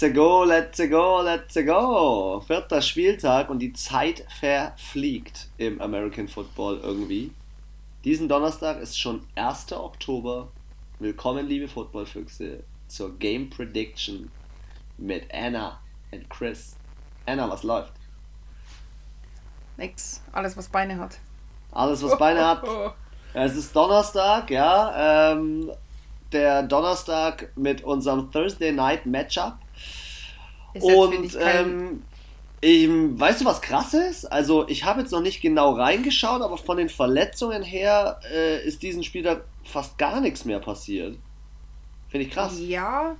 Let's 0.00 0.14
go, 0.14 0.44
let's 0.44 0.78
go, 0.88 1.20
let's 1.20 1.54
go. 1.54 2.40
Vierter 2.46 2.80
Spieltag 2.80 3.50
und 3.50 3.58
die 3.58 3.74
Zeit 3.74 4.24
verfliegt 4.40 5.48
im 5.58 5.78
American 5.78 6.26
Football 6.26 6.80
irgendwie. 6.82 7.32
Diesen 8.04 8.26
Donnerstag 8.26 8.80
ist 8.80 8.98
schon 8.98 9.26
1. 9.34 9.72
Oktober. 9.72 10.48
Willkommen, 11.00 11.46
liebe 11.46 11.68
Footballfüchse, 11.68 12.62
zur 12.88 13.18
Game 13.18 13.50
Prediction 13.50 14.30
mit 14.96 15.24
Anna 15.34 15.80
und 16.12 16.30
Chris. 16.30 16.76
Anna, 17.26 17.50
was 17.50 17.62
läuft? 17.62 17.92
Nix. 19.76 20.22
Alles, 20.32 20.56
was 20.56 20.68
Beine 20.68 20.98
hat. 20.98 21.18
Alles, 21.72 22.02
was 22.02 22.16
Beine 22.16 22.46
hat. 22.46 22.64
Es 23.34 23.54
ist 23.54 23.76
Donnerstag, 23.76 24.50
ja. 24.50 25.32
Ähm, 25.32 25.70
der 26.32 26.62
Donnerstag 26.62 27.52
mit 27.54 27.84
unserem 27.84 28.30
Thursday 28.30 28.72
Night 28.72 29.04
Matchup. 29.06 29.58
Ist 30.74 30.84
Und 30.84 31.38
ähm, 31.40 32.02
weißt 33.18 33.40
du, 33.40 33.44
was 33.44 33.60
krass 33.62 33.94
ist? 33.94 34.26
Also, 34.26 34.68
ich 34.68 34.84
habe 34.84 35.00
jetzt 35.00 35.12
noch 35.12 35.22
nicht 35.22 35.40
genau 35.40 35.72
reingeschaut, 35.72 36.42
aber 36.42 36.58
von 36.58 36.76
den 36.76 36.88
Verletzungen 36.88 37.62
her 37.62 38.20
äh, 38.32 38.62
ist 38.66 38.82
diesen 38.82 39.02
Spieltag 39.02 39.44
fast 39.64 39.96
gar 39.98 40.20
nichts 40.20 40.44
mehr 40.44 40.60
passiert. 40.60 41.16
Finde 42.08 42.26
ich 42.26 42.32
krass. 42.32 42.54
Ja, 42.58 43.16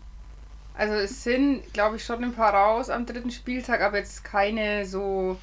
also 0.76 0.94
es 0.94 1.22
sind, 1.22 1.72
glaube 1.72 1.96
ich, 1.96 2.04
schon 2.04 2.24
ein 2.24 2.32
paar 2.32 2.54
raus 2.54 2.90
am 2.90 3.06
dritten 3.06 3.30
Spieltag, 3.30 3.80
aber 3.80 3.98
jetzt 3.98 4.24
keine 4.24 4.86
so 4.86 5.36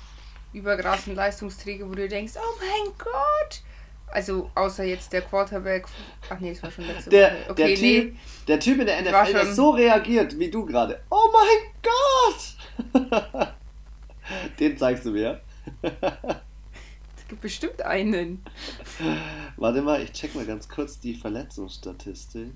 übergrassen 0.54 1.16
Leistungsträger, 1.16 1.90
wo 1.90 1.94
du 1.94 2.08
denkst, 2.08 2.34
oh 2.36 2.60
mein 2.60 2.94
Gott, 2.98 3.62
also 4.08 4.50
außer 4.56 4.84
jetzt 4.84 5.12
der 5.14 5.22
Quarterback. 5.22 5.86
Ach 6.30 6.40
nee, 6.40 6.52
das 6.54 6.64
war 6.64 6.72
schon 6.72 6.88
letzte 6.88 7.10
der, 7.10 7.32
Woche. 7.32 7.52
Okay, 7.52 7.76
der, 7.76 7.82
nee, 7.82 8.02
typ, 8.02 8.16
der 8.48 8.60
Typ 8.60 8.80
in 8.80 8.86
der 8.86 9.02
NFL, 9.02 9.34
der 9.34 9.54
so 9.54 9.70
reagiert 9.72 10.40
wie 10.40 10.50
du 10.50 10.66
gerade. 10.66 11.02
Oh 11.10 11.30
mein 11.34 13.04
Gott! 13.04 13.54
Den 14.60 14.78
zeigst 14.78 15.06
du 15.06 15.12
mir. 15.12 15.42
es 15.82 17.28
gibt 17.28 17.42
bestimmt 17.42 17.82
einen. 17.82 18.44
Warte 19.56 19.82
mal, 19.82 20.02
ich 20.02 20.12
check 20.12 20.36
mal 20.36 20.46
ganz 20.46 20.68
kurz 20.68 21.00
die 21.00 21.16
Verletzungsstatistik. 21.16 22.52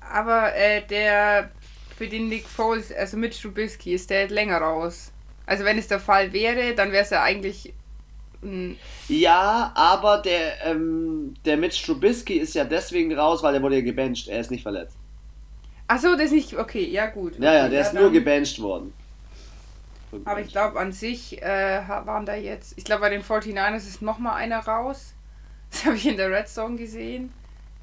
Aber 0.00 0.54
äh, 0.54 0.86
der 0.86 1.50
für 1.96 2.08
den 2.08 2.28
Nick 2.28 2.46
Foles, 2.46 2.92
also 2.92 3.16
mit 3.16 3.40
Trubisky, 3.40 3.94
ist 3.94 4.10
der 4.10 4.28
länger 4.28 4.58
raus. 4.58 5.12
Also 5.46 5.64
wenn 5.64 5.78
es 5.78 5.88
der 5.88 6.00
Fall 6.00 6.32
wäre, 6.32 6.74
dann 6.74 6.92
wäre 6.92 7.04
es 7.04 7.10
ja 7.10 7.22
eigentlich. 7.22 7.72
Ja, 9.08 9.72
aber 9.74 10.18
der, 10.18 10.64
ähm, 10.64 11.34
der 11.44 11.56
Mitch 11.56 11.84
Trubisky 11.84 12.34
ist 12.34 12.54
ja 12.54 12.64
deswegen 12.64 13.16
raus, 13.16 13.42
weil 13.42 13.54
er 13.54 13.62
wurde 13.62 13.76
ja 13.76 13.82
gebencht. 13.82 14.28
Er 14.28 14.40
ist 14.40 14.50
nicht 14.50 14.62
verletzt. 14.62 14.96
Achso, 15.88 16.12
das 16.12 16.26
ist 16.26 16.32
nicht. 16.32 16.58
Okay, 16.58 16.84
ja, 16.84 17.06
gut. 17.06 17.34
Okay, 17.34 17.44
ja, 17.44 17.54
ja, 17.54 17.68
der 17.68 17.80
ja, 17.80 17.86
ist 17.86 17.94
nur 17.94 18.10
gebencht 18.10 18.60
worden. 18.60 18.92
Aber 20.24 20.40
ich 20.40 20.48
glaube, 20.48 20.78
an 20.78 20.92
sich 20.92 21.42
äh, 21.42 21.82
waren 21.88 22.26
da 22.26 22.34
jetzt. 22.34 22.74
Ich 22.76 22.84
glaube, 22.84 23.02
bei 23.02 23.10
den 23.10 23.22
49ers 23.22 23.76
ist 23.76 24.02
nochmal 24.02 24.36
einer 24.36 24.60
raus. 24.60 25.12
Das 25.68 25.84
habe 25.84 25.96
ich 25.96 26.06
in 26.06 26.16
der 26.16 26.30
Red 26.30 26.48
Zone 26.48 26.76
gesehen. 26.76 27.32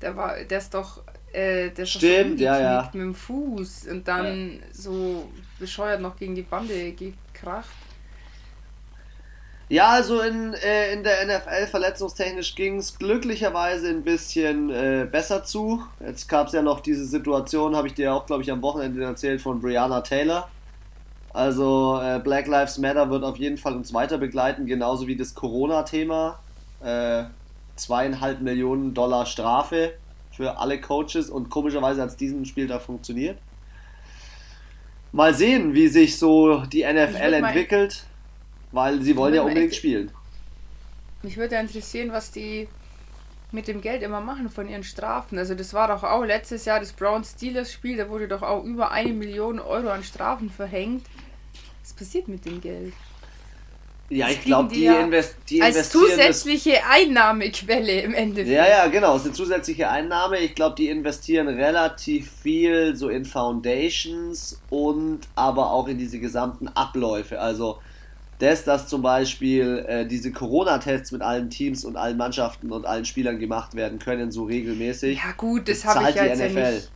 Der 0.02 0.16
war, 0.16 0.42
der 0.42 0.58
ist 0.58 0.74
doch. 0.74 1.04
Äh, 1.34 1.70
der 1.70 1.84
ist 1.84 1.92
Stimmt, 1.92 2.40
ja, 2.40 2.60
ja. 2.60 2.90
Mit 2.94 3.02
dem 3.02 3.14
Fuß 3.14 3.88
und 3.88 4.08
dann 4.08 4.54
ja. 4.54 4.60
so 4.72 5.30
bescheuert 5.60 6.00
noch 6.00 6.16
gegen 6.16 6.34
die 6.34 6.44
Bande 6.44 6.94
gekracht. 6.94 7.70
Ja, 9.70 9.90
also 9.90 10.22
in, 10.22 10.54
äh, 10.54 10.94
in 10.94 11.04
der 11.04 11.26
NFL 11.26 11.68
verletzungstechnisch 11.68 12.56
ging 12.56 12.78
es 12.78 12.98
glücklicherweise 12.98 13.90
ein 13.90 14.04
bisschen 14.04 14.70
äh, 14.70 15.08
besser 15.10 15.44
zu. 15.44 15.84
Jetzt 16.06 16.28
gab 16.28 16.48
es 16.48 16.54
ja 16.54 16.62
noch 16.62 16.82
diese 16.82 17.06
Situation, 17.06 17.76
habe 17.76 17.88
ich 17.88 17.94
dir 17.94 18.14
auch, 18.14 18.26
glaube 18.26 18.44
ich, 18.44 18.52
am 18.52 18.62
Wochenende 18.62 19.04
erzählt, 19.04 19.42
von 19.42 19.62
Brianna 19.62 20.02
Taylor. 20.02 20.50
Also 21.32 22.00
äh, 22.02 22.20
Black 22.20 22.48
Lives 22.48 22.78
Matter 22.78 23.10
wird 23.10 23.24
auf 23.24 23.38
jeden 23.38 23.58
Fall 23.58 23.76
uns 23.76 23.94
weiter 23.94 24.20
begleiten, 24.20 24.68
genauso 24.68 25.08
wie 25.08 25.16
das 25.16 25.34
Corona-Thema. 25.34 26.40
Äh, 26.84 27.24
zweieinhalb 27.76 28.42
Millionen 28.42 28.94
Dollar 28.94 29.26
Strafe 29.26 29.94
für 30.32 30.58
alle 30.60 30.80
Coaches 30.80 31.30
und 31.30 31.50
komischerweise 31.50 32.02
hat 32.02 32.10
es 32.10 32.18
diesen 32.18 32.46
Spieltag 32.46 32.82
funktioniert. 32.82 33.40
Mal 35.12 35.34
sehen, 35.34 35.74
wie 35.74 35.88
sich 35.88 36.18
so 36.18 36.64
die 36.66 36.84
NFL 36.84 37.34
entwickelt. 37.34 38.06
Weil 38.74 39.02
sie 39.02 39.16
wollen 39.16 39.36
ja 39.36 39.44
unbedingt 39.44 39.74
spielen. 39.74 40.12
Mich 41.22 41.38
würde 41.38 41.56
ja 41.56 41.62
interessieren, 41.62 42.12
was 42.12 42.32
die 42.32 42.68
mit 43.52 43.68
dem 43.68 43.82
Geld 43.82 44.02
immer 44.02 44.20
machen 44.20 44.50
von 44.50 44.68
ihren 44.68 44.84
Strafen. 44.84 45.38
Also 45.38 45.54
das 45.54 45.74
war 45.74 45.88
doch 45.88 46.04
auch 46.04 46.26
letztes 46.26 46.66
Jahr 46.66 46.80
das 46.80 46.92
Brown 46.92 47.24
Steelers 47.24 47.72
Spiel, 47.72 47.98
da 47.98 48.10
wurde 48.10 48.28
doch 48.28 48.42
auch 48.42 48.64
über 48.64 48.92
eine 48.92 49.14
Million 49.14 49.60
Euro 49.60 49.90
an 49.90 50.04
Strafen 50.04 50.50
verhängt. 50.50 51.06
Was 51.84 51.94
passiert 51.94 52.28
mit 52.28 52.46
dem 52.46 52.60
Geld? 52.60 52.94
Ja, 54.10 54.26
das 54.26 54.36
ich 54.36 54.42
glaube, 54.42 54.70
die, 54.70 54.80
die, 54.80 54.84
ja 54.86 55.00
invest 55.00 55.36
die 55.50 55.62
als 55.62 55.90
zusätzliche 55.90 56.84
Einnahmequelle 56.90 58.02
im 58.02 58.14
Endeffekt. 58.14 58.50
Ja, 58.50 58.68
ja, 58.68 58.88
genau, 58.88 59.16
es 59.16 59.22
ist 59.22 59.28
eine 59.28 59.36
zusätzliche 59.36 59.90
Einnahme. 59.90 60.40
Ich 60.40 60.56
glaube, 60.56 60.76
die 60.76 60.90
investieren 60.90 61.48
relativ 61.48 62.32
viel 62.32 62.96
so 62.96 63.10
in 63.10 63.24
Foundations 63.24 64.60
und 64.70 65.22
aber 65.36 65.72
auch 65.72 65.88
in 65.88 65.98
diese 65.98 66.20
gesamten 66.20 66.68
Abläufe. 66.70 67.40
Also 67.40 67.80
das, 68.40 68.64
dass 68.64 68.88
zum 68.88 69.02
Beispiel 69.02 69.86
äh, 69.88 70.06
diese 70.06 70.32
Corona-Tests 70.32 71.12
mit 71.12 71.22
allen 71.22 71.50
Teams 71.50 71.86
und 71.86 71.96
allen 71.96 72.18
Mannschaften 72.18 72.72
und 72.72 72.86
allen 72.86 73.06
Spielern 73.06 73.40
gemacht 73.40 73.76
werden 73.76 74.00
können, 74.00 74.32
so 74.32 74.44
regelmäßig. 74.44 75.18
Ja, 75.18 75.32
gut, 75.38 75.70
das, 75.70 75.86
habe 75.86 76.10
ich 76.10 76.16
ja 76.16 76.26
jetzt 76.26 76.40
NFL. 76.40 76.60
ja 76.60 76.72
nicht. 76.72 76.92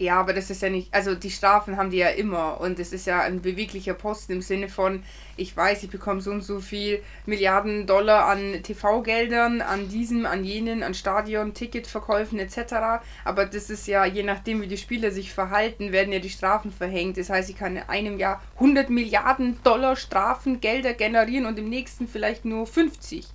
Ja, 0.00 0.20
aber 0.20 0.32
das 0.32 0.48
ist 0.48 0.62
ja 0.62 0.70
nicht, 0.70 0.94
also 0.94 1.16
die 1.16 1.30
Strafen 1.30 1.76
haben 1.76 1.90
die 1.90 1.96
ja 1.96 2.08
immer 2.08 2.60
und 2.60 2.78
es 2.78 2.92
ist 2.92 3.08
ja 3.08 3.20
ein 3.20 3.42
beweglicher 3.42 3.94
Posten 3.94 4.34
im 4.34 4.42
Sinne 4.42 4.68
von, 4.68 5.02
ich 5.36 5.56
weiß, 5.56 5.82
ich 5.82 5.90
bekomme 5.90 6.20
so 6.20 6.30
und 6.30 6.42
so 6.42 6.60
viel 6.60 7.02
Milliarden 7.26 7.84
Dollar 7.88 8.26
an 8.26 8.62
TV-Geldern, 8.62 9.60
an 9.60 9.88
diesem, 9.88 10.24
an 10.24 10.44
jenen, 10.44 10.84
an 10.84 10.94
Stadion, 10.94 11.52
Ticketverkäufen 11.52 12.38
etc. 12.38 13.02
Aber 13.24 13.44
das 13.44 13.70
ist 13.70 13.88
ja, 13.88 14.04
je 14.04 14.22
nachdem 14.22 14.60
wie 14.62 14.68
die 14.68 14.76
Spieler 14.76 15.10
sich 15.10 15.32
verhalten, 15.32 15.90
werden 15.90 16.12
ja 16.12 16.20
die 16.20 16.30
Strafen 16.30 16.70
verhängt. 16.70 17.16
Das 17.16 17.28
heißt, 17.28 17.50
ich 17.50 17.56
kann 17.56 17.74
in 17.74 17.82
einem 17.82 18.18
Jahr 18.18 18.40
100 18.54 18.90
Milliarden 18.90 19.60
Dollar 19.64 19.96
Strafen, 19.96 20.60
Gelder 20.60 20.94
generieren 20.94 21.46
und 21.46 21.58
im 21.58 21.68
nächsten 21.68 22.06
vielleicht 22.06 22.44
nur 22.44 22.68
50. 22.68 23.26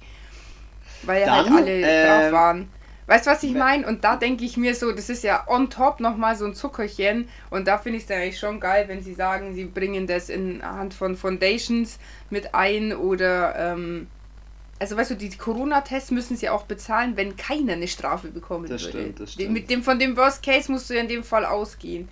Weil 1.01 1.25
Dann, 1.25 1.53
halt 1.53 1.67
alle 1.67 1.81
äh, 1.81 2.07
drauf 2.07 2.31
waren. 2.31 2.69
Weißt 3.07 3.25
du, 3.25 3.31
was 3.31 3.43
ich 3.43 3.53
meine? 3.53 3.85
Und 3.85 4.03
da 4.03 4.15
denke 4.15 4.45
ich 4.45 4.57
mir 4.57 4.75
so, 4.75 4.91
das 4.91 5.09
ist 5.09 5.23
ja 5.23 5.45
on 5.47 5.69
top 5.69 5.99
nochmal 5.99 6.35
so 6.35 6.45
ein 6.45 6.55
Zuckerchen. 6.55 7.27
Und 7.49 7.67
da 7.67 7.77
finde 7.77 7.97
ich 7.97 8.03
es 8.03 8.07
dann 8.07 8.19
eigentlich 8.19 8.39
schon 8.39 8.59
geil, 8.59 8.85
wenn 8.87 9.01
sie 9.01 9.13
sagen, 9.13 9.53
sie 9.53 9.65
bringen 9.65 10.07
das 10.07 10.29
in 10.29 10.63
Hand 10.63 10.93
von 10.93 11.15
Foundations 11.15 11.99
mit 12.29 12.55
ein 12.55 12.93
oder. 12.93 13.55
Ähm, 13.57 14.07
also 14.79 14.97
weißt 14.97 15.11
du, 15.11 15.15
die 15.15 15.29
Corona-Tests 15.29 16.11
müssen 16.11 16.35
sie 16.35 16.49
auch 16.49 16.63
bezahlen, 16.63 17.15
wenn 17.15 17.37
keiner 17.37 17.73
eine 17.73 17.87
Strafe 17.87 18.27
bekommen 18.27 18.67
das 18.67 18.83
würde. 18.83 18.99
Stimmt, 18.99 19.19
das 19.19 19.33
stimmt. 19.33 19.51
Mit 19.51 19.69
dem, 19.69 19.81
von 19.81 19.97
dem 19.97 20.17
Worst 20.17 20.43
Case 20.43 20.69
musst 20.69 20.89
du 20.89 20.95
ja 20.95 21.01
in 21.01 21.07
dem 21.07 21.23
Fall 21.23 21.45
ausgehen. 21.45 22.09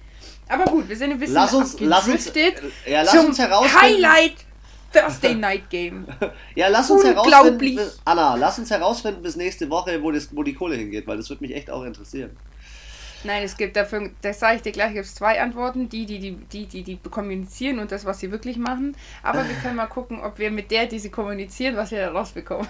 Aber 0.47 0.65
gut, 0.65 0.87
wir 0.87 0.95
sind 0.95 1.11
ein 1.11 1.19
bisschen 1.19 1.35
lass 1.35 1.53
uns, 1.53 1.79
lass 1.79 2.07
uns, 2.07 2.31
ja, 2.85 3.01
lass 3.01 3.15
uns 3.15 3.39
herausfinden. 3.39 3.81
Highlight 3.81 4.35
Thursday 4.91 5.35
Night 5.35 5.69
Game. 5.69 6.05
ja, 6.55 6.67
lass 6.67 6.89
uns 6.89 7.03
herausfinden. 7.03 7.79
Anna, 8.05 8.35
lass 8.35 8.59
uns 8.59 8.69
herausfinden 8.69 9.21
bis 9.21 9.35
nächste 9.35 9.69
Woche, 9.69 10.01
wo, 10.01 10.11
das, 10.11 10.35
wo 10.35 10.43
die 10.43 10.53
Kohle 10.53 10.75
hingeht, 10.75 11.07
weil 11.07 11.17
das 11.17 11.29
würde 11.29 11.43
mich 11.43 11.55
echt 11.55 11.69
auch 11.69 11.83
interessieren. 11.83 12.31
Nein, 13.23 13.43
es 13.43 13.55
gibt 13.55 13.75
dafür, 13.75 14.09
das 14.21 14.39
sage 14.39 14.55
ich 14.55 14.61
dir 14.63 14.71
gleich, 14.71 14.93
gibt 14.93 15.05
es 15.05 15.13
zwei 15.13 15.39
Antworten. 15.41 15.89
Die, 15.89 16.05
die, 16.05 16.19
die, 16.19 16.35
die, 16.35 16.65
die, 16.65 16.83
die 16.83 16.97
kommunizieren 16.97 17.77
und 17.79 17.91
das, 17.91 18.05
was 18.05 18.19
sie 18.19 18.31
wirklich 18.31 18.57
machen. 18.57 18.95
Aber 19.21 19.47
wir 19.47 19.55
können 19.55 19.75
mal 19.75 19.85
gucken, 19.85 20.19
ob 20.21 20.39
wir 20.39 20.49
mit 20.49 20.71
der, 20.71 20.87
die 20.87 20.97
sie 20.97 21.11
kommunizieren, 21.11 21.75
was 21.75 21.91
wir 21.91 21.99
da 21.99 22.11
rausbekommen. 22.11 22.67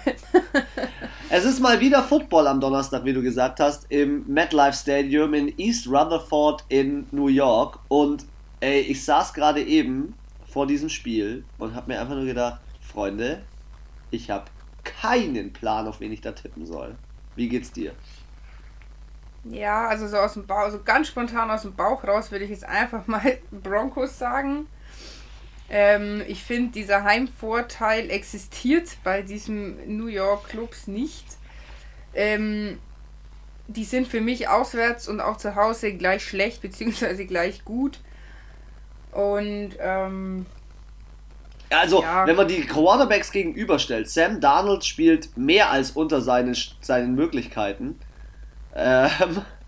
es 1.30 1.46
ist 1.46 1.62
mal 1.62 1.80
wieder 1.80 2.04
Football 2.04 2.48
am 2.48 2.60
Donnerstag, 2.60 3.06
wie 3.06 3.14
du 3.14 3.22
gesagt 3.22 3.62
hast, 3.62 3.86
im 3.90 4.26
MetLife 4.28 4.78
Stadium 4.78 5.34
in 5.34 5.58
East 5.58 5.88
Rutherford 5.88 6.66
in 6.68 7.08
New 7.12 7.28
York. 7.28 7.80
Und 7.88 8.26
ey, 8.60 8.82
ich 8.82 9.06
saß 9.06 9.34
gerade 9.34 9.64
eben 9.64 10.16
vor 10.52 10.68
diesem 10.68 10.90
Spiel 10.90 11.46
und 11.58 11.76
habe 11.76 11.92
mir 11.92 12.02
einfach 12.02 12.16
nur 12.16 12.26
gedacht, 12.26 12.62
Freunde, 12.82 13.44
ich 14.10 14.30
habe 14.30 14.46
keinen 14.84 15.54
Plan, 15.54 15.88
auf 15.88 16.00
wen 16.00 16.12
ich 16.12 16.22
da 16.22 16.34
tippen 16.34 16.66
soll. 16.66 16.96
Wie 17.36 17.48
geht's 17.48 17.72
dir? 17.72 17.94
Ja, 19.46 19.88
also 19.88 20.08
so 20.08 20.18
aus 20.18 20.34
dem 20.34 20.46
Bauch, 20.46 20.70
so 20.70 20.82
ganz 20.84 21.08
spontan 21.08 21.50
aus 21.50 21.64
dem 21.64 21.74
Bauch 21.74 22.04
raus 22.04 22.32
würde 22.32 22.46
ich 22.46 22.52
jetzt 22.52 22.66
einfach 22.66 23.08
mal 23.08 23.38
Broncos 23.52 24.20
sagen. 24.20 24.68
Ähm, 25.70 26.22
ich 26.28 26.44
finde, 26.44 26.74
dieser 26.74 27.04
Heimvorteil 27.04 28.10
existiert 28.10 28.98
bei 29.04 29.22
diesem 29.22 29.78
New 29.98 30.08
York 30.08 30.50
Clubs 30.50 30.88
nicht. 30.88 31.26
Ähm, 32.14 32.78
die 33.68 33.86
sind 33.86 34.08
für 34.08 34.20
mich 34.20 34.50
auswärts 34.50 35.08
und 35.08 35.22
auch 35.22 35.38
zu 35.38 35.56
Hause 35.56 35.94
gleich 35.94 36.24
schlecht 36.24 36.62
bzw. 36.62 37.26
gleich 37.26 37.64
gut. 37.64 38.00
Und 39.12 39.72
ähm, 39.80 40.46
also, 41.70 42.02
ja. 42.02 42.28
wenn 42.28 42.36
man 42.36 42.48
die 42.48 42.62
Quarterbacks 42.62 43.32
gegenüberstellt, 43.32 44.10
Sam 44.10 44.40
Darnold 44.40 44.84
spielt 44.84 45.36
mehr 45.38 45.72
als 45.72 45.92
unter 45.92 46.22
seinen, 46.22 46.56
seinen 46.82 47.16
Möglichkeiten. 47.16 48.00
Ähm, 48.76 49.42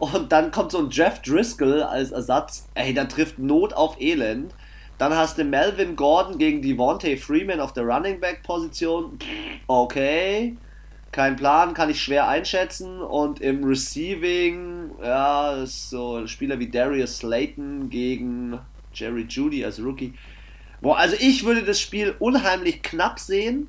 Und 0.00 0.32
dann 0.32 0.50
kommt 0.50 0.72
so 0.72 0.78
ein 0.78 0.88
Jeff 0.88 1.20
Driscoll 1.20 1.82
als 1.82 2.10
Ersatz. 2.10 2.66
Ey, 2.72 2.94
da 2.94 3.04
trifft 3.04 3.38
Not 3.38 3.74
auf 3.74 4.00
Elend. 4.00 4.54
Dann 4.96 5.14
hast 5.14 5.36
du 5.36 5.44
Melvin 5.44 5.94
Gordon 5.94 6.38
gegen 6.38 6.62
Devontae 6.62 7.18
Freeman 7.18 7.60
auf 7.60 7.74
der 7.74 7.84
Running 7.84 8.18
Back 8.18 8.42
Position. 8.42 9.18
Okay. 9.66 10.56
Kein 11.12 11.36
Plan, 11.36 11.74
kann 11.74 11.90
ich 11.90 12.00
schwer 12.02 12.28
einschätzen. 12.28 13.02
Und 13.02 13.40
im 13.40 13.62
Receiving, 13.62 14.92
ja, 15.02 15.52
ist 15.62 15.90
so 15.90 16.26
Spieler 16.26 16.58
wie 16.58 16.70
Darius 16.70 17.18
Slayton 17.18 17.90
gegen 17.90 18.58
Jerry 19.00 19.26
Judy 19.28 19.64
als 19.64 19.80
Rookie. 19.80 20.14
Boah, 20.80 20.98
also 20.98 21.16
ich 21.18 21.44
würde 21.44 21.62
das 21.62 21.80
Spiel 21.80 22.14
unheimlich 22.18 22.82
knapp 22.82 23.18
sehen. 23.18 23.68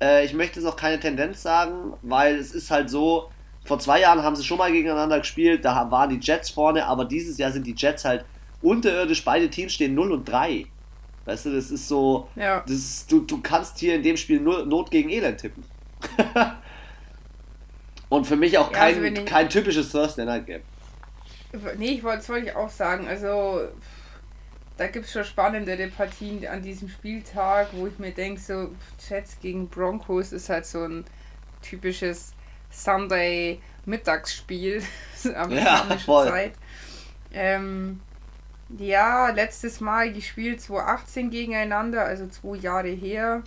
Äh, 0.00 0.24
ich 0.24 0.32
möchte 0.32 0.60
jetzt 0.60 0.68
auch 0.68 0.76
keine 0.76 0.98
Tendenz 0.98 1.42
sagen, 1.42 1.94
weil 2.02 2.36
es 2.36 2.52
ist 2.52 2.70
halt 2.70 2.90
so, 2.90 3.30
vor 3.64 3.78
zwei 3.78 4.00
Jahren 4.00 4.22
haben 4.22 4.36
sie 4.36 4.44
schon 4.44 4.58
mal 4.58 4.72
gegeneinander 4.72 5.18
gespielt, 5.18 5.64
da 5.64 5.90
waren 5.90 6.10
die 6.10 6.18
Jets 6.20 6.50
vorne, 6.50 6.86
aber 6.86 7.04
dieses 7.04 7.38
Jahr 7.38 7.52
sind 7.52 7.66
die 7.66 7.74
Jets 7.76 8.04
halt 8.04 8.24
unterirdisch, 8.62 9.24
beide 9.24 9.48
Teams 9.48 9.72
stehen 9.72 9.94
0 9.94 10.12
und 10.12 10.28
3. 10.28 10.66
Weißt 11.26 11.46
du, 11.46 11.54
das 11.54 11.70
ist 11.70 11.86
so, 11.86 12.28
ja. 12.34 12.60
das 12.60 12.76
ist, 12.76 13.12
du, 13.12 13.20
du 13.20 13.40
kannst 13.40 13.78
hier 13.78 13.94
in 13.94 14.02
dem 14.02 14.16
Spiel 14.16 14.40
nur 14.40 14.64
Not 14.64 14.90
gegen 14.90 15.10
Elend 15.10 15.38
tippen. 15.38 15.64
und 18.08 18.26
für 18.26 18.36
mich 18.36 18.56
auch 18.58 18.72
kein, 18.72 19.02
ja, 19.02 19.10
also 19.10 19.24
kein 19.26 19.48
typisches 19.48 19.90
Thursday 19.90 20.24
Night 20.24 20.46
Game. 20.46 20.62
Nee, 21.76 21.92
ich 21.92 22.02
wollte, 22.02 22.18
das 22.18 22.28
wollte 22.28 22.46
ich 22.46 22.56
auch 22.56 22.70
sagen. 22.70 23.06
Also, 23.06 23.60
da 24.80 24.86
gibt 24.86 25.04
es 25.04 25.12
schon 25.12 25.24
spannendere 25.24 25.88
Partien 25.88 26.46
an 26.46 26.62
diesem 26.62 26.88
Spieltag, 26.88 27.68
wo 27.72 27.86
ich 27.86 27.98
mir 27.98 28.12
denke, 28.12 28.40
so 28.40 28.74
Jets 29.06 29.38
gegen 29.38 29.68
Broncos 29.68 30.32
ist 30.32 30.48
halt 30.48 30.64
so 30.64 30.82
ein 30.82 31.04
typisches 31.60 32.32
Sunday 32.70 33.60
Mittagsspiel 33.84 34.82
amerikanische 35.34 36.10
ja, 36.10 36.24
Zeit. 36.24 36.52
Ähm, 37.30 38.00
ja, 38.70 39.28
letztes 39.28 39.80
Mal 39.80 40.14
gespielt 40.14 40.62
2018 40.62 41.28
gegeneinander, 41.28 42.06
also 42.06 42.26
zwei 42.28 42.56
Jahre 42.56 42.88
her. 42.88 43.42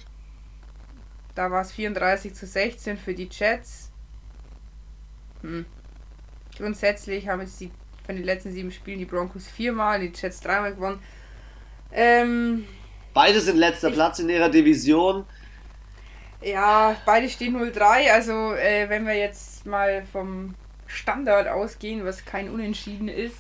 Da 1.34 1.50
war 1.50 1.64
es 1.64 1.72
34 1.72 2.36
zu 2.36 2.46
16 2.46 2.96
für 2.96 3.16
die 3.16 3.28
Jets. 3.32 3.90
Hm. 5.42 5.66
Grundsätzlich 6.56 7.28
haben 7.28 7.42
jetzt 7.42 7.60
die 7.60 7.72
von 8.06 8.16
den 8.16 8.24
letzten 8.24 8.52
sieben 8.52 8.72
Spielen 8.72 9.00
die 9.00 9.06
Broncos 9.06 9.48
viermal, 9.48 10.00
die 10.00 10.14
Jets 10.16 10.42
dreimal 10.42 10.76
gewonnen. 10.76 11.00
Ähm, 11.94 12.66
beide 13.14 13.40
sind 13.40 13.58
letzter 13.58 13.90
ich, 13.90 13.94
Platz 13.94 14.20
in 14.20 14.30
ihrer 14.30 14.50
Division. 14.50 15.26
Ja, 16.42 16.96
beide 17.06 17.30
stehen 17.30 17.56
0-3. 17.56 18.12
Also, 18.12 18.54
äh, 18.54 18.90
wenn 18.90 19.06
wir 19.06 19.16
jetzt 19.16 19.66
mal 19.66 20.04
vom 20.12 20.56
Standard 20.88 21.48
ausgehen, 21.48 22.04
was 22.04 22.26
kein 22.26 22.50
Unentschieden 22.50 23.08
ist, 23.08 23.38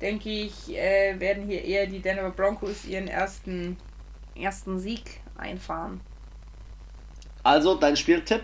denke 0.00 0.30
ich, 0.30 0.74
äh, 0.74 1.18
werden 1.18 1.46
hier 1.46 1.64
eher 1.64 1.86
die 1.86 2.00
Denver 2.00 2.30
Broncos 2.30 2.84
ihren 2.84 3.08
ersten, 3.08 3.76
ersten 4.34 4.78
Sieg 4.78 5.20
einfahren. 5.36 6.00
Also, 7.42 7.74
dein 7.74 7.96
Spieltipp? 7.96 8.42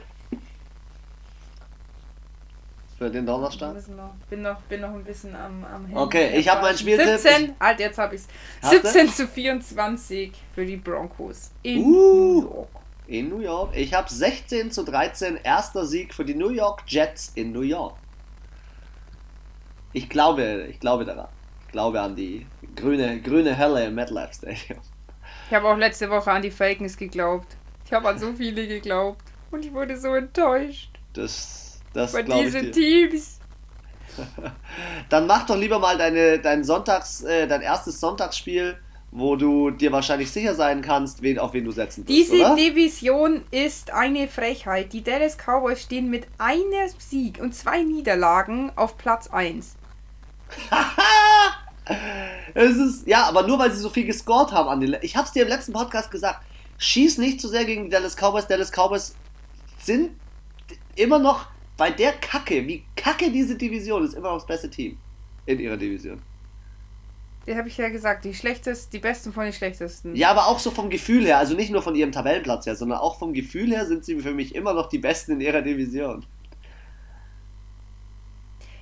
Für 3.02 3.10
den 3.10 3.26
Donnerstag? 3.26 3.74
Noch, 3.74 4.14
bin, 4.30 4.42
noch, 4.42 4.60
bin 4.62 4.80
noch 4.80 4.94
ein 4.94 5.02
bisschen 5.02 5.34
am, 5.34 5.64
am 5.64 5.86
Handy 5.86 5.96
Okay, 5.96 6.38
ich 6.38 6.48
habe 6.48 6.62
mein 6.62 6.78
Spieltipp. 6.78 7.18
17, 7.18 7.56
halt, 7.58 7.80
jetzt 7.80 7.98
habe 7.98 8.14
ich 8.14 8.20
es. 8.60 8.70
17 8.70 9.08
zu 9.08 9.26
24 9.26 10.30
für 10.54 10.64
die 10.64 10.76
Broncos 10.76 11.50
in 11.64 11.82
uh. 11.82 11.90
New 11.90 12.42
York 12.42 12.68
in 13.08 13.28
New 13.28 13.40
York. 13.40 13.74
Ich 13.74 13.92
habe 13.92 14.08
16 14.08 14.70
zu 14.70 14.84
13, 14.84 15.40
erster 15.42 15.84
Sieg 15.84 16.14
für 16.14 16.24
die 16.24 16.36
New 16.36 16.50
York 16.50 16.84
Jets 16.86 17.32
in 17.34 17.50
New 17.50 17.62
York. 17.62 17.96
Ich 19.92 20.08
glaube, 20.08 20.68
ich 20.70 20.78
glaube 20.78 21.04
daran. 21.04 21.26
Ich 21.66 21.72
glaube 21.72 22.00
an 22.00 22.14
die 22.14 22.46
grüne, 22.76 23.20
grüne 23.20 23.58
Hölle 23.58 23.86
im 23.86 23.96
MetLife 23.96 24.32
Stadium. 24.32 24.78
Ich 25.48 25.54
habe 25.54 25.66
auch 25.66 25.76
letzte 25.76 26.08
Woche 26.08 26.30
an 26.30 26.42
die 26.42 26.52
Falcons 26.52 26.96
geglaubt. 26.96 27.56
Ich 27.84 27.92
habe 27.92 28.08
an 28.08 28.20
so 28.20 28.32
viele 28.32 28.68
geglaubt. 28.68 29.24
Und 29.50 29.64
ich 29.64 29.72
wurde 29.72 29.98
so 29.98 30.14
enttäuscht. 30.14 30.90
Das, 31.14 31.61
das 31.92 32.12
Bei 32.12 32.22
diesen 32.22 32.72
Teams. 32.72 33.38
Dann 35.08 35.26
mach 35.26 35.46
doch 35.46 35.56
lieber 35.56 35.78
mal 35.78 35.96
deine, 35.96 36.38
dein 36.38 36.64
Sonntags, 36.64 37.22
äh, 37.22 37.46
dein 37.46 37.62
erstes 37.62 37.98
Sonntagsspiel 37.98 38.76
wo 39.12 39.36
du 39.36 39.70
dir 39.70 39.92
wahrscheinlich 39.92 40.30
sicher 40.30 40.54
sein 40.54 40.80
kannst, 40.80 41.20
wen, 41.20 41.38
auf 41.38 41.52
wen 41.52 41.64
du 41.64 41.70
setzen 41.70 42.08
wirst. 42.08 42.08
Diese 42.08 42.46
oder? 42.46 42.56
Division 42.56 43.42
ist 43.50 43.92
eine 43.92 44.26
Frechheit. 44.26 44.94
Die 44.94 45.04
Dallas 45.04 45.36
Cowboys 45.36 45.82
stehen 45.82 46.08
mit 46.08 46.26
einem 46.38 46.88
Sieg 46.98 47.38
und 47.38 47.54
zwei 47.54 47.82
Niederlagen 47.82 48.72
auf 48.74 48.96
Platz 48.96 49.28
1. 49.28 49.76
es 52.54 52.76
ist, 52.76 53.06
ja, 53.06 53.24
aber 53.24 53.46
nur 53.46 53.58
weil 53.58 53.70
sie 53.70 53.80
so 53.80 53.90
viel 53.90 54.06
gescored 54.06 54.50
haben 54.50 54.70
an 54.70 54.80
den. 54.80 54.96
Ich 55.02 55.14
hab's 55.14 55.32
dir 55.32 55.42
im 55.42 55.48
letzten 55.48 55.74
Podcast 55.74 56.10
gesagt. 56.10 56.42
Schieß 56.78 57.18
nicht 57.18 57.38
zu 57.38 57.48
so 57.48 57.52
sehr 57.52 57.66
gegen 57.66 57.84
die 57.84 57.90
Dallas 57.90 58.16
Cowboys. 58.16 58.46
Dallas 58.46 58.72
Cowboys 58.72 59.14
sind 59.78 60.12
immer 60.96 61.18
noch 61.18 61.46
bei 61.82 61.90
der 61.90 62.12
Kacke, 62.12 62.64
wie 62.68 62.84
kacke 62.94 63.28
diese 63.28 63.56
Division 63.56 64.04
ist, 64.04 64.14
immer 64.14 64.28
noch 64.28 64.36
das 64.36 64.46
beste 64.46 64.70
Team 64.70 64.98
in 65.46 65.58
ihrer 65.58 65.76
Division. 65.76 66.22
Die 67.44 67.56
habe 67.56 67.66
ich 67.66 67.76
ja 67.76 67.88
gesagt, 67.88 68.24
die 68.24 68.32
schlechtesten, 68.34 68.92
die 68.92 69.00
besten 69.00 69.32
von 69.32 69.42
den 69.42 69.52
schlechtesten. 69.52 70.14
Ja, 70.14 70.30
aber 70.30 70.46
auch 70.46 70.60
so 70.60 70.70
vom 70.70 70.90
Gefühl 70.90 71.26
her, 71.26 71.38
also 71.38 71.56
nicht 71.56 71.72
nur 71.72 71.82
von 71.82 71.96
ihrem 71.96 72.12
Tabellenplatz 72.12 72.66
her, 72.66 72.76
sondern 72.76 73.00
auch 73.00 73.18
vom 73.18 73.32
Gefühl 73.32 73.72
her 73.72 73.84
sind 73.86 74.04
sie 74.04 74.20
für 74.20 74.30
mich 74.30 74.54
immer 74.54 74.74
noch 74.74 74.88
die 74.88 74.98
besten 74.98 75.32
in 75.32 75.40
ihrer 75.40 75.60
Division. 75.60 76.24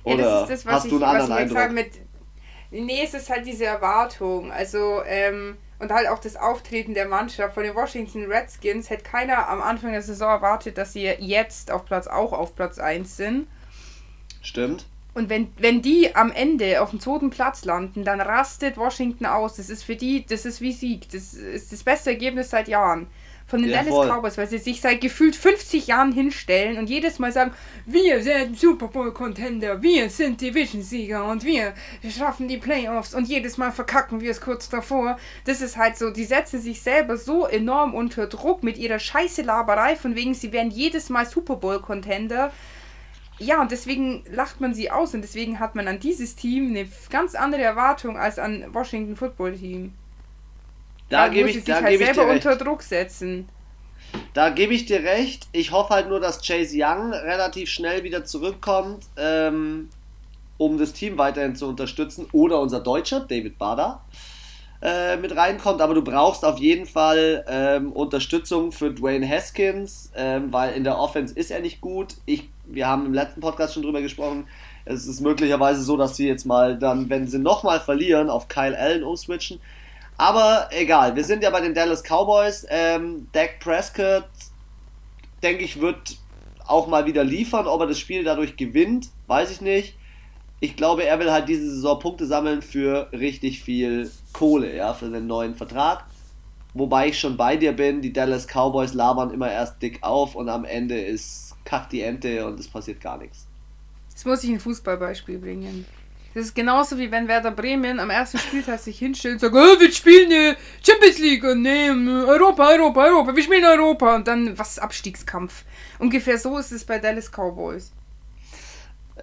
Oder 0.03 0.19
ja, 0.19 0.41
das 0.41 0.41
ist 0.43 0.49
das, 0.51 0.65
was 0.67 0.73
hast 0.75 0.85
ich, 0.85 0.91
du 0.91 0.95
einen 0.97 1.05
anderen 1.05 1.31
Eindruck? 1.31 1.57
Halt 1.57 1.73
mit, 1.73 1.91
nee, 2.69 3.01
es 3.03 3.15
ist 3.15 3.31
halt 3.31 3.47
diese 3.47 3.65
Erwartung, 3.65 4.51
also 4.51 5.01
ähm, 5.07 5.57
und 5.81 5.91
halt 5.91 6.07
auch 6.07 6.19
das 6.19 6.35
Auftreten 6.35 6.93
der 6.93 7.07
Mannschaft 7.07 7.55
von 7.55 7.63
den 7.63 7.73
Washington 7.73 8.31
Redskins 8.31 8.91
hätte 8.91 9.03
keiner 9.03 9.49
am 9.49 9.61
Anfang 9.61 9.91
der 9.91 10.03
Saison 10.03 10.29
erwartet, 10.29 10.77
dass 10.77 10.93
sie 10.93 11.05
jetzt 11.05 11.71
auf 11.71 11.85
Platz 11.85 12.05
auch 12.05 12.33
auf 12.33 12.55
Platz 12.55 12.77
1 12.77 13.17
sind. 13.17 13.47
Stimmt. 14.43 14.85
Und 15.13 15.29
wenn, 15.29 15.51
wenn 15.57 15.81
die 15.81 16.15
am 16.15 16.31
Ende 16.31 16.81
auf 16.81 16.91
dem 16.91 16.99
zweiten 16.99 17.31
Platz 17.31 17.65
landen, 17.65 18.05
dann 18.05 18.21
rastet 18.21 18.77
Washington 18.77 19.25
aus. 19.25 19.55
Das 19.55 19.69
ist 19.69 19.83
für 19.83 19.95
die, 19.95 20.25
das 20.25 20.45
ist 20.45 20.61
wie 20.61 20.71
Sieg. 20.71 21.09
Das 21.09 21.33
ist 21.33 21.73
das 21.73 21.83
beste 21.83 22.11
Ergebnis 22.11 22.51
seit 22.51 22.67
Jahren. 22.67 23.07
Von 23.51 23.63
den 23.63 23.71
ja, 23.71 23.79
Dallas 23.79 23.93
voll. 23.93 24.07
Cowboys, 24.07 24.37
weil 24.37 24.47
sie 24.47 24.59
sich 24.59 24.79
seit 24.79 25.01
gefühlt 25.01 25.35
50 25.35 25.85
Jahren 25.87 26.13
hinstellen 26.13 26.77
und 26.77 26.89
jedes 26.89 27.19
Mal 27.19 27.33
sagen, 27.33 27.51
wir 27.85 28.23
sind 28.23 28.57
Super 28.57 28.87
Bowl 28.87 29.11
Contender, 29.11 29.81
wir 29.81 30.09
sind 30.09 30.39
Division-Sieger 30.39 31.25
und 31.25 31.43
wir 31.43 31.73
schaffen 32.09 32.47
die 32.47 32.55
Playoffs 32.55 33.13
und 33.13 33.27
jedes 33.27 33.57
Mal 33.57 33.73
verkacken 33.73 34.21
wir 34.21 34.31
es 34.31 34.39
kurz 34.39 34.69
davor. 34.69 35.17
Das 35.43 35.59
ist 35.59 35.75
halt 35.75 35.97
so, 35.97 36.11
die 36.11 36.23
setzen 36.23 36.61
sich 36.61 36.81
selber 36.81 37.17
so 37.17 37.45
enorm 37.45 37.93
unter 37.93 38.27
Druck 38.27 38.63
mit 38.63 38.77
ihrer 38.77 38.99
scheiße 38.99 39.41
Laberei, 39.41 39.97
von 39.97 40.15
wegen 40.15 40.33
sie 40.33 40.53
werden 40.53 40.71
jedes 40.71 41.09
Mal 41.09 41.25
Super 41.25 41.57
Bowl 41.57 41.81
Contender 41.81 42.53
ja, 43.37 43.59
und 43.59 43.71
deswegen 43.71 44.23
lacht 44.31 44.61
man 44.61 44.73
sie 44.73 44.91
aus 44.91 45.13
und 45.13 45.23
deswegen 45.23 45.59
hat 45.59 45.75
man 45.75 45.89
an 45.89 45.99
dieses 45.99 46.35
Team 46.35 46.69
eine 46.69 46.87
ganz 47.09 47.35
andere 47.35 47.63
Erwartung 47.63 48.15
als 48.15 48.39
an 48.39 48.73
Washington 48.73 49.17
Football 49.17 49.57
Team. 49.57 49.93
Da, 51.11 51.27
gebe 51.27 51.49
ich, 51.49 51.63
da 51.63 51.81
halt 51.81 51.99
selber 51.99 52.27
unter 52.27 52.55
Druck 52.55 52.81
setzen. 52.81 53.47
Da 54.33 54.49
gebe 54.49 54.73
ich 54.73 54.85
dir 54.85 55.03
recht. 55.03 55.47
Ich 55.51 55.71
hoffe 55.71 55.93
halt 55.93 56.09
nur, 56.09 56.19
dass 56.19 56.45
Chase 56.45 56.75
Young 56.77 57.13
relativ 57.13 57.69
schnell 57.69 58.03
wieder 58.03 58.25
zurückkommt, 58.25 59.05
ähm, 59.17 59.89
um 60.57 60.77
das 60.77 60.93
Team 60.93 61.17
weiterhin 61.17 61.55
zu 61.55 61.67
unterstützen. 61.67 62.27
Oder 62.31 62.59
unser 62.59 62.79
Deutscher, 62.79 63.21
David 63.21 63.57
Bader, 63.57 64.01
äh, 64.81 65.17
mit 65.17 65.35
reinkommt. 65.35 65.81
Aber 65.81 65.93
du 65.93 66.01
brauchst 66.01 66.43
auf 66.43 66.59
jeden 66.59 66.85
Fall 66.85 67.45
ähm, 67.47 67.91
Unterstützung 67.91 68.71
für 68.71 68.91
Dwayne 68.91 69.27
Haskins, 69.27 70.11
ähm, 70.15 70.51
weil 70.51 70.73
in 70.73 70.83
der 70.83 70.97
Offense 70.97 71.33
ist 71.35 71.51
er 71.51 71.61
nicht 71.61 71.81
gut. 71.81 72.15
Ich 72.25 72.49
wir 72.73 72.87
haben 72.87 73.05
im 73.05 73.13
letzten 73.13 73.41
Podcast 73.41 73.73
schon 73.73 73.83
drüber 73.83 74.01
gesprochen. 74.01 74.47
Es 74.85 75.05
ist 75.05 75.21
möglicherweise 75.21 75.81
so, 75.81 75.97
dass 75.97 76.15
sie 76.15 76.27
jetzt 76.27 76.45
mal 76.45 76.77
dann, 76.77 77.09
wenn 77.09 77.27
sie 77.27 77.39
nochmal 77.39 77.79
verlieren, 77.79 78.29
auf 78.29 78.47
Kyle 78.47 78.77
Allen 78.77 79.03
umswitchen. 79.03 79.59
Aber 80.21 80.69
egal, 80.69 81.15
wir 81.15 81.23
sind 81.23 81.41
ja 81.41 81.49
bei 81.49 81.61
den 81.61 81.73
Dallas 81.73 82.03
Cowboys. 82.03 82.63
Ähm, 82.69 83.27
Dak 83.31 83.59
Prescott, 83.59 84.29
denke 85.41 85.63
ich, 85.63 85.81
wird 85.81 86.15
auch 86.67 86.85
mal 86.85 87.07
wieder 87.07 87.23
liefern. 87.23 87.65
Ob 87.65 87.81
er 87.81 87.87
das 87.87 87.97
Spiel 87.97 88.23
dadurch 88.23 88.55
gewinnt, 88.55 89.09
weiß 89.25 89.49
ich 89.49 89.61
nicht. 89.61 89.97
Ich 90.59 90.75
glaube, 90.75 91.05
er 91.05 91.17
will 91.17 91.31
halt 91.31 91.49
diese 91.49 91.67
Saison 91.67 91.97
Punkte 91.97 92.27
sammeln 92.27 92.61
für 92.61 93.11
richtig 93.11 93.63
viel 93.63 94.11
Kohle, 94.31 94.75
ja, 94.75 94.93
für 94.93 95.09
den 95.09 95.25
neuen 95.25 95.55
Vertrag. 95.55 96.05
Wobei 96.75 97.07
ich 97.07 97.19
schon 97.19 97.35
bei 97.35 97.57
dir 97.57 97.71
bin, 97.71 98.03
die 98.03 98.13
Dallas 98.13 98.45
Cowboys 98.45 98.93
labern 98.93 99.31
immer 99.31 99.51
erst 99.51 99.81
dick 99.81 100.03
auf 100.03 100.35
und 100.35 100.49
am 100.49 100.65
Ende 100.65 101.01
ist 101.01 101.55
kackt 101.65 101.93
die 101.93 102.01
Ente 102.01 102.45
und 102.45 102.59
es 102.59 102.67
passiert 102.67 103.01
gar 103.01 103.17
nichts. 103.17 103.47
Jetzt 104.11 104.27
muss 104.27 104.43
ich 104.43 104.51
ein 104.51 104.59
Fußballbeispiel 104.59 105.39
bringen. 105.39 105.83
Das 106.33 106.45
ist 106.45 106.55
genauso 106.55 106.97
wie 106.97 107.11
wenn 107.11 107.27
Werder 107.27 107.51
Bremen 107.51 107.99
am 107.99 108.09
ersten 108.09 108.37
Spieltag 108.37 108.79
sich 108.79 108.97
hinstellt 108.99 109.35
und 109.35 109.39
sagt, 109.39 109.55
oh, 109.55 109.79
wir 109.79 109.91
spielen 109.91 110.29
die 110.29 110.53
Champions 110.81 111.19
League 111.19 111.43
und 111.43 111.61
nee, 111.61 111.89
Europa, 111.89 112.69
Europa, 112.69 113.05
Europa, 113.05 113.35
wir 113.35 113.43
spielen 113.43 113.65
Europa 113.65 114.15
und 114.15 114.27
dann 114.27 114.57
was 114.57 114.79
Abstiegskampf. 114.79 115.65
Ungefähr 115.99 116.37
so 116.37 116.57
ist 116.57 116.71
es 116.71 116.85
bei 116.85 116.99
Dallas 116.99 117.29
Cowboys. 117.29 117.91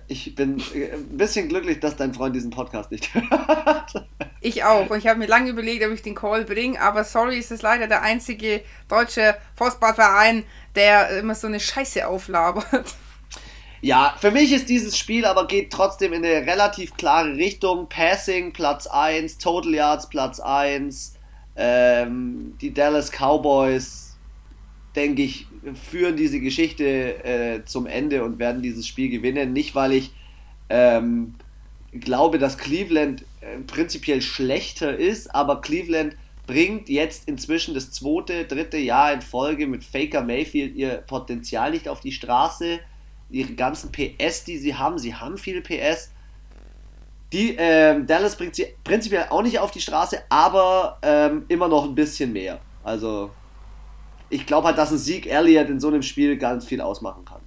Ich 0.06 0.34
bin 0.34 0.62
äh, 0.74 0.92
ein 0.92 1.16
bisschen 1.16 1.48
glücklich, 1.48 1.80
dass 1.80 1.96
dein 1.96 2.14
Freund 2.14 2.36
diesen 2.36 2.50
Podcast 2.50 2.90
nicht 2.90 3.12
hört. 3.14 4.06
Ich 4.40 4.64
auch. 4.64 4.88
Und 4.88 4.98
ich 4.98 5.06
habe 5.06 5.18
mir 5.18 5.26
lange 5.26 5.50
überlegt, 5.50 5.84
ob 5.84 5.92
ich 5.92 6.02
den 6.02 6.14
Call 6.14 6.44
bringe. 6.44 6.80
Aber 6.80 7.04
sorry, 7.04 7.38
es 7.38 7.50
ist 7.50 7.62
leider 7.62 7.88
der 7.88 8.02
einzige 8.02 8.62
deutsche 8.88 9.36
Fußballverein, 9.56 10.44
der 10.74 11.18
immer 11.18 11.34
so 11.34 11.46
eine 11.46 11.58
Scheiße 11.60 12.06
auflabert. 12.06 12.94
Ja, 13.80 14.16
für 14.18 14.32
mich 14.32 14.52
ist 14.52 14.68
dieses 14.68 14.98
Spiel 14.98 15.24
aber 15.24 15.46
geht 15.46 15.72
trotzdem 15.72 16.12
in 16.12 16.24
eine 16.24 16.46
relativ 16.46 16.96
klare 16.96 17.36
Richtung. 17.36 17.88
Passing 17.88 18.52
Platz 18.52 18.86
1, 18.88 19.38
Total 19.38 19.72
Yards 19.74 20.08
Platz 20.08 20.40
1. 20.40 21.14
Ähm, 21.56 22.56
die 22.60 22.74
Dallas 22.74 23.10
Cowboys, 23.12 24.16
denke 24.96 25.22
ich, 25.22 25.46
führen 25.90 26.16
diese 26.16 26.40
Geschichte 26.40 27.24
äh, 27.24 27.64
zum 27.64 27.86
Ende 27.86 28.24
und 28.24 28.38
werden 28.38 28.62
dieses 28.62 28.86
Spiel 28.86 29.10
gewinnen. 29.10 29.52
Nicht, 29.52 29.76
weil 29.76 29.92
ich 29.92 30.12
ähm, 30.68 31.34
glaube, 31.92 32.38
dass 32.38 32.58
Cleveland 32.58 33.24
äh, 33.40 33.58
prinzipiell 33.66 34.22
schlechter 34.22 34.96
ist, 34.96 35.32
aber 35.32 35.60
Cleveland 35.60 36.16
bringt 36.48 36.88
jetzt 36.88 37.28
inzwischen 37.28 37.74
das 37.74 37.92
zweite, 37.92 38.44
dritte 38.44 38.78
Jahr 38.78 39.12
in 39.12 39.22
Folge 39.22 39.66
mit 39.68 39.84
Faker 39.84 40.22
Mayfield 40.22 40.74
ihr 40.74 40.96
Potenzial 41.06 41.70
nicht 41.70 41.88
auf 41.88 42.00
die 42.00 42.12
Straße. 42.12 42.80
Ihre 43.30 43.52
ganzen 43.52 43.92
PS, 43.92 44.44
die 44.44 44.58
sie 44.58 44.74
haben, 44.74 44.98
sie 44.98 45.14
haben 45.14 45.36
viele 45.36 45.60
PS. 45.60 46.10
Die 47.32 47.54
ähm, 47.58 48.06
Dallas 48.06 48.36
bringt 48.36 48.54
sie 48.54 48.66
prinzipiell 48.84 49.26
auch 49.28 49.42
nicht 49.42 49.58
auf 49.58 49.70
die 49.70 49.80
Straße, 49.80 50.22
aber 50.30 50.98
ähm, 51.02 51.44
immer 51.48 51.68
noch 51.68 51.84
ein 51.84 51.94
bisschen 51.94 52.32
mehr. 52.32 52.58
Also 52.82 53.30
ich 54.30 54.46
glaube 54.46 54.68
halt, 54.68 54.78
dass 54.78 54.90
ein 54.90 54.98
Sieg 54.98 55.26
Elliott 55.26 55.68
in 55.68 55.78
so 55.78 55.88
einem 55.88 56.02
Spiel 56.02 56.36
ganz 56.38 56.64
viel 56.64 56.80
ausmachen 56.80 57.24
kann. 57.24 57.40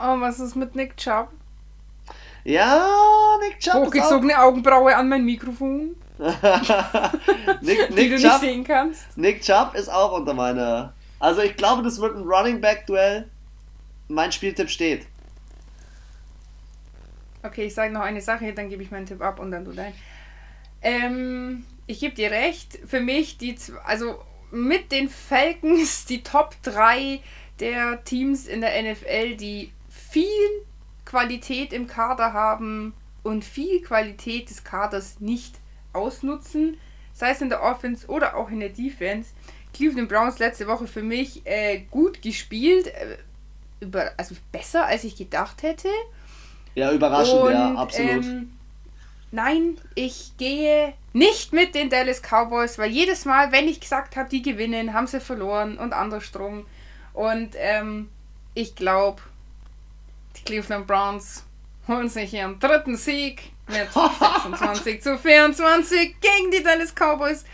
Oh, 0.00 0.20
was 0.20 0.40
ist 0.40 0.56
mit 0.56 0.74
Nick 0.74 0.96
Chubb? 0.96 1.28
Ja, 2.44 2.88
Nick 3.40 3.60
Chubb. 3.60 3.86
Hochgezogene 3.86 4.40
Augenbraue 4.40 4.96
an 4.96 5.08
mein 5.08 5.24
Mikrofon. 5.24 5.94
Nick, 6.18 6.30
Nick 7.90 7.96
die 7.96 8.08
du 8.08 8.16
Chubb, 8.16 8.22
nicht 8.22 8.40
sehen 8.40 8.64
kannst. 8.64 9.16
Nick 9.16 9.42
Chubb 9.42 9.74
ist 9.74 9.92
auch 9.92 10.12
unter 10.12 10.34
meiner. 10.34 10.94
Also 11.18 11.42
ich 11.42 11.56
glaube, 11.56 11.82
das 11.82 12.00
wird 12.00 12.16
ein 12.16 12.22
Running 12.22 12.60
Back 12.60 12.86
Duell. 12.86 13.28
Mein 14.10 14.32
Spieltipp 14.32 14.68
steht. 14.68 15.06
Okay, 17.42 17.64
ich 17.66 17.74
sage 17.74 17.92
noch 17.92 18.02
eine 18.02 18.20
Sache, 18.20 18.52
dann 18.52 18.68
gebe 18.68 18.82
ich 18.82 18.90
meinen 18.90 19.06
Tipp 19.06 19.22
ab 19.22 19.38
und 19.38 19.50
dann 19.50 19.64
du 19.64 19.72
dein. 19.72 19.94
Ähm, 20.82 21.64
ich 21.86 22.00
gebe 22.00 22.14
dir 22.14 22.30
recht. 22.30 22.78
Für 22.86 23.00
mich 23.00 23.38
die, 23.38 23.56
also 23.84 24.20
mit 24.50 24.92
den 24.92 25.08
Falcons 25.08 26.06
die 26.06 26.22
Top 26.22 26.56
3 26.62 27.20
der 27.60 28.02
Teams 28.04 28.46
in 28.46 28.60
der 28.60 28.82
NFL, 28.82 29.36
die 29.36 29.70
viel 29.88 30.26
Qualität 31.04 31.72
im 31.72 31.86
Kader 31.86 32.32
haben 32.32 32.94
und 33.22 33.44
viel 33.44 33.80
Qualität 33.80 34.50
des 34.50 34.64
Kaders 34.64 35.20
nicht 35.20 35.54
ausnutzen, 35.92 36.78
sei 37.12 37.30
es 37.30 37.40
in 37.40 37.48
der 37.48 37.62
Offense 37.62 38.06
oder 38.08 38.36
auch 38.36 38.50
in 38.50 38.60
der 38.60 38.70
Defense. 38.70 39.30
Cleveland 39.72 40.08
Browns 40.08 40.38
letzte 40.38 40.66
Woche 40.66 40.86
für 40.86 41.02
mich 41.02 41.46
äh, 41.46 41.82
gut 41.90 42.22
gespielt, 42.22 42.88
äh, 42.88 43.18
über, 43.80 44.12
also 44.16 44.34
besser 44.52 44.86
als 44.86 45.04
ich 45.04 45.16
gedacht 45.16 45.62
hätte. 45.62 45.88
Ja, 46.74 46.92
überraschend, 46.92 47.40
und, 47.40 47.52
ja, 47.52 47.74
absolut. 47.74 48.24
Ähm, 48.24 48.52
nein, 49.32 49.78
ich 49.94 50.32
gehe 50.38 50.94
nicht 51.12 51.52
mit 51.52 51.74
den 51.74 51.90
Dallas 51.90 52.22
Cowboys, 52.22 52.78
weil 52.78 52.90
jedes 52.90 53.24
Mal, 53.24 53.52
wenn 53.52 53.66
ich 53.68 53.80
gesagt 53.80 54.16
habe, 54.16 54.28
die 54.28 54.42
gewinnen, 54.42 54.94
haben 54.94 55.06
sie 55.06 55.20
verloren 55.20 55.78
und 55.78 55.92
andersrum. 55.92 56.66
Und 57.12 57.50
ähm, 57.56 58.08
ich 58.54 58.76
glaube, 58.76 59.20
die 60.36 60.44
Cleveland 60.44 60.86
Browns 60.86 61.44
holen 61.88 62.08
sich 62.08 62.32
ihren 62.32 62.58
dritten 62.60 62.96
Sieg 62.96 63.50
mit 63.66 63.92
26 63.92 65.02
zu 65.02 65.18
24 65.18 66.16
gegen 66.20 66.50
die 66.52 66.62
Dallas 66.62 66.94
Cowboys. 66.94 67.44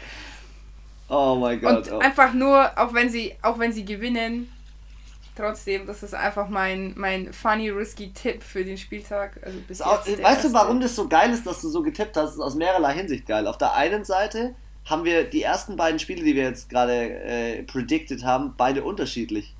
Oh 1.08 1.36
mein 1.36 1.60
Gott. 1.60 1.88
Und 1.88 1.92
oh. 1.92 1.98
einfach 1.98 2.32
nur, 2.32 2.70
auch 2.76 2.92
wenn 2.92 3.08
sie, 3.08 3.34
auch 3.42 3.58
wenn 3.58 3.72
sie 3.72 3.84
gewinnen, 3.84 4.52
trotzdem, 5.36 5.86
das 5.86 6.02
ist 6.02 6.14
einfach 6.14 6.48
mein, 6.48 6.94
mein 6.96 7.32
funny, 7.32 7.70
risky 7.70 8.12
Tipp 8.12 8.42
für 8.42 8.64
den 8.64 8.76
Spieltag. 8.76 9.38
Also 9.44 9.58
bis 9.68 9.80
auch, 9.80 10.06
weißt 10.06 10.18
erste. 10.18 10.48
du, 10.48 10.54
warum 10.54 10.80
das 10.80 10.96
so 10.96 11.08
geil 11.08 11.30
ist, 11.32 11.46
dass 11.46 11.60
du 11.60 11.68
so 11.68 11.82
getippt 11.82 12.16
hast? 12.16 12.24
Das 12.24 12.34
ist 12.34 12.40
aus 12.40 12.54
mehrerlei 12.54 12.94
Hinsicht 12.94 13.26
geil. 13.26 13.46
Auf 13.46 13.58
der 13.58 13.74
einen 13.74 14.04
Seite 14.04 14.54
haben 14.84 15.04
wir 15.04 15.24
die 15.24 15.42
ersten 15.42 15.76
beiden 15.76 15.98
Spiele, 15.98 16.24
die 16.24 16.34
wir 16.34 16.44
jetzt 16.44 16.68
gerade 16.68 16.92
äh, 16.92 17.62
predicted 17.64 18.24
haben, 18.24 18.54
beide 18.56 18.84
unterschiedlich. 18.84 19.54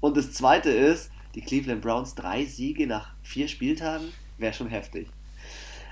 Und 0.00 0.16
das 0.16 0.32
zweite 0.32 0.70
ist, 0.70 1.10
die 1.34 1.40
Cleveland 1.40 1.82
Browns 1.82 2.14
drei 2.14 2.44
Siege 2.44 2.86
nach 2.86 3.10
vier 3.22 3.48
Spieltagen, 3.48 4.12
wäre 4.38 4.52
schon 4.52 4.68
heftig. 4.68 5.08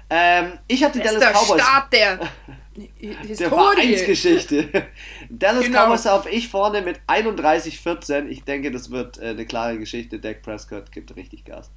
Ähm, 0.08 0.58
ich 0.68 0.84
habe 0.84 0.92
die 0.92 1.00
das 1.00 1.18
Dallas 1.18 1.42
Cowboys. 1.42 1.62
Start 1.62 1.92
der, 1.92 2.18
der 2.76 3.48
Vereinsgeschichte. 3.48 4.68
Dallas 5.30 5.64
genau. 5.64 5.86
Cowboys 5.86 6.06
habe 6.06 6.30
ich 6.30 6.48
vorne 6.48 6.82
mit 6.82 7.00
31-14. 7.06 8.26
Ich 8.28 8.44
denke, 8.44 8.70
das 8.70 8.90
wird 8.90 9.18
äh, 9.18 9.30
eine 9.30 9.46
klare 9.46 9.78
Geschichte. 9.78 10.18
Dak 10.18 10.42
Prescott 10.42 10.92
gibt 10.92 11.14
richtig 11.16 11.44
Gas. 11.44 11.70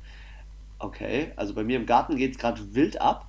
Okay, 0.80 1.32
also 1.36 1.54
bei 1.54 1.64
mir 1.64 1.78
im 1.78 1.86
Garten 1.86 2.16
geht 2.16 2.32
es 2.32 2.38
gerade 2.38 2.74
wild 2.74 3.02
ab. 3.02 3.26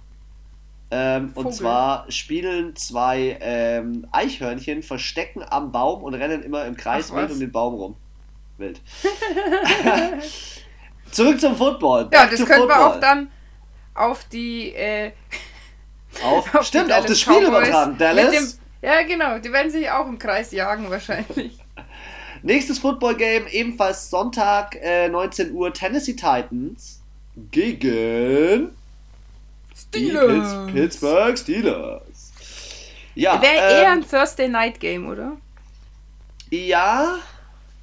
Ähm, 0.93 1.31
und 1.35 1.55
zwar 1.55 2.11
spielen 2.11 2.75
zwei 2.75 3.39
ähm, 3.41 4.07
Eichhörnchen, 4.11 4.83
verstecken 4.83 5.45
am 5.49 5.71
Baum 5.71 6.03
und 6.03 6.15
rennen 6.15 6.43
immer 6.43 6.65
im 6.65 6.77
Kreis 6.77 7.15
wild 7.15 7.31
um 7.31 7.39
den 7.39 7.53
Baum 7.53 7.75
rum. 7.75 7.97
Wild. 8.59 8.81
Zurück 11.11 11.41
zum 11.41 11.57
Football. 11.57 12.07
Back 12.07 12.21
ja, 12.21 12.27
das 12.37 12.47
können 12.47 12.69
wir 12.69 12.87
auch 12.87 13.01
dann 13.01 13.31
auf 13.95 14.25
die. 14.25 14.73
Äh, 14.75 15.13
auf, 16.23 16.55
auf 16.55 16.67
stimmt, 16.67 16.93
auf 16.93 17.07
das 17.07 17.21
Spiel 17.21 17.43
übertragen. 17.43 17.97
Dallas. 17.99 18.31
Dem, 18.31 18.49
ja, 18.83 19.03
genau. 19.03 19.39
Die 19.39 19.53
werden 19.53 19.71
sich 19.71 19.91
auch 19.91 20.07
im 20.07 20.19
Kreis 20.19 20.53
jagen, 20.53 20.91
wahrscheinlich. 20.91 21.59
Nächstes 22.43 22.79
Football-Game, 22.79 23.47
ebenfalls 23.49 24.09
Sonntag, 24.09 24.77
äh, 24.77 25.09
19 25.09 25.53
Uhr, 25.53 25.73
Tennessee 25.73 26.15
Titans 26.15 27.01
gegen 27.51 28.71
Steelers. 29.77 30.67
Die 30.67 30.73
Pittsburgh 30.73 31.39
Steelers. 31.39 32.33
Ja, 33.15 33.41
Wäre 33.43 33.55
ähm, 33.55 33.83
eher 33.83 33.91
ein 33.93 34.09
Thursday 34.09 34.49
Night 34.49 34.81
Game, 34.81 35.09
oder? 35.09 35.37
Ja, 36.51 37.19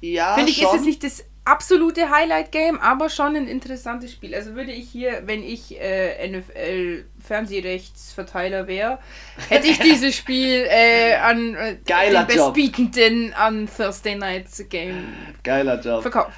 ja. 0.00 0.34
Finde 0.34 0.50
ich, 0.50 0.58
schon. 0.58 0.74
ist 0.74 0.80
es 0.80 0.86
nicht 0.86 1.04
das 1.04 1.24
absolute 1.48 2.10
Highlight-Game, 2.10 2.78
aber 2.80 3.08
schon 3.08 3.36
ein 3.36 3.48
interessantes 3.48 4.12
Spiel. 4.12 4.34
Also 4.34 4.54
würde 4.54 4.72
ich 4.72 4.90
hier, 4.90 5.22
wenn 5.24 5.42
ich 5.42 5.80
äh, 5.80 6.28
NFL-Fernsehrechtsverteiler 6.28 8.66
wäre, 8.66 8.98
hätte 9.48 9.68
ich 9.68 9.78
dieses 9.80 10.14
Spiel 10.14 10.66
äh, 10.68 11.14
an 11.14 11.54
äh, 11.54 11.78
Geiler 11.86 12.24
den 12.24 12.36
Bestbietenden 12.36 13.32
an 13.32 13.66
Thursday 13.74 14.14
Nights 14.14 14.62
Game 14.68 15.14
Geiler 15.42 15.80
Job. 15.80 16.02
verkauft. 16.02 16.36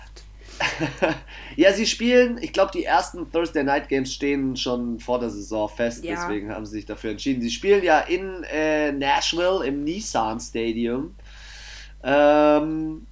ja, 1.56 1.72
sie 1.72 1.86
spielen, 1.86 2.38
ich 2.40 2.52
glaube, 2.52 2.70
die 2.72 2.84
ersten 2.84 3.28
Thursday 3.32 3.64
Night 3.64 3.88
Games 3.88 4.12
stehen 4.12 4.54
schon 4.56 5.00
vor 5.00 5.18
der 5.18 5.30
Saison 5.30 5.68
fest, 5.68 6.04
ja. 6.04 6.14
deswegen 6.14 6.54
haben 6.54 6.66
sie 6.66 6.72
sich 6.72 6.86
dafür 6.86 7.12
entschieden. 7.12 7.40
Sie 7.40 7.50
spielen 7.50 7.82
ja 7.82 8.00
in 8.00 8.44
äh, 8.44 8.92
Nashville 8.92 9.64
im 9.64 9.82
Nissan 9.84 10.38
Stadium. 10.38 11.16
Ähm, 12.02 13.06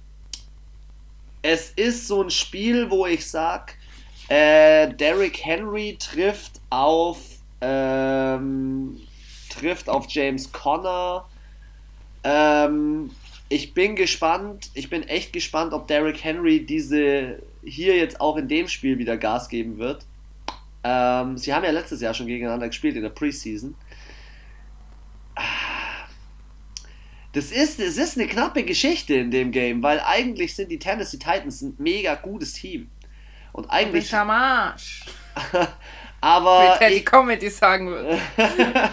es 1.41 1.71
ist 1.71 2.07
so 2.07 2.21
ein 2.23 2.29
Spiel, 2.29 2.89
wo 2.89 3.05
ich 3.05 3.27
sag, 3.27 3.75
äh, 4.27 4.93
Derrick 4.93 5.43
Henry 5.43 5.97
trifft 5.99 6.61
auf 6.69 7.19
ähm, 7.61 8.99
trifft 9.49 9.89
auf 9.89 10.05
James 10.09 10.51
Conner. 10.51 11.25
Ähm, 12.23 13.11
ich 13.49 13.73
bin 13.73 13.95
gespannt, 13.95 14.69
ich 14.73 14.89
bin 14.89 15.03
echt 15.03 15.33
gespannt, 15.33 15.73
ob 15.73 15.87
Derrick 15.87 16.23
Henry 16.23 16.65
diese 16.65 17.41
hier 17.63 17.97
jetzt 17.97 18.21
auch 18.21 18.37
in 18.37 18.47
dem 18.47 18.67
Spiel 18.67 18.97
wieder 18.97 19.17
Gas 19.17 19.49
geben 19.49 19.77
wird. 19.77 20.05
Ähm, 20.83 21.37
sie 21.37 21.53
haben 21.53 21.63
ja 21.65 21.71
letztes 21.71 21.99
Jahr 22.01 22.13
schon 22.13 22.27
gegeneinander 22.27 22.67
gespielt 22.67 22.95
in 22.95 23.01
der 23.01 23.09
Preseason. 23.09 23.75
Das 27.33 27.51
ist, 27.51 27.79
es 27.79 27.97
ist 27.97 28.17
eine 28.17 28.27
knappe 28.27 28.63
Geschichte 28.63 29.13
in 29.13 29.29
dem 29.29 29.51
Game, 29.51 29.83
weil 29.83 29.99
eigentlich 29.99 30.55
sind 30.55 30.71
die 30.71 30.79
Tennessee 30.79 31.17
Titans 31.17 31.61
ein 31.61 31.75
mega 31.77 32.15
gutes 32.15 32.53
Team. 32.53 32.89
Und 33.53 33.69
eigentlich. 33.69 34.11
Marsch. 34.11 35.05
aber. 36.21 36.79
Wie 36.79 36.93
ich, 36.93 37.05
Comedy 37.05 37.49
sagen 37.49 37.89
würde. 37.89 38.19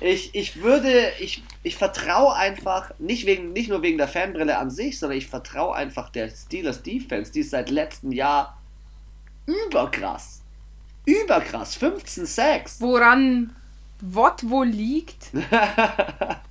ich, 0.00 0.34
ich 0.34 0.62
würde, 0.62 1.12
ich, 1.20 1.42
ich 1.62 1.76
vertraue 1.76 2.34
einfach, 2.34 2.90
nicht, 2.98 3.26
wegen, 3.26 3.52
nicht 3.52 3.68
nur 3.68 3.82
wegen 3.82 3.98
der 3.98 4.08
Fanbrille 4.08 4.58
an 4.58 4.70
sich, 4.70 4.98
sondern 4.98 5.18
ich 5.18 5.28
vertraue 5.28 5.74
einfach 5.74 6.10
der 6.10 6.28
Steelers 6.28 6.82
Defense, 6.82 7.32
die 7.32 7.40
ist 7.40 7.50
seit 7.50 7.70
letztem 7.70 8.10
Jahr 8.12 8.60
überkrass. 9.46 10.42
Überkrass. 11.04 11.76
15 11.76 12.26
Sacks. 12.26 12.80
Woran 12.80 13.54
Wort 14.00 14.48
wohl 14.48 14.66
liegt? 14.66 15.30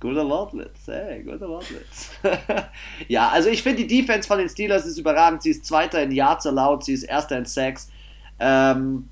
Guter 0.00 0.26
Wortwitz, 0.26 0.86
hey, 0.86 1.22
guter 1.22 1.46
Wortwitz. 1.46 2.12
ja, 3.08 3.28
also 3.28 3.50
ich 3.50 3.62
finde 3.62 3.84
die 3.84 3.86
Defense 3.86 4.26
von 4.26 4.38
den 4.38 4.48
Steelers 4.48 4.86
ist 4.86 4.96
überragend. 4.96 5.42
Sie 5.42 5.50
ist 5.50 5.66
Zweiter 5.66 6.02
in 6.02 6.10
Yards 6.10 6.46
allowed, 6.46 6.82
sie 6.82 6.94
ist 6.94 7.02
Erster 7.02 7.36
in 7.36 7.44
Sacks. 7.44 7.90
Ähm, 8.38 9.10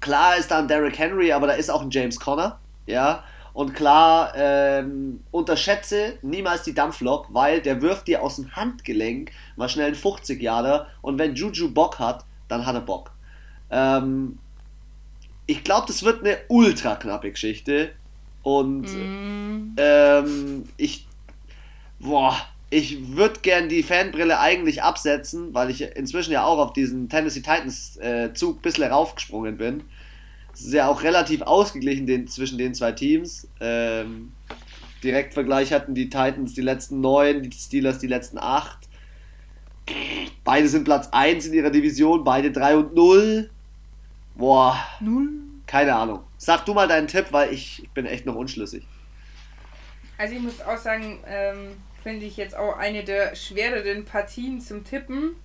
klar 0.00 0.36
ist 0.36 0.50
da 0.50 0.58
ein 0.58 0.66
Derrick 0.66 0.98
Henry, 0.98 1.30
aber 1.30 1.46
da 1.46 1.52
ist 1.52 1.70
auch 1.70 1.80
ein 1.80 1.90
James 1.90 2.18
Conner, 2.18 2.58
ja. 2.86 3.22
Und 3.52 3.72
klar, 3.72 4.32
ähm, 4.36 5.22
unterschätze 5.30 6.18
niemals 6.22 6.64
die 6.64 6.74
Dampflok, 6.74 7.28
weil 7.30 7.62
der 7.62 7.80
wirft 7.80 8.08
dir 8.08 8.22
aus 8.22 8.36
dem 8.36 8.54
Handgelenk 8.54 9.30
mal 9.54 9.68
schnell 9.68 9.86
einen 9.86 9.94
50 9.94 10.42
Jahre 10.42 10.88
und 11.02 11.18
wenn 11.18 11.36
Juju 11.36 11.70
Bock 11.70 12.00
hat, 12.00 12.24
dann 12.48 12.66
hat 12.66 12.74
er 12.74 12.80
Bock. 12.80 13.12
Ähm, 13.70 14.40
ich 15.46 15.62
glaube, 15.62 15.86
das 15.86 16.02
wird 16.02 16.20
eine 16.20 16.36
ultra 16.48 16.96
knappe 16.96 17.30
Geschichte 17.30 17.92
und 18.46 18.82
mm. 18.82 19.74
ähm, 19.76 20.68
ich, 20.76 21.04
boah, 21.98 22.36
ich 22.70 23.16
würde 23.16 23.40
gern 23.40 23.68
die 23.68 23.82
Fanbrille 23.82 24.38
eigentlich 24.38 24.84
absetzen, 24.84 25.52
weil 25.52 25.68
ich 25.68 25.82
inzwischen 25.96 26.30
ja 26.30 26.44
auch 26.44 26.58
auf 26.58 26.72
diesen 26.72 27.08
Tennessee 27.08 27.40
Titans 27.40 27.96
äh, 27.96 28.32
Zug 28.34 28.58
ein 28.58 28.62
bisschen 28.62 28.84
raufgesprungen 28.84 29.56
bin. 29.56 29.82
Es 30.54 30.60
ist 30.60 30.74
ja 30.74 30.86
auch 30.86 31.02
relativ 31.02 31.42
ausgeglichen 31.42 32.06
den, 32.06 32.28
zwischen 32.28 32.56
den 32.56 32.72
zwei 32.72 32.92
Teams. 32.92 33.48
Ähm, 33.58 34.30
Direktvergleich 35.02 35.72
hatten 35.72 35.96
die 35.96 36.04
Titans 36.04 36.54
die 36.54 36.62
letzten 36.62 37.00
neun, 37.00 37.42
die 37.42 37.50
Steelers 37.50 37.98
die 37.98 38.06
letzten 38.06 38.38
acht. 38.38 38.78
Beide 40.44 40.68
sind 40.68 40.84
Platz 40.84 41.08
1 41.10 41.46
in 41.46 41.52
ihrer 41.52 41.70
Division, 41.70 42.22
beide 42.22 42.52
3 42.52 42.76
und 42.76 42.94
0. 42.94 43.50
Boah. 44.36 44.78
Null? 45.00 45.45
Keine 45.66 45.94
Ahnung. 45.94 46.24
Sag 46.38 46.64
du 46.64 46.74
mal 46.74 46.88
deinen 46.88 47.08
Tipp, 47.08 47.26
weil 47.30 47.52
ich, 47.52 47.88
bin 47.94 48.06
echt 48.06 48.26
noch 48.26 48.36
unschlüssig. 48.36 48.86
Also 50.18 50.34
ich 50.34 50.40
muss 50.40 50.60
auch 50.60 50.78
sagen, 50.78 51.18
ähm, 51.26 51.76
finde 52.02 52.26
ich 52.26 52.36
jetzt 52.36 52.56
auch 52.56 52.76
eine 52.78 53.04
der 53.04 53.34
schwereren 53.34 54.04
Partien 54.04 54.60
zum 54.60 54.84
Tippen. 54.84 55.36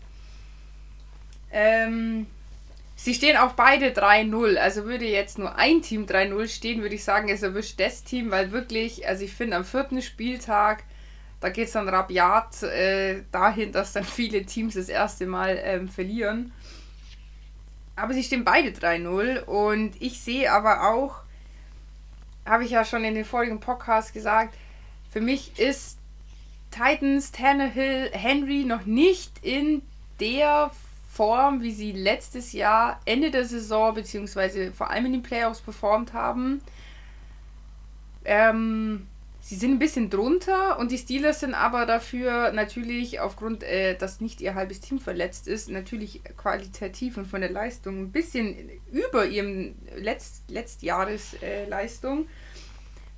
Ähm, 1.51 2.27
Sie 3.03 3.15
stehen 3.15 3.35
auch 3.35 3.53
beide 3.53 3.87
3-0. 3.87 4.57
Also 4.57 4.85
würde 4.85 5.05
jetzt 5.05 5.39
nur 5.39 5.55
ein 5.55 5.81
Team 5.81 6.05
3-0 6.05 6.47
stehen, 6.47 6.83
würde 6.83 6.93
ich 6.93 7.03
sagen, 7.03 7.29
es 7.29 7.41
erwischt 7.41 7.79
das 7.79 8.03
Team, 8.03 8.29
weil 8.29 8.51
wirklich, 8.51 9.07
also 9.07 9.25
ich 9.25 9.33
finde 9.33 9.57
am 9.57 9.65
vierten 9.65 10.03
Spieltag, 10.03 10.83
da 11.39 11.49
geht 11.49 11.65
es 11.65 11.73
dann 11.73 11.89
rabiat 11.89 12.61
äh, 12.61 13.23
dahin, 13.31 13.71
dass 13.71 13.93
dann 13.93 14.03
viele 14.03 14.45
Teams 14.45 14.75
das 14.75 14.87
erste 14.87 15.25
Mal 15.25 15.59
ähm, 15.63 15.89
verlieren. 15.89 16.51
Aber 18.01 18.15
sie 18.15 18.23
stehen 18.23 18.43
beide 18.43 18.69
3-0 18.69 19.43
und 19.43 20.01
ich 20.01 20.21
sehe 20.21 20.51
aber 20.51 20.89
auch, 20.89 21.17
habe 22.47 22.65
ich 22.65 22.71
ja 22.71 22.83
schon 22.83 23.03
in 23.03 23.13
den 23.13 23.25
vorigen 23.25 23.59
Podcasts 23.59 24.11
gesagt, 24.11 24.55
für 25.11 25.21
mich 25.21 25.59
ist 25.59 25.99
Titans, 26.71 27.31
Tannehill, 27.31 28.09
Henry 28.11 28.63
noch 28.63 28.87
nicht 28.87 29.33
in 29.43 29.83
der 30.19 30.71
Form, 31.11 31.61
wie 31.61 31.73
sie 31.73 31.91
letztes 31.91 32.53
Jahr 32.53 32.99
Ende 33.05 33.29
der 33.29 33.45
Saison 33.45 33.93
beziehungsweise 33.93 34.71
vor 34.71 34.89
allem 34.89 35.05
in 35.05 35.11
den 35.11 35.23
Playoffs 35.23 35.61
performt 35.61 36.13
haben. 36.13 36.61
Ähm, 38.25 39.05
sie 39.41 39.55
sind 39.55 39.71
ein 39.71 39.79
bisschen 39.79 40.09
drunter 40.09 40.79
und 40.79 40.91
die 40.91 40.97
Steelers 40.97 41.41
sind 41.41 41.53
aber 41.53 41.85
dafür 41.85 42.51
natürlich 42.53 43.19
aufgrund, 43.19 43.63
äh, 43.63 43.95
dass 43.97 44.21
nicht 44.21 44.39
ihr 44.39 44.55
halbes 44.55 44.79
Team 44.79 44.99
verletzt 44.99 45.47
ist, 45.47 45.69
natürlich 45.69 46.21
qualitativ 46.37 47.17
und 47.17 47.27
von 47.27 47.41
der 47.41 47.51
Leistung 47.51 48.03
ein 48.03 48.11
bisschen 48.11 48.55
über 48.91 49.25
ihrem 49.25 49.75
Letzt, 49.97 50.49
Letztjahresleistung. 50.49 52.21
Äh, 52.21 52.27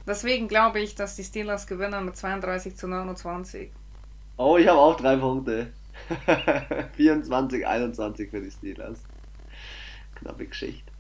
Deswegen 0.06 0.48
glaube 0.48 0.80
ich, 0.80 0.96
dass 0.96 1.16
die 1.16 1.24
Steelers 1.24 1.66
gewinnen 1.66 2.06
mit 2.06 2.18
32 2.18 2.76
zu 2.76 2.88
29. 2.88 3.72
Oh, 4.38 4.58
ich 4.58 4.68
habe 4.68 4.80
auch 4.80 4.98
drei 4.98 5.16
Punkte. 5.16 5.72
24, 6.98 7.66
21 7.66 8.30
für 8.30 8.42
die 8.42 8.52
Steelers. 8.52 9.00
Knappe 10.16 10.48
Geschichte. 10.48 10.92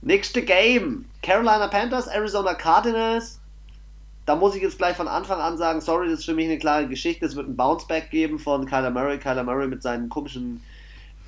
Nächste 0.00 0.42
Game. 0.42 1.04
Carolina 1.22 1.68
Panthers, 1.68 2.06
Arizona 2.06 2.54
Cardinals. 2.54 3.39
Da 4.26 4.36
muss 4.36 4.54
ich 4.54 4.62
jetzt 4.62 4.78
gleich 4.78 4.96
von 4.96 5.08
Anfang 5.08 5.40
an 5.40 5.58
sagen, 5.58 5.80
sorry, 5.80 6.08
das 6.08 6.20
ist 6.20 6.24
für 6.24 6.34
mich 6.34 6.46
eine 6.46 6.58
klare 6.58 6.86
Geschichte. 6.86 7.26
Es 7.26 7.36
wird 7.36 7.48
ein 7.48 7.56
Bounceback 7.56 8.10
geben 8.10 8.38
von 8.38 8.66
Kyler 8.66 8.90
Murray. 8.90 9.18
Kyler 9.18 9.44
Murray 9.44 9.66
mit 9.66 9.82
seinen 9.82 10.08
komischen 10.08 10.62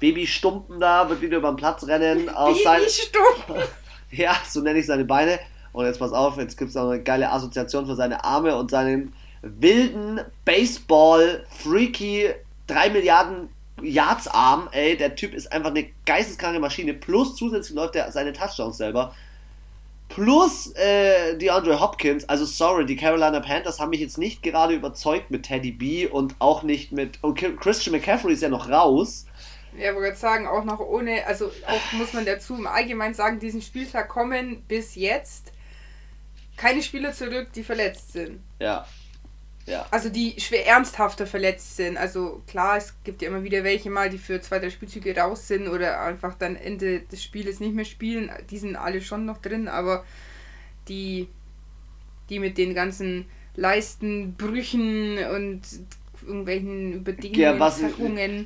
Babystumpen 0.02 0.80
da 0.80 1.08
wird 1.08 1.20
wieder 1.20 1.38
über 1.38 1.52
den 1.52 1.56
Platz 1.56 1.86
rennen. 1.86 2.26
Babystumpen? 2.64 3.62
ja, 4.10 4.36
so 4.48 4.60
nenne 4.60 4.80
ich 4.80 4.86
seine 4.86 5.04
Beine. 5.04 5.38
Und 5.72 5.86
jetzt 5.86 6.00
pass 6.00 6.12
auf, 6.12 6.36
jetzt 6.38 6.58
gibt 6.58 6.70
es 6.70 6.76
auch 6.76 6.90
eine 6.90 7.02
geile 7.02 7.30
Assoziation 7.30 7.86
für 7.86 7.94
seine 7.94 8.24
Arme 8.24 8.56
und 8.56 8.70
seinen 8.70 9.14
wilden 9.42 10.20
Baseball-Freaky 10.44 12.30
3 12.66 12.90
Milliarden 12.90 13.48
Yards 13.80 14.28
Arm, 14.28 14.68
ey, 14.72 14.96
der 14.96 15.14
Typ 15.14 15.34
ist 15.34 15.50
einfach 15.52 15.70
eine 15.70 15.88
geisteskranke 16.04 16.60
Maschine. 16.60 16.94
Plus 16.94 17.36
zusätzlich 17.36 17.74
läuft 17.74 17.96
er 17.96 18.10
seine 18.12 18.32
Touchdowns 18.32 18.76
selber. 18.76 19.14
Plus 20.14 20.72
äh, 20.76 21.36
DeAndre 21.38 21.80
Hopkins, 21.80 22.28
also 22.28 22.44
sorry, 22.44 22.84
die 22.84 22.96
Carolina 22.96 23.40
Panthers 23.40 23.80
haben 23.80 23.90
mich 23.90 24.00
jetzt 24.00 24.18
nicht 24.18 24.42
gerade 24.42 24.74
überzeugt 24.74 25.30
mit 25.30 25.44
Teddy 25.44 25.72
B 25.72 26.06
und 26.06 26.34
auch 26.38 26.62
nicht 26.62 26.92
mit. 26.92 27.18
Und 27.22 27.36
Christian 27.60 27.94
McCaffrey 27.94 28.32
ist 28.32 28.42
ja 28.42 28.48
noch 28.48 28.68
raus. 28.68 29.26
Ja, 29.78 29.94
wollte 29.94 30.18
sagen, 30.18 30.46
auch 30.46 30.64
noch 30.64 30.80
ohne, 30.80 31.26
also 31.26 31.46
auch 31.66 31.92
muss 31.92 32.12
man 32.12 32.26
dazu 32.26 32.56
im 32.56 32.66
Allgemeinen 32.66 33.14
sagen, 33.14 33.38
diesen 33.38 33.62
Spieltag 33.62 34.08
kommen 34.08 34.62
bis 34.68 34.94
jetzt 34.96 35.52
keine 36.56 36.82
Spieler 36.82 37.12
zurück, 37.12 37.48
die 37.54 37.62
verletzt 37.62 38.12
sind. 38.12 38.42
Ja, 38.58 38.86
ja. 39.66 39.86
Also 39.90 40.08
die 40.08 40.40
schwer 40.40 40.66
ernsthafter 40.66 41.26
verletzt 41.26 41.76
sind. 41.76 41.96
Also 41.96 42.42
klar, 42.46 42.76
es 42.78 42.94
gibt 43.04 43.22
ja 43.22 43.28
immer 43.28 43.44
wieder 43.44 43.62
welche 43.64 43.90
mal, 43.90 44.10
die 44.10 44.18
für 44.18 44.40
zwei, 44.40 44.58
drei 44.58 44.70
Spielzüge 44.70 45.16
raus 45.16 45.46
sind 45.46 45.68
oder 45.68 46.00
einfach 46.00 46.34
dann 46.34 46.56
Ende 46.56 47.00
des 47.00 47.22
Spieles 47.22 47.60
nicht 47.60 47.74
mehr 47.74 47.84
spielen. 47.84 48.30
Die 48.50 48.58
sind 48.58 48.76
alle 48.76 49.00
schon 49.00 49.24
noch 49.24 49.38
drin, 49.38 49.68
aber 49.68 50.04
die, 50.88 51.28
die 52.28 52.40
mit 52.40 52.58
den 52.58 52.74
ganzen 52.74 53.26
Leistenbrüchen 53.54 55.18
und 55.32 55.60
irgendwelchen 56.26 56.92
Überdingungen, 56.94 57.40
ja, 57.40 57.58
was, 57.58 57.80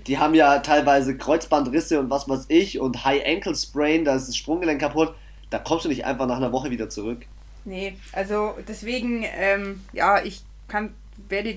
Die 0.06 0.18
haben 0.18 0.34
ja 0.34 0.58
teilweise 0.60 1.16
Kreuzbandrisse 1.16 2.00
und 2.00 2.10
was 2.10 2.28
weiß 2.28 2.46
ich 2.48 2.80
und 2.80 3.04
High 3.04 3.24
Ankle 3.26 3.54
Sprain, 3.54 4.04
da 4.04 4.16
ist 4.16 4.28
das 4.28 4.36
Sprunggelenk 4.36 4.80
kaputt. 4.80 5.14
Da 5.50 5.58
kommst 5.58 5.84
du 5.84 5.88
nicht 5.88 6.04
einfach 6.04 6.26
nach 6.26 6.38
einer 6.38 6.52
Woche 6.52 6.70
wieder 6.70 6.88
zurück. 6.88 7.26
Nee, 7.64 7.96
also 8.12 8.54
deswegen, 8.66 9.24
ähm, 9.36 9.80
ja, 9.92 10.22
ich 10.22 10.42
kann 10.68 10.94
werde, 11.28 11.56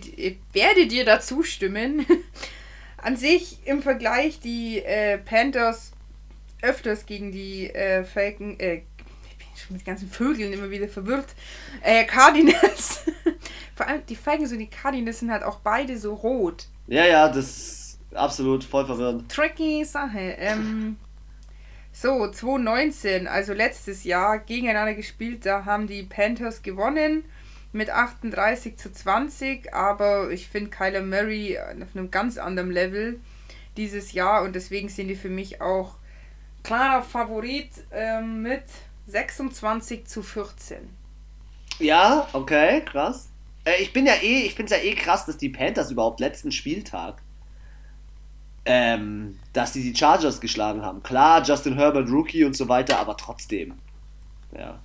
werde 0.54 0.88
dir 0.88 1.06
dazu 1.06 1.44
stimmen. 1.44 2.06
An 2.98 3.16
sich 3.16 3.60
im 3.66 3.82
Vergleich 3.82 4.40
die 4.40 4.80
äh, 4.80 5.18
Panthers 5.18 5.94
öfters 6.62 7.06
gegen 7.06 7.32
die 7.32 7.70
äh, 7.70 8.04
Falcon, 8.04 8.60
äh, 8.60 8.82
ich 9.30 9.38
bin 9.38 9.48
schon 9.56 9.76
mit 9.78 9.86
ganzen 9.86 10.10
Vögeln 10.10 10.52
immer 10.52 10.70
wieder 10.70 10.90
verwirrt, 10.90 11.34
äh, 11.82 12.04
Cardinals. 12.04 13.06
Vor 13.76 13.88
allem 13.88 14.06
die 14.08 14.18
Falcons 14.18 14.52
und 14.52 14.60
die 14.60 14.68
Cardinals 14.68 15.20
sind 15.20 15.32
halt 15.32 15.44
auch 15.44 15.60
beide 15.60 15.98
so 15.98 16.14
rot. 16.14 16.66
Ja, 16.88 17.06
ja, 17.06 17.30
das 17.30 17.46
ist 17.46 18.00
absolut 18.14 18.66
voll 18.66 18.86
verwirrend. 18.86 19.32
Tricky 19.32 19.86
Sache. 19.86 20.36
Ähm, 20.38 20.98
so, 21.94 22.30
2019, 22.30 23.28
also 23.28 23.54
letztes 23.54 24.04
Jahr, 24.04 24.40
gegeneinander 24.40 24.94
gespielt, 24.94 25.46
da 25.46 25.66
haben 25.66 25.88
die 25.88 26.04
Panthers 26.04 26.62
gewonnen 26.62 27.24
mit 27.72 27.90
38 27.90 28.78
zu 28.78 28.92
20, 28.92 29.74
aber 29.74 30.32
ich 30.32 30.48
finde 30.48 30.72
Kyler 30.72 31.02
Murray 31.02 31.58
auf 31.60 31.96
einem 31.96 32.12
ganz 32.12 32.38
anderen 32.38 32.72
Level 32.72 33.20
dieses 33.78 34.12
Jahr 34.14 34.44
und 34.44 34.56
deswegen 34.56 34.90
sind 34.90 35.08
die 35.08 35.16
für 35.16 35.30
mich 35.30 35.62
auch 35.62 35.96
klarer 36.64 37.04
Favorit 37.04 37.70
äh, 37.92 38.22
mit 38.22 38.64
26 39.08 40.06
zu 40.06 40.24
14. 40.24 40.78
Ja, 41.80 42.28
okay, 42.34 42.82
krass. 42.84 43.30
Äh, 43.64 43.82
ich 43.82 43.94
bin 43.94 44.06
ja 44.06 44.14
eh, 44.22 44.42
ich 44.42 44.56
finde 44.56 44.74
es 44.74 44.82
ja 44.82 44.90
eh 44.90 44.96
krass, 44.96 45.26
dass 45.26 45.38
die 45.38 45.50
Panthers 45.50 45.92
überhaupt 45.92 46.20
letzten 46.20 46.52
Spieltag, 46.52 47.22
ähm, 48.66 49.40
dass 49.54 49.74
die 49.74 49.84
die 49.84 49.96
Chargers 49.98 50.42
geschlagen 50.42 50.82
haben. 50.82 51.02
Klar, 51.04 51.44
Justin 51.44 51.76
Herbert, 51.76 52.10
Rookie 52.10 52.44
und 52.44 52.56
so 52.56 52.68
weiter, 52.68 53.00
aber 53.00 53.16
trotzdem. 53.16 53.76
Ja. 54.58 54.80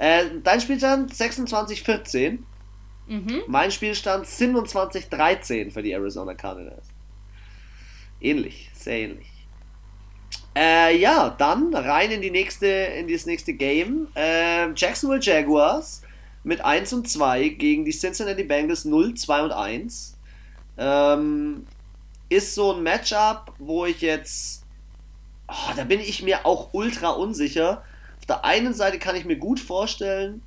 Äh, 0.00 0.40
dein 0.42 0.62
Spielstand 0.62 1.12
26-14. 1.12 2.38
Mhm. 3.06 3.42
Mein 3.48 3.70
Spielstand 3.70 4.24
27-13 4.24 5.70
für 5.70 5.82
die 5.82 5.92
Arizona 5.92 6.32
Cardinals. 6.32 6.86
Ähnlich, 8.18 8.70
sehr 8.72 9.00
ähnlich. 9.00 9.28
Äh, 10.56 10.96
ja, 10.96 11.28
dann 11.28 11.74
rein 11.74 12.12
in 12.12 12.22
die 12.22 12.30
nächste, 12.30 12.66
in 12.66 13.08
das 13.08 13.26
nächste 13.26 13.52
Game. 13.52 14.08
Äh, 14.14 14.72
Jacksonville 14.74 15.20
Jaguars 15.20 16.00
mit 16.44 16.64
1 16.64 16.94
und 16.94 17.06
2 17.06 17.48
gegen 17.50 17.84
die 17.84 17.92
Cincinnati 17.92 18.44
Bengals 18.44 18.86
0, 18.86 19.14
2 19.14 19.42
und 19.42 19.52
1. 19.52 20.16
Ähm, 20.78 21.66
ist 22.30 22.54
so 22.54 22.72
ein 22.72 22.82
Matchup, 22.82 23.52
wo 23.58 23.84
ich 23.84 24.00
jetzt. 24.00 24.64
Oh, 25.46 25.72
da 25.76 25.84
bin 25.84 26.00
ich 26.00 26.22
mir 26.22 26.46
auch 26.46 26.70
ultra 26.72 27.10
unsicher 27.10 27.84
der 28.30 28.44
einen 28.44 28.72
Seite 28.72 28.98
kann 28.98 29.16
ich 29.16 29.24
mir 29.24 29.36
gut 29.36 29.60
vorstellen, 29.60 30.42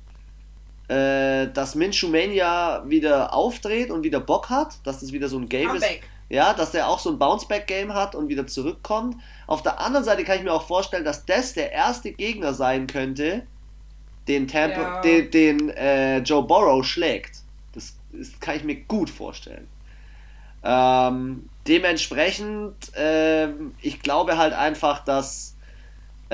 äh, 0.88 1.48
dass 1.48 1.74
Minshew 1.74 2.08
Mania 2.08 2.82
wieder 2.86 3.32
aufdreht 3.32 3.90
und 3.90 4.02
wieder 4.02 4.20
Bock 4.20 4.50
hat, 4.50 4.78
dass 4.84 5.00
das 5.00 5.12
wieder 5.12 5.28
so 5.28 5.38
ein 5.38 5.48
Game 5.48 5.74
ist. 5.74 5.86
Ja, 6.30 6.54
dass 6.54 6.74
er 6.74 6.88
auch 6.88 6.98
so 6.98 7.10
ein 7.10 7.18
Bounceback-Game 7.18 7.92
hat 7.92 8.14
und 8.14 8.28
wieder 8.28 8.46
zurückkommt. 8.46 9.16
Auf 9.46 9.62
der 9.62 9.78
anderen 9.80 10.04
Seite 10.04 10.24
kann 10.24 10.38
ich 10.38 10.42
mir 10.42 10.52
auch 10.52 10.66
vorstellen, 10.66 11.04
dass 11.04 11.26
das 11.26 11.52
der 11.52 11.70
erste 11.70 12.12
Gegner 12.12 12.54
sein 12.54 12.86
könnte, 12.86 13.46
den, 14.26 14.48
Tampa, 14.48 14.80
ja. 14.80 15.00
den, 15.02 15.30
den 15.30 15.68
äh, 15.70 16.18
Joe 16.20 16.42
Burrow 16.42 16.84
schlägt. 16.84 17.42
Das, 17.72 17.96
das, 18.10 18.40
kann 18.40 18.56
ich 18.56 18.64
mir 18.64 18.76
gut 18.76 19.10
vorstellen. 19.10 19.68
Ähm, 20.64 21.50
dementsprechend, 21.68 22.94
äh, 22.96 23.48
ich 23.82 24.00
glaube 24.00 24.38
halt 24.38 24.54
einfach, 24.54 25.04
dass 25.04 25.53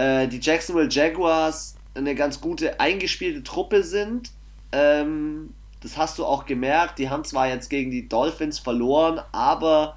äh, 0.00 0.28
die 0.28 0.40
Jacksonville 0.40 0.88
Jaguars 0.90 1.74
eine 1.94 2.14
ganz 2.14 2.40
gute 2.40 2.80
eingespielte 2.80 3.42
Truppe 3.42 3.82
sind. 3.82 4.30
Ähm, 4.72 5.52
das 5.82 5.98
hast 5.98 6.18
du 6.18 6.24
auch 6.24 6.46
gemerkt. 6.46 6.98
Die 6.98 7.10
haben 7.10 7.24
zwar 7.24 7.48
jetzt 7.48 7.68
gegen 7.68 7.90
die 7.90 8.08
Dolphins 8.08 8.58
verloren, 8.58 9.20
aber 9.32 9.96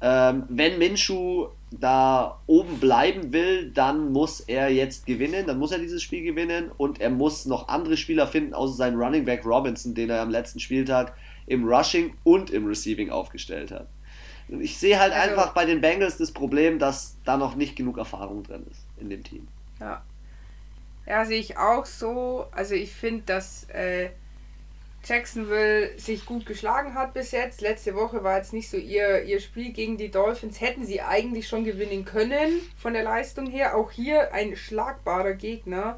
ähm, 0.00 0.44
wenn 0.48 0.78
Minshu 0.78 1.46
da 1.70 2.40
oben 2.46 2.80
bleiben 2.80 3.32
will, 3.32 3.70
dann 3.70 4.12
muss 4.12 4.40
er 4.40 4.70
jetzt 4.70 5.06
gewinnen, 5.06 5.46
dann 5.46 5.58
muss 5.58 5.70
er 5.70 5.78
dieses 5.78 6.02
Spiel 6.02 6.24
gewinnen 6.24 6.72
und 6.76 7.00
er 7.00 7.10
muss 7.10 7.46
noch 7.46 7.68
andere 7.68 7.96
Spieler 7.96 8.26
finden, 8.26 8.54
außer 8.54 8.74
seinen 8.74 8.96
Running 8.96 9.24
Back 9.24 9.44
Robinson, 9.44 9.94
den 9.94 10.10
er 10.10 10.22
am 10.22 10.30
letzten 10.30 10.58
Spieltag 10.58 11.14
im 11.46 11.64
Rushing 11.64 12.14
und 12.24 12.50
im 12.50 12.66
Receiving 12.66 13.10
aufgestellt 13.10 13.70
hat. 13.70 13.86
Ich 14.48 14.78
sehe 14.78 14.98
halt 14.98 15.12
also, 15.12 15.30
einfach 15.30 15.54
bei 15.54 15.64
den 15.64 15.80
Bengals 15.80 16.16
das 16.16 16.32
Problem, 16.32 16.80
dass 16.80 17.16
da 17.24 17.36
noch 17.36 17.54
nicht 17.54 17.76
genug 17.76 17.98
Erfahrung 17.98 18.42
drin 18.42 18.66
ist 18.68 18.89
in 19.00 19.10
dem 19.10 19.24
Team. 19.24 19.48
Ja. 19.80 20.02
Ja, 21.06 21.24
sehe 21.24 21.40
ich 21.40 21.56
auch 21.56 21.86
so. 21.86 22.46
Also 22.52 22.74
ich 22.74 22.92
finde, 22.92 23.22
dass 23.26 23.68
äh, 23.70 24.10
Jacksonville 25.04 25.98
sich 25.98 26.26
gut 26.26 26.46
geschlagen 26.46 26.94
hat 26.94 27.14
bis 27.14 27.32
jetzt. 27.32 27.62
Letzte 27.62 27.94
Woche 27.94 28.22
war 28.22 28.36
jetzt 28.36 28.52
nicht 28.52 28.70
so 28.70 28.76
ihr, 28.76 29.22
ihr 29.24 29.40
Spiel 29.40 29.72
gegen 29.72 29.96
die 29.96 30.10
Dolphins. 30.10 30.60
Hätten 30.60 30.84
sie 30.84 31.00
eigentlich 31.00 31.48
schon 31.48 31.64
gewinnen 31.64 32.04
können 32.04 32.60
von 32.76 32.92
der 32.92 33.02
Leistung 33.02 33.46
her. 33.46 33.76
Auch 33.76 33.90
hier 33.90 34.32
ein 34.34 34.56
schlagbarer 34.56 35.32
Gegner. 35.32 35.96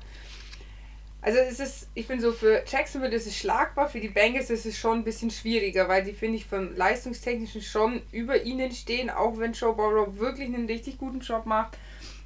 Also 1.20 1.38
es 1.38 1.60
ist, 1.60 1.88
ich 1.94 2.06
finde 2.06 2.24
so 2.24 2.32
für 2.32 2.64
Jacksonville 2.66 3.14
ist 3.14 3.28
es 3.28 3.36
schlagbar, 3.36 3.88
für 3.88 4.00
die 4.00 4.08
Bengals 4.08 4.50
ist 4.50 4.66
es 4.66 4.76
schon 4.76 4.98
ein 4.98 5.04
bisschen 5.04 5.30
schwieriger, 5.30 5.88
weil 5.88 6.02
die 6.02 6.14
finde 6.14 6.36
ich 6.36 6.46
vom 6.46 6.74
leistungstechnischen 6.74 7.62
schon 7.62 8.02
über 8.10 8.42
ihnen 8.42 8.72
stehen, 8.72 9.08
auch 9.08 9.38
wenn 9.38 9.52
Joe 9.52 9.72
Burrow 9.72 10.18
wirklich 10.18 10.48
einen 10.48 10.66
richtig 10.66 10.98
guten 10.98 11.20
Job 11.20 11.46
macht. 11.46 11.78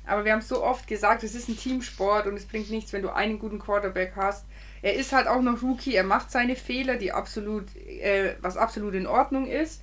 Aber 0.07 0.25
wir 0.25 0.33
haben 0.33 0.41
so 0.41 0.63
oft 0.63 0.87
gesagt, 0.87 1.25
es 1.25 1.35
ist 1.35 1.49
ein 1.49 1.57
Teamsport 1.57 2.27
und 2.27 2.37
es 2.37 2.47
bringt 2.47 2.71
nichts, 2.71 2.93
wenn 2.93 3.03
du 3.03 3.13
einen 3.13 3.39
guten 3.39 3.59
Quarterback 3.59 4.13
hast. 4.15 4.47
Er 4.83 4.95
ist 4.95 5.13
halt 5.13 5.27
auch 5.27 5.43
noch 5.43 5.63
Rookie, 5.63 5.95
er 5.95 6.05
macht 6.05 6.31
seine 6.31 6.55
Fehler, 6.55 6.97
die 6.97 7.13
absolut, 7.13 7.65
äh, 7.77 8.37
was 8.41 8.57
absolut 8.57 8.95
in 8.95 9.07
Ordnung 9.07 9.49
ist. 9.49 9.83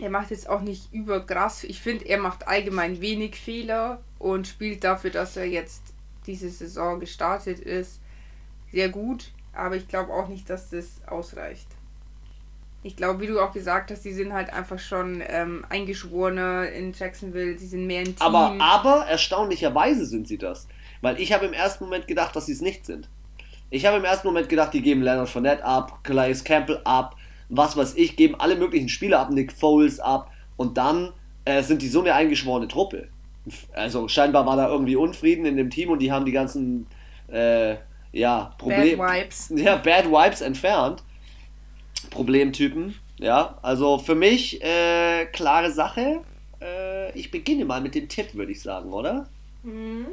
Er 0.00 0.08
macht 0.08 0.30
jetzt 0.30 0.48
auch 0.48 0.62
nicht 0.62 0.92
überkrass. 0.92 1.64
Ich 1.64 1.80
finde, 1.80 2.06
er 2.06 2.18
macht 2.18 2.48
allgemein 2.48 3.00
wenig 3.02 3.36
Fehler 3.36 4.00
und 4.18 4.48
spielt 4.48 4.82
dafür, 4.82 5.10
dass 5.10 5.36
er 5.36 5.46
jetzt 5.46 5.82
diese 6.26 6.48
Saison 6.48 6.98
gestartet 6.98 7.60
ist, 7.60 8.00
sehr 8.72 8.88
gut. 8.88 9.30
Aber 9.52 9.76
ich 9.76 9.86
glaube 9.88 10.12
auch 10.12 10.28
nicht, 10.28 10.48
dass 10.48 10.70
das 10.70 11.02
ausreicht. 11.06 11.68
Ich 12.84 12.96
glaube, 12.96 13.20
wie 13.20 13.28
du 13.28 13.40
auch 13.40 13.52
gesagt 13.52 13.90
hast, 13.90 14.04
die 14.04 14.12
sind 14.12 14.32
halt 14.32 14.52
einfach 14.52 14.78
schon 14.78 15.22
ähm, 15.26 15.64
eingeschworener 15.68 16.68
in 16.70 16.92
Jacksonville, 16.92 17.54
die 17.54 17.66
sind 17.66 17.86
mehr 17.86 18.00
ein 18.00 18.06
Team. 18.06 18.16
Aber, 18.18 18.56
aber 18.58 19.06
erstaunlicherweise 19.06 20.04
sind 20.04 20.26
sie 20.26 20.38
das. 20.38 20.66
Weil 21.00 21.20
ich 21.20 21.32
habe 21.32 21.46
im 21.46 21.52
ersten 21.52 21.84
Moment 21.84 22.08
gedacht, 22.08 22.34
dass 22.34 22.46
sie 22.46 22.52
es 22.52 22.60
nicht 22.60 22.84
sind. 22.84 23.08
Ich 23.70 23.86
habe 23.86 23.96
im 23.96 24.04
ersten 24.04 24.26
Moment 24.26 24.48
gedacht, 24.48 24.74
die 24.74 24.82
geben 24.82 25.02
Leonard 25.02 25.28
Fournette 25.28 25.64
ab, 25.64 26.00
Calais 26.02 26.42
Campbell 26.44 26.80
ab, 26.84 27.16
was 27.48 27.76
weiß 27.76 27.94
ich, 27.96 28.16
geben 28.16 28.34
alle 28.38 28.56
möglichen 28.56 28.88
Spieler 28.88 29.20
ab, 29.20 29.30
Nick 29.30 29.52
Foles 29.52 30.00
ab 30.00 30.30
und 30.56 30.76
dann 30.76 31.12
äh, 31.44 31.62
sind 31.62 31.82
die 31.82 31.88
so 31.88 32.00
eine 32.00 32.14
eingeschworene 32.14 32.68
Truppe. 32.68 33.08
Also 33.72 34.08
scheinbar 34.08 34.46
war 34.46 34.56
da 34.56 34.68
irgendwie 34.68 34.96
Unfrieden 34.96 35.46
in 35.46 35.56
dem 35.56 35.70
Team 35.70 35.90
und 35.90 36.00
die 36.00 36.12
haben 36.12 36.24
die 36.24 36.32
ganzen 36.32 36.86
äh, 37.28 37.76
ja, 38.12 38.54
Problem 38.58 38.98
Bad 38.98 39.22
Vibes. 39.22 39.52
Ja, 39.56 39.76
Bad 39.76 40.06
Vibes 40.06 40.40
entfernt. 40.40 41.02
Problemtypen. 42.12 42.94
Ja, 43.18 43.58
also 43.62 43.98
für 43.98 44.14
mich 44.14 44.62
äh, 44.62 45.26
klare 45.26 45.70
Sache. 45.72 46.22
Äh, 46.60 47.18
ich 47.18 47.30
beginne 47.30 47.64
mal 47.64 47.80
mit 47.80 47.94
dem 47.94 48.08
Tipp, 48.08 48.34
würde 48.34 48.52
ich 48.52 48.62
sagen, 48.62 48.92
oder? 48.92 49.28
Mhm. 49.62 50.06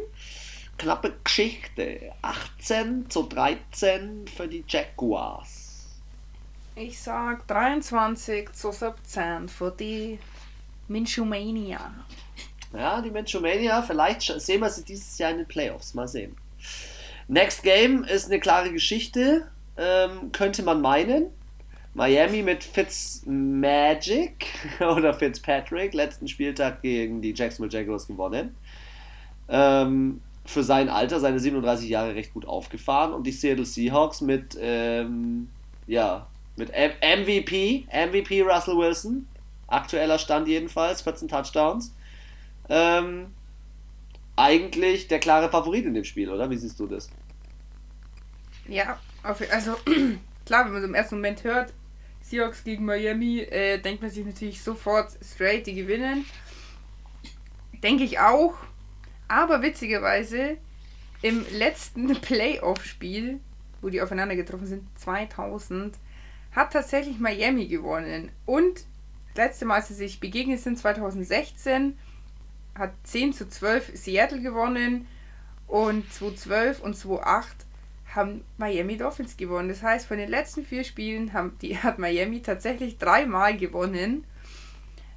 Knappe 0.78 1.14
Geschichte. 1.24 2.12
18 2.22 3.10
zu 3.10 3.24
13 3.24 4.28
für 4.28 4.48
die 4.48 4.64
Jaguars. 4.68 5.88
Ich 6.76 7.00
sag 7.02 7.46
23 7.48 8.54
zu 8.54 8.72
17 8.72 9.50
für 9.50 9.72
die 9.72 10.18
Minchumania. 10.88 11.94
Ja, 12.74 13.02
die 13.02 13.12
Minchumania, 13.12 13.82
vielleicht 13.82 14.22
sehen 14.22 14.62
wir 14.62 14.70
sie 14.70 14.86
dieses 14.86 15.18
Jahr 15.18 15.32
in 15.32 15.38
den 15.38 15.48
Playoffs. 15.48 15.94
Mal 15.94 16.08
sehen. 16.08 16.38
Next 17.28 17.64
Game 17.64 18.04
ist 18.04 18.28
eine 18.28 18.40
klare 18.40 18.72
Geschichte, 18.72 19.48
ähm, 19.78 20.32
könnte 20.32 20.64
man 20.64 20.82
meinen. 20.82 21.28
Miami 21.94 22.44
mit 22.44 22.64
Fitzmagic 22.64 24.46
oder 24.80 25.14
Fitzpatrick, 25.14 25.94
letzten 25.94 26.28
Spieltag 26.28 26.82
gegen 26.82 27.22
die 27.22 27.34
Jacksonville 27.34 27.72
Jaguars 27.72 28.08
gewonnen. 28.08 28.56
Ähm, 29.48 30.22
für 30.46 30.64
sein 30.64 30.90
Alter, 30.90 31.20
seine 31.20 31.40
37 31.40 31.90
Jahre, 31.90 32.16
recht 32.16 32.34
gut 32.34 32.46
aufgefahren. 32.46 33.14
Und 33.14 33.26
die 33.26 33.32
Seattle 33.32 33.66
Seahawks 33.66 34.22
mit, 34.22 34.58
ähm, 34.60 35.50
ja, 35.88 36.28
mit 36.56 36.72
M 36.72 36.92
MVP, 37.02 37.86
MVP 37.92 38.42
Russell 38.42 38.78
Wilson, 38.78 39.28
aktueller 39.68 40.20
Stand 40.20 40.48
jedenfalls, 40.48 41.02
14 41.02 41.28
Touchdowns. 41.28 41.94
Ähm, 42.70 43.34
eigentlich 44.36 45.08
der 45.08 45.20
klare 45.20 45.50
Favorit 45.50 45.86
in 45.86 45.94
dem 45.94 46.04
Spiel, 46.04 46.30
oder? 46.30 46.50
Wie 46.50 46.58
siehst 46.58 46.80
du 46.80 46.88
das? 46.88 47.10
Ja, 48.68 49.00
also 49.24 49.76
klar, 50.46 50.66
wenn 50.66 50.74
man 50.74 50.82
so 50.82 50.88
im 50.88 50.94
ersten 50.96 51.16
Moment 51.16 51.44
hört, 51.44 51.74
Seahawks 52.30 52.64
gegen 52.64 52.86
Miami, 52.86 53.40
äh, 53.40 53.80
denkt 53.80 54.02
man 54.02 54.12
sich 54.12 54.26
natürlich 54.26 54.62
sofort 54.62 55.12
straight, 55.24 55.66
die 55.66 55.76
gewinnen. 55.76 56.26
Denke 57.84 58.04
ich 58.04 58.20
auch. 58.20 58.56
Aber 59.28 59.62
witzigerweise, 59.62 60.58
im 61.22 61.46
letzten 61.52 62.08
Playoff-Spiel, 62.22 63.40
wo 63.82 63.90
die 63.90 64.02
aufeinander 64.02 64.36
getroffen 64.36 64.68
sind, 64.68 64.84
2000, 65.00 65.96
hat 66.52 66.74
tatsächlich 66.74 67.20
Miami 67.20 67.68
gewonnen. 67.68 68.32
Und 68.46 68.86
das 69.34 69.46
letzte 69.46 69.66
Mal, 69.66 69.76
als 69.76 69.88
sie 69.88 69.94
sich 69.94 70.20
begegnet 70.20 70.60
sind, 70.60 70.78
2016, 70.78 71.98
hat 72.76 72.92
10 73.04 73.34
zu 73.34 73.48
12 73.48 73.92
Seattle 73.96 74.42
gewonnen. 74.42 75.08
Und 75.68 76.12
2012 76.14 76.80
und 76.82 76.96
2008 76.96 77.66
haben 78.16 78.44
Miami 78.58 78.98
Dolphins 78.98 79.38
gewonnen. 79.38 79.70
Das 79.70 79.84
heißt, 79.84 80.08
von 80.08 80.18
den 80.18 80.30
letzten 80.30 80.66
vier 80.66 80.84
Spielen 80.84 81.34
haben 81.34 81.58
die, 81.62 81.78
hat 81.78 82.00
Miami 82.00 82.42
tatsächlich 82.42 82.98
dreimal 82.98 83.56
gewonnen. 83.58 84.26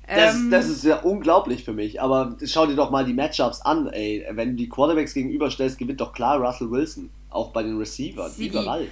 Das, 0.06 0.34
ähm, 0.34 0.50
das 0.50 0.68
ist 0.68 0.84
ja 0.84 0.96
unglaublich 1.00 1.64
für 1.64 1.72
mich, 1.72 2.02
aber 2.02 2.36
schau 2.44 2.66
dir 2.66 2.74
doch 2.74 2.90
mal 2.90 3.04
die 3.04 3.14
Matchups 3.14 3.60
an, 3.62 3.86
ey. 3.88 4.26
Wenn 4.32 4.50
du 4.50 4.54
die 4.56 4.68
Quarterbacks 4.68 5.14
gegenüberstellst, 5.14 5.78
gewinnt 5.78 6.00
doch 6.00 6.12
klar 6.12 6.38
Russell 6.38 6.70
Wilson. 6.70 7.10
Auch 7.30 7.50
bei 7.50 7.62
den 7.62 7.78
Receivers, 7.78 8.38
überall. 8.38 8.88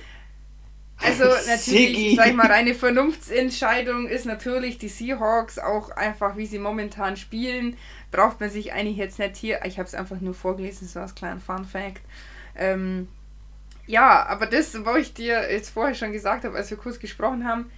Also 1.03 1.25
natürlich, 1.49 2.13
ich 2.13 2.17
sag 2.17 2.35
mal, 2.35 2.47
reine 2.47 2.75
Vernunftsentscheidung 2.75 4.07
ist 4.07 4.25
natürlich 4.25 4.79
die 4.79 4.89
Seahawks 4.89 5.59
auch 5.59 5.91
einfach, 5.91 6.37
wie 6.37 6.47
sie 6.47 6.59
momentan 6.59 7.17
spielen, 7.17 7.77
braucht 8.11 8.41
man 8.41 8.51
sich 8.51 8.73
eigentlich 8.73 8.97
jetzt 8.97 9.19
nicht 9.19 9.37
hier. 9.37 9.61
Ich 9.65 9.79
habe 9.79 9.89
es 9.89 9.95
einfach 9.95 10.21
nur 10.21 10.35
vorgelesen, 10.35 10.89
so 10.89 11.01
als 11.01 11.15
kleinen 11.15 11.41
Fun 11.41 11.65
Fact. 11.65 12.03
Ähm, 12.57 13.09
ja, 13.91 14.25
aber 14.27 14.47
das, 14.47 14.85
wo 14.85 14.95
ich 14.95 15.13
dir 15.15 15.51
jetzt 15.51 15.71
vorher 15.71 15.95
schon 15.95 16.13
gesagt 16.13 16.45
habe, 16.45 16.57
als 16.57 16.71
wir 16.71 16.79
kurz 16.79 17.01
gesprochen 17.01 17.47
haben, 17.47 17.71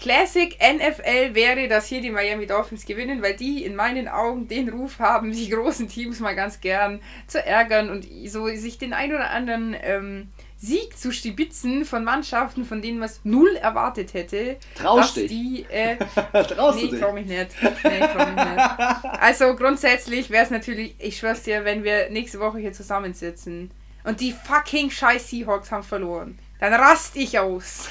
Classic 0.00 0.56
NFL 0.58 1.34
wäre, 1.34 1.68
dass 1.68 1.86
hier 1.86 2.00
die 2.00 2.10
Miami 2.10 2.46
Dolphins 2.46 2.86
gewinnen, 2.86 3.22
weil 3.22 3.36
die 3.36 3.64
in 3.64 3.76
meinen 3.76 4.08
Augen 4.08 4.48
den 4.48 4.68
Ruf 4.70 4.98
haben, 4.98 5.30
die 5.30 5.48
großen 5.48 5.88
Teams 5.88 6.18
mal 6.18 6.34
ganz 6.34 6.60
gern 6.60 7.00
zu 7.28 7.44
ärgern 7.44 7.88
und 7.88 8.06
so 8.26 8.48
sich 8.48 8.78
den 8.78 8.94
ein 8.94 9.14
oder 9.14 9.30
anderen 9.30 9.76
ähm, 9.80 10.28
Sieg 10.56 10.98
zu 10.98 11.12
stibitzen 11.12 11.84
von 11.84 12.02
Mannschaften, 12.02 12.64
von 12.64 12.82
denen 12.82 12.98
man 12.98 13.08
es 13.10 13.20
null 13.24 13.54
erwartet 13.56 14.14
hätte. 14.14 14.56
Traust 14.74 15.16
dich? 15.16 15.28
Die, 15.28 15.66
äh, 15.68 15.96
Traust 16.32 16.78
nee, 16.78 16.86
du 16.86 16.90
dich? 16.92 17.00
trau 17.00 17.12
mich 17.12 17.26
nicht. 17.26 17.48
Nee, 17.62 18.00
trau 18.00 18.26
mich 18.26 18.36
nicht. 18.36 19.02
Also 19.20 19.54
grundsätzlich 19.54 20.30
wäre 20.30 20.44
es 20.44 20.50
natürlich, 20.50 20.96
ich 20.98 21.18
schwör's 21.18 21.42
dir, 21.42 21.64
wenn 21.64 21.84
wir 21.84 22.10
nächste 22.10 22.40
Woche 22.40 22.58
hier 22.58 22.72
zusammensitzen 22.72 23.70
und 24.04 24.20
die 24.20 24.32
fucking 24.32 24.90
scheiß 24.90 25.30
Seahawks 25.30 25.70
haben 25.70 25.82
verloren, 25.82 26.38
dann 26.60 26.74
rast 26.74 27.16
ich 27.16 27.38
aus. 27.38 27.88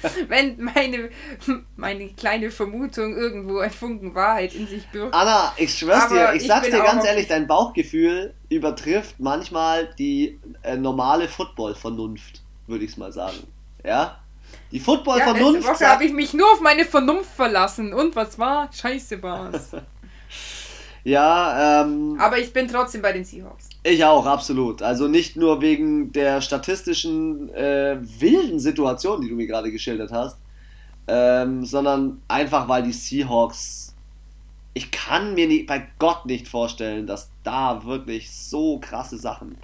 Wenn 0.28 0.62
meine, 0.62 1.10
meine 1.76 2.08
kleine 2.10 2.50
Vermutung 2.50 3.16
irgendwo 3.16 3.58
ein 3.58 3.70
Funken 3.70 4.14
Wahrheit 4.14 4.54
in 4.54 4.66
sich 4.66 4.88
birgt. 4.88 5.14
Anna, 5.14 5.52
ich 5.56 5.76
schwör's 5.76 6.04
Aber 6.04 6.14
dir, 6.14 6.32
ich, 6.34 6.42
ich 6.42 6.48
sag's 6.48 6.70
dir 6.70 6.82
ganz 6.82 7.04
ehrlich, 7.04 7.26
dein 7.26 7.46
Bauchgefühl 7.46 8.34
übertrifft 8.48 9.18
manchmal 9.18 9.92
die 9.98 10.40
äh, 10.62 10.76
normale 10.76 11.28
Football-Vernunft. 11.28 12.42
würde 12.66 12.84
ich 12.84 12.92
es 12.92 12.96
mal 12.96 13.12
sagen. 13.12 13.38
Ja? 13.84 14.20
Die 14.70 14.80
Football-Vernunft. 14.80 15.64
Ja, 15.66 15.74
Woche 15.74 15.88
habe 15.88 16.04
ich 16.04 16.12
mich 16.12 16.32
nur 16.32 16.50
auf 16.52 16.60
meine 16.60 16.84
Vernunft 16.84 17.30
verlassen. 17.30 17.92
Und 17.92 18.14
was 18.16 18.38
war? 18.38 18.72
Scheiße 18.72 19.22
war's. 19.22 19.70
ja, 21.04 21.82
ähm. 21.82 22.16
Aber 22.18 22.38
ich 22.38 22.52
bin 22.52 22.68
trotzdem 22.68 23.02
bei 23.02 23.12
den 23.12 23.24
Seahawks. 23.24 23.68
Ich 23.82 24.04
auch, 24.04 24.26
absolut. 24.26 24.82
Also 24.82 25.08
nicht 25.08 25.36
nur 25.36 25.60
wegen 25.60 26.12
der 26.12 26.40
statistischen 26.40 27.52
äh, 27.54 27.98
wilden 28.00 28.60
Situation, 28.60 29.20
die 29.20 29.28
du 29.28 29.34
mir 29.34 29.46
gerade 29.46 29.72
geschildert 29.72 30.12
hast, 30.12 30.38
ähm, 31.08 31.64
sondern 31.64 32.22
einfach 32.28 32.68
weil 32.68 32.84
die 32.84 32.92
Seahawks. 32.92 33.94
Ich 34.74 34.90
kann 34.90 35.34
mir 35.34 35.48
nie, 35.48 35.64
bei 35.64 35.86
Gott 35.98 36.24
nicht 36.24 36.48
vorstellen, 36.48 37.06
dass 37.06 37.30
da 37.42 37.84
wirklich 37.84 38.30
so 38.34 38.78
krasse 38.78 39.18
Sachen 39.18 39.56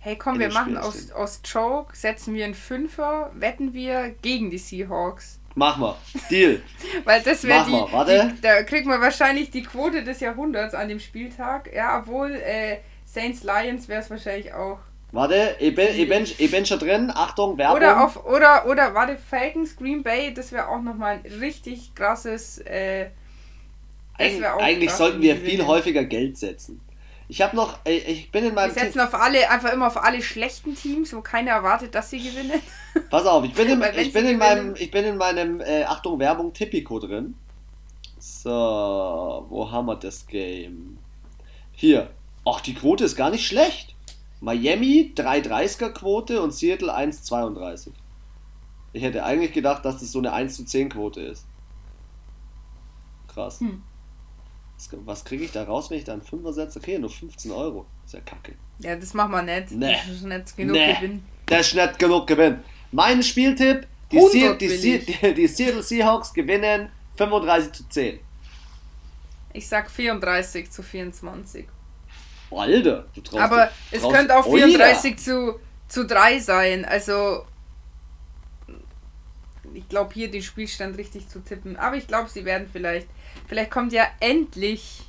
Hey, 0.00 0.16
komm, 0.16 0.38
wir 0.38 0.52
machen 0.52 0.76
aus, 0.76 1.10
aus 1.10 1.42
Choke, 1.42 1.96
setzen 1.96 2.32
wir 2.34 2.44
einen 2.44 2.54
Fünfer, 2.54 3.30
wetten 3.34 3.74
wir 3.74 4.14
gegen 4.22 4.48
die 4.48 4.58
Seahawks. 4.58 5.40
Machen 5.58 5.82
wir. 5.82 5.96
Deal. 6.30 6.62
Weil 7.04 7.20
das 7.20 7.42
wäre 7.42 7.64
die, 7.66 7.72
Warte. 7.72 8.32
die. 8.32 8.40
Da 8.40 8.62
kriegt 8.62 8.86
man 8.86 9.00
wahrscheinlich 9.00 9.50
die 9.50 9.62
Quote 9.62 10.04
des 10.04 10.20
Jahrhunderts 10.20 10.72
an 10.72 10.88
dem 10.88 11.00
Spieltag. 11.00 11.68
Ja, 11.74 11.98
obwohl 11.98 12.30
äh, 12.30 12.78
Saints 13.04 13.42
Lions 13.42 13.88
wäre 13.88 14.00
es 14.00 14.08
wahrscheinlich 14.08 14.54
auch. 14.54 14.78
Warte, 15.10 15.56
ich 15.58 15.74
bin, 15.74 15.88
ich, 15.96 16.08
bin, 16.08 16.22
ich 16.22 16.50
bin 16.50 16.64
schon 16.64 16.78
drin. 16.78 17.10
Achtung, 17.12 17.58
Werbung. 17.58 17.78
Oder, 17.78 18.04
auf, 18.04 18.24
oder, 18.24 18.66
oder 18.66 18.94
warte, 18.94 19.16
Falcons, 19.16 19.74
Green 19.74 20.04
Bay, 20.04 20.32
das 20.32 20.52
wäre 20.52 20.68
auch 20.68 20.80
nochmal 20.80 21.20
ein 21.24 21.40
richtig 21.40 21.92
krasses. 21.96 22.58
Äh, 22.58 23.06
Eig 24.16 24.42
eigentlich 24.60 24.90
sollten 24.92 25.20
wir 25.22 25.36
viel 25.36 25.66
häufiger 25.66 26.04
Geld 26.04 26.38
setzen. 26.38 26.80
Ich 27.30 27.42
habe 27.42 27.54
noch, 27.54 27.78
äh, 27.84 27.98
ich 27.98 28.32
bin 28.32 28.44
in 28.44 28.54
meinem. 28.54 28.74
Wir 28.74 28.82
setzen 28.82 29.00
auf 29.00 29.14
alle, 29.14 29.50
einfach 29.50 29.72
immer 29.72 29.86
auf 29.86 30.02
alle 30.02 30.22
schlechten 30.22 30.74
Teams, 30.74 31.14
wo 31.14 31.20
keiner 31.20 31.50
erwartet, 31.52 31.94
dass 31.94 32.10
sie 32.10 32.18
gewinnen. 32.18 32.60
Pass 33.10 33.26
auf, 33.26 33.44
ich 33.44 33.52
bin 33.52 33.68
in, 33.68 33.82
ich 33.96 34.12
bin 34.12 34.26
in 34.26 34.38
meinem, 34.38 34.74
ich 34.76 34.90
bin 34.90 35.04
in 35.04 35.18
meinem, 35.18 35.60
äh, 35.60 35.84
Achtung, 35.84 36.18
Werbung, 36.18 36.54
Tipico 36.54 36.98
drin. 36.98 37.34
So, 38.18 38.50
wo 38.50 39.70
haben 39.70 39.86
wir 39.86 39.96
das 39.96 40.26
Game? 40.26 40.98
Hier. 41.72 42.10
Ach, 42.46 42.60
die 42.62 42.74
Quote 42.74 43.04
ist 43.04 43.14
gar 43.14 43.30
nicht 43.30 43.46
schlecht. 43.46 43.94
Miami 44.40 45.12
3,30er 45.14 45.90
Quote 45.90 46.40
und 46.40 46.52
Seattle 46.52 46.96
1,32. 46.96 47.90
Ich 48.92 49.02
hätte 49.02 49.24
eigentlich 49.24 49.52
gedacht, 49.52 49.84
dass 49.84 49.98
das 49.98 50.10
so 50.10 50.18
eine 50.18 50.32
1 50.32 50.56
zu 50.56 50.64
10 50.64 50.88
Quote 50.88 51.20
ist. 51.20 51.44
Krass. 53.28 53.60
Hm. 53.60 53.82
Was 54.92 55.24
kriege 55.24 55.44
ich 55.44 55.52
da 55.52 55.64
raus, 55.64 55.90
wenn 55.90 55.98
ich 55.98 56.04
da 56.04 56.12
einen 56.12 56.22
Fünfer 56.22 56.52
setze? 56.52 56.78
Okay, 56.78 56.98
nur 56.98 57.10
15 57.10 57.50
Euro. 57.50 57.86
ist 58.04 58.14
ja 58.14 58.20
kacke. 58.20 58.54
Ja, 58.78 58.94
das 58.94 59.12
machen 59.12 59.32
wir 59.32 59.42
nicht. 59.42 59.72
Nee. 59.72 59.92
Das 59.92 60.16
ist 60.16 60.22
nicht 60.24 60.56
genug 60.56 60.76
nee. 60.76 60.94
Gewinn. 60.94 61.22
Das 61.46 61.66
ist 61.68 61.74
nicht 61.74 61.98
genug 61.98 62.26
Gewinn. 62.26 62.60
Mein 62.92 63.22
Spieltipp: 63.22 63.86
die, 64.12 64.20
Se 64.20 64.56
die, 64.56 64.68
Se 64.68 64.98
die, 65.00 65.34
die 65.34 65.46
Seattle 65.48 65.82
Seahawks 65.82 66.32
gewinnen 66.32 66.90
35 67.16 67.72
zu 67.72 67.88
10. 67.88 68.20
Ich 69.52 69.66
sag 69.66 69.90
34 69.90 70.70
zu 70.70 70.82
24. 70.82 71.66
Alter, 72.50 73.06
du 73.14 73.20
traust 73.20 73.42
Aber 73.42 73.70
es 73.90 74.00
traust 74.00 74.14
könnte 74.14 74.38
auch 74.38 74.44
34 74.44 75.18
zu, 75.18 75.58
zu 75.88 76.06
3 76.06 76.38
sein. 76.38 76.84
Also, 76.84 77.44
ich 79.74 79.88
glaube 79.88 80.14
hier 80.14 80.30
den 80.30 80.42
Spielstand 80.42 80.96
richtig 80.96 81.28
zu 81.28 81.40
tippen. 81.40 81.76
Aber 81.76 81.96
ich 81.96 82.06
glaube, 82.06 82.30
sie 82.30 82.44
werden 82.44 82.68
vielleicht 82.72 83.08
Vielleicht 83.46 83.70
kommt 83.70 83.92
ja 83.92 84.06
endlich, 84.20 85.02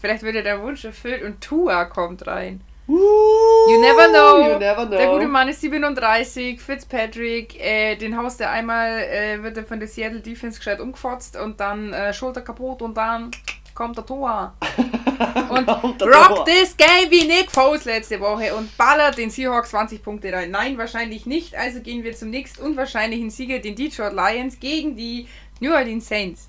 vielleicht 0.00 0.22
wird 0.22 0.34
ja 0.34 0.42
der 0.42 0.62
Wunsch 0.62 0.84
erfüllt 0.84 1.22
und 1.22 1.40
Tua 1.40 1.84
kommt 1.84 2.26
rein. 2.26 2.62
Uh, 2.88 3.70
you 3.70 3.80
never 3.80 4.08
know. 4.08 4.52
You 4.52 4.58
never 4.58 4.86
know. 4.86 4.96
Der 4.96 5.08
gute 5.08 5.28
Mann 5.28 5.48
ist 5.48 5.60
37, 5.60 6.60
Fitzpatrick, 6.60 7.58
äh, 7.60 7.96
den 7.96 8.16
haust 8.16 8.40
er 8.40 8.50
einmal, 8.50 8.98
äh, 9.02 9.42
wird 9.42 9.56
er 9.56 9.64
von 9.64 9.78
der 9.78 9.88
Seattle 9.88 10.20
Defense 10.20 10.58
gescheit 10.58 10.80
umgefotzt 10.80 11.36
und 11.36 11.60
dann 11.60 11.92
äh, 11.92 12.12
Schulter 12.12 12.42
kaputt 12.42 12.82
und 12.82 12.96
dann 12.96 13.30
kommt 13.74 13.96
der 13.96 14.04
Tor. 14.04 14.54
und 15.48 15.68
rock 16.02 16.44
this 16.44 16.76
game 16.76 17.10
wie 17.10 17.26
Nick 17.26 17.50
Foles 17.50 17.84
letzte 17.84 18.20
Woche 18.20 18.54
und 18.54 18.76
ballert 18.76 19.16
den 19.16 19.30
Seahawks 19.30 19.70
20 19.70 20.02
Punkte 20.02 20.32
rein. 20.32 20.50
Nein, 20.50 20.76
wahrscheinlich 20.76 21.24
nicht. 21.24 21.54
Also 21.54 21.80
gehen 21.80 22.02
wir 22.02 22.14
zum 22.14 22.30
nächsten 22.30 22.62
unwahrscheinlichen 22.62 23.30
Sieger, 23.30 23.60
den 23.60 23.76
Detroit 23.76 24.12
Lions, 24.12 24.58
gegen 24.58 24.96
die 24.96 25.28
New 25.60 25.72
Orleans 25.72 26.08
Saints. 26.08 26.48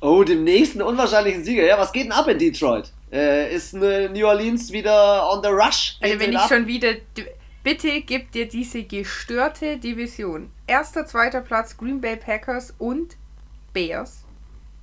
Oh, 0.00 0.24
dem 0.24 0.44
nächsten 0.44 0.80
unwahrscheinlichen 0.80 1.44
Sieger. 1.44 1.64
Ja, 1.64 1.78
was 1.78 1.92
geht 1.92 2.04
denn 2.04 2.12
ab 2.12 2.26
in 2.28 2.38
Detroit? 2.38 2.92
Äh, 3.12 3.54
ist 3.54 3.74
New 3.74 4.26
Orleans 4.26 4.72
wieder 4.72 5.30
on 5.30 5.42
the 5.42 5.50
rush? 5.50 5.96
also 6.00 6.18
wenn 6.18 6.32
ich 6.32 6.38
ab? 6.38 6.48
schon 6.48 6.66
wieder... 6.66 6.94
Bitte 7.62 8.00
gib 8.00 8.32
dir 8.32 8.48
diese 8.48 8.84
gestörte 8.84 9.76
Division. 9.76 10.50
Erster, 10.66 11.04
zweiter 11.04 11.42
Platz 11.42 11.76
Green 11.76 12.00
Bay 12.00 12.16
Packers 12.16 12.72
und 12.78 13.18
Bears. 13.74 14.24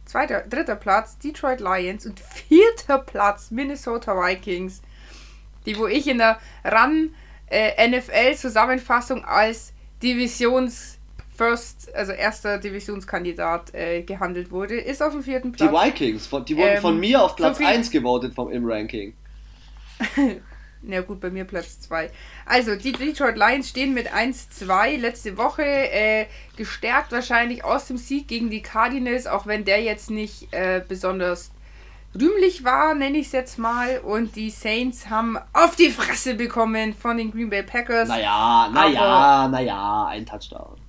Zweiter, 0.06 0.42
dritter 0.42 0.76
Platz 0.76 1.18
Detroit 1.18 1.60
Lions 1.60 2.06
und 2.06 2.20
vierter 2.20 3.00
Platz 3.00 3.50
Minnesota 3.50 4.14
Vikings. 4.14 4.84
Die, 5.66 5.76
wo 5.78 5.88
ich 5.88 6.08
in 6.08 6.20
der 6.20 6.40
RAN 6.64 7.16
äh, 7.50 7.88
NFL 7.88 8.36
Zusammenfassung 8.36 9.26
als 9.26 9.74
Divisions 10.04 10.97
First, 11.38 11.94
also 11.94 12.14
erster 12.14 12.58
Divisionskandidat 12.58 13.74
äh, 13.76 14.02
gehandelt 14.02 14.50
wurde, 14.50 14.76
ist 14.76 15.04
auf 15.04 15.14
dem 15.14 15.22
vierten 15.22 15.52
Platz. 15.52 15.70
Die 15.70 15.76
Vikings, 15.76 16.26
von, 16.26 16.44
die 16.44 16.58
wurden 16.58 16.76
ähm, 16.76 16.82
von 16.82 17.00
mir 17.00 17.22
auf 17.22 17.36
Platz 17.36 17.60
so 17.60 17.64
1 17.64 17.92
gewotet 17.92 18.34
vom, 18.34 18.52
im 18.52 18.66
Ranking. 18.66 19.14
Na 20.82 21.02
gut, 21.02 21.20
bei 21.20 21.30
mir 21.30 21.46
Platz 21.46 21.80
2. 21.82 22.10
Also, 22.48 22.76
die 22.76 22.92
Detroit 22.92 23.38
Lions 23.38 23.70
stehen 23.70 23.94
mit 23.94 24.12
1-2 24.12 24.98
letzte 24.98 25.38
Woche, 25.38 25.64
äh, 25.64 26.26
gestärkt 26.56 27.12
wahrscheinlich 27.12 27.64
aus 27.64 27.86
dem 27.86 27.98
Sieg 27.98 28.28
gegen 28.28 28.50
die 28.50 28.64
Cardinals, 28.64 29.28
auch 29.28 29.46
wenn 29.46 29.64
der 29.64 29.84
jetzt 29.84 30.10
nicht 30.10 30.52
äh, 30.54 30.82
besonders 30.88 31.52
rühmlich 32.16 32.64
war, 32.64 32.96
nenne 32.96 33.20
ich 33.20 33.28
es 33.28 33.32
jetzt 33.32 33.60
mal. 33.60 34.00
Und 34.00 34.36
die 34.36 34.50
Saints 34.50 35.08
haben 35.08 35.38
auf 35.54 35.76
die 35.76 35.92
Fresse 35.92 36.34
bekommen 36.34 36.96
von 36.96 37.18
den 37.18 37.30
Green 37.30 37.52
Bay 37.52 37.62
Packers. 37.62 38.10
Naja, 38.10 38.70
naja, 38.74 39.48
naja, 39.50 40.08
ein 40.08 40.26
Touchdown 40.26 40.87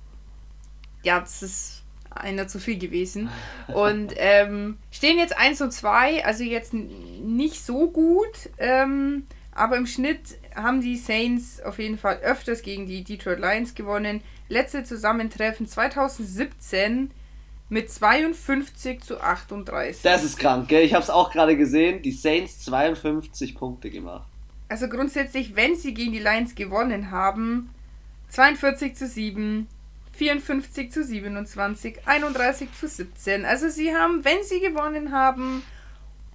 ja, 1.03 1.19
das 1.19 1.41
ist 1.43 1.83
einer 2.09 2.47
zu 2.47 2.59
viel 2.59 2.77
gewesen. 2.77 3.29
Und 3.67 4.13
ähm, 4.17 4.77
stehen 4.91 5.17
jetzt 5.17 5.37
1 5.37 5.61
und 5.61 5.71
2, 5.71 6.25
also 6.25 6.43
jetzt 6.43 6.73
nicht 6.73 7.63
so 7.63 7.89
gut. 7.89 8.49
Ähm, 8.57 9.25
aber 9.51 9.77
im 9.77 9.85
Schnitt 9.85 10.37
haben 10.55 10.81
die 10.81 10.95
Saints 10.95 11.61
auf 11.61 11.79
jeden 11.79 11.97
Fall 11.97 12.19
öfters 12.19 12.61
gegen 12.61 12.87
die 12.87 13.03
Detroit 13.03 13.39
Lions 13.39 13.75
gewonnen. 13.75 14.21
Letzte 14.47 14.83
Zusammentreffen 14.83 15.67
2017 15.67 17.11
mit 17.69 17.91
52 17.91 19.01
zu 19.01 19.21
38. 19.21 20.01
Das 20.01 20.23
ist 20.23 20.39
krank, 20.39 20.67
gell? 20.67 20.83
Ich 20.83 20.93
habe 20.93 21.03
es 21.03 21.09
auch 21.09 21.31
gerade 21.31 21.55
gesehen. 21.55 22.01
Die 22.01 22.11
Saints 22.11 22.59
52 22.59 23.55
Punkte 23.55 23.89
gemacht. 23.89 24.27
Also 24.69 24.87
grundsätzlich, 24.87 25.55
wenn 25.55 25.75
sie 25.75 25.93
gegen 25.93 26.11
die 26.11 26.19
Lions 26.19 26.55
gewonnen 26.55 27.11
haben, 27.11 27.69
42 28.29 28.95
zu 28.95 29.07
7, 29.07 29.67
54 30.19 30.91
zu 30.91 31.01
27, 31.01 32.05
31 32.05 32.73
zu 32.77 32.89
17. 32.89 33.45
Also 33.45 33.69
sie 33.69 33.95
haben, 33.95 34.25
wenn 34.25 34.43
sie 34.43 34.59
gewonnen 34.59 35.13
haben, 35.13 35.63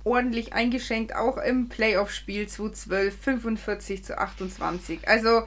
ordentlich 0.04 0.54
eingeschenkt, 0.54 1.14
auch 1.14 1.36
im 1.36 1.68
Playoff-Spiel 1.68 2.48
2012 2.48 3.14
45 3.14 4.04
zu 4.04 4.16
28. 4.18 5.06
Also 5.06 5.42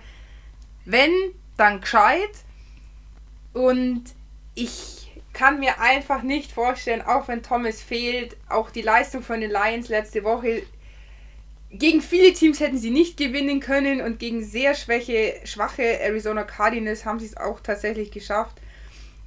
wenn, 0.86 1.12
dann 1.58 1.82
gescheit. 1.82 2.30
Und 3.54 4.04
ich 4.54 5.12
kann 5.34 5.60
mir 5.60 5.82
einfach 5.82 6.22
nicht 6.22 6.52
vorstellen, 6.52 7.02
auch 7.02 7.28
wenn 7.28 7.42
Thomas 7.42 7.82
fehlt, 7.82 8.38
auch 8.50 8.70
die 8.70 8.84
Leistung 8.84 9.24
von 9.24 9.42
den 9.42 9.50
Lions 9.50 9.90
letzte 9.90 10.24
Woche 10.24 10.62
gegen 11.70 12.02
viele 12.02 12.34
Teams 12.34 12.60
hätten 12.60 12.78
sie 12.78 12.92
nicht 12.92 13.18
gewinnen 13.18 13.60
können 13.60 14.02
und 14.02 14.20
gegen 14.20 14.44
sehr 14.44 14.74
schwäche, 14.74 15.36
schwache 15.44 16.00
Arizona 16.00 16.44
Cardinals 16.44 17.06
haben 17.06 17.20
sie 17.20 17.26
es 17.26 17.38
auch 17.38 17.60
tatsächlich 17.60 18.12
geschafft. 18.12 18.62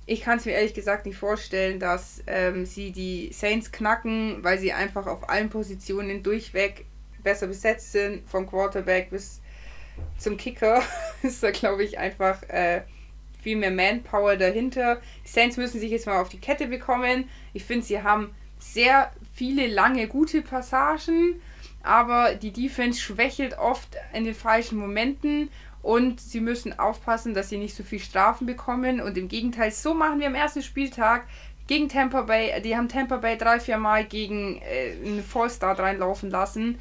Ich 0.07 0.22
kann 0.22 0.38
es 0.38 0.46
mir 0.46 0.53
ehrlich 0.53 0.74
gesagt 0.74 1.07
nicht 1.07 1.18
vorstellen, 1.18 1.79
dass 1.79 2.22
ähm, 2.26 2.64
sie 2.64 2.92
die 2.92 3.31
Saints 3.33 3.70
knacken, 3.70 4.42
weil 4.42 4.59
sie 4.59 4.72
einfach 4.72 5.07
auf 5.07 5.29
allen 5.29 5.50
Positionen 5.50 6.22
durchweg 6.22 6.87
besser 7.22 7.46
besetzt 7.46 7.92
sind, 7.92 8.26
vom 8.29 8.46
Quarterback 8.46 9.11
bis 9.11 9.40
zum 10.18 10.37
Kicker 10.38 10.83
ist 11.22 11.42
da, 11.42 11.50
glaube 11.50 11.85
ich, 11.85 11.98
einfach 11.98 12.42
äh, 12.44 12.83
viel 13.42 13.57
mehr 13.57 13.70
Manpower 13.70 14.37
dahinter. 14.37 15.00
Die 15.24 15.29
Saints 15.29 15.59
müssen 15.59 15.79
sich 15.79 15.90
jetzt 15.90 16.07
mal 16.07 16.20
auf 16.20 16.31
die 16.31 16.40
Kette 16.40 16.66
bekommen. 16.66 17.29
Ich 17.53 17.64
finde, 17.64 17.85
sie 17.85 18.03
haben 18.03 18.35
sehr 18.59 19.12
viele 19.35 19.66
lange 19.66 20.09
gute 20.09 20.42
Passagen 20.42 21.40
aber 21.83 22.35
die 22.35 22.53
Defense 22.53 23.01
schwächelt 23.01 23.59
oft 23.59 23.97
in 24.12 24.25
den 24.25 24.35
falschen 24.35 24.79
Momenten 24.79 25.51
und 25.83 26.21
sie 26.21 26.40
müssen 26.40 26.79
aufpassen, 26.79 27.35
dass 27.35 27.49
sie 27.49 27.59
nicht 27.59 27.75
so 27.75 27.83
viel 27.83 28.01
Strafen 28.01 28.47
bekommen 28.47 29.01
und 29.01 29.16
im 29.16 29.29
Gegenteil, 29.29 29.71
so 29.71 29.95
machen 29.95 30.21
wir 30.21 30.27
am 30.27 30.35
ersten 30.35 30.62
Spieltag 30.62 31.27
gegen 31.66 31.88
Tampa 31.88 32.23
Bay, 32.23 32.61
die 32.62 32.77
haben 32.77 32.88
Tampa 32.88 33.16
Bay 33.19 33.38
drei, 33.38 33.61
vier 33.61 33.79
Mal 33.79 34.05
gegen 34.05 34.61
äh, 34.61 34.93
einen 35.07 35.23
Fallstart 35.23 35.79
reinlaufen 35.79 36.29
lassen. 36.29 36.79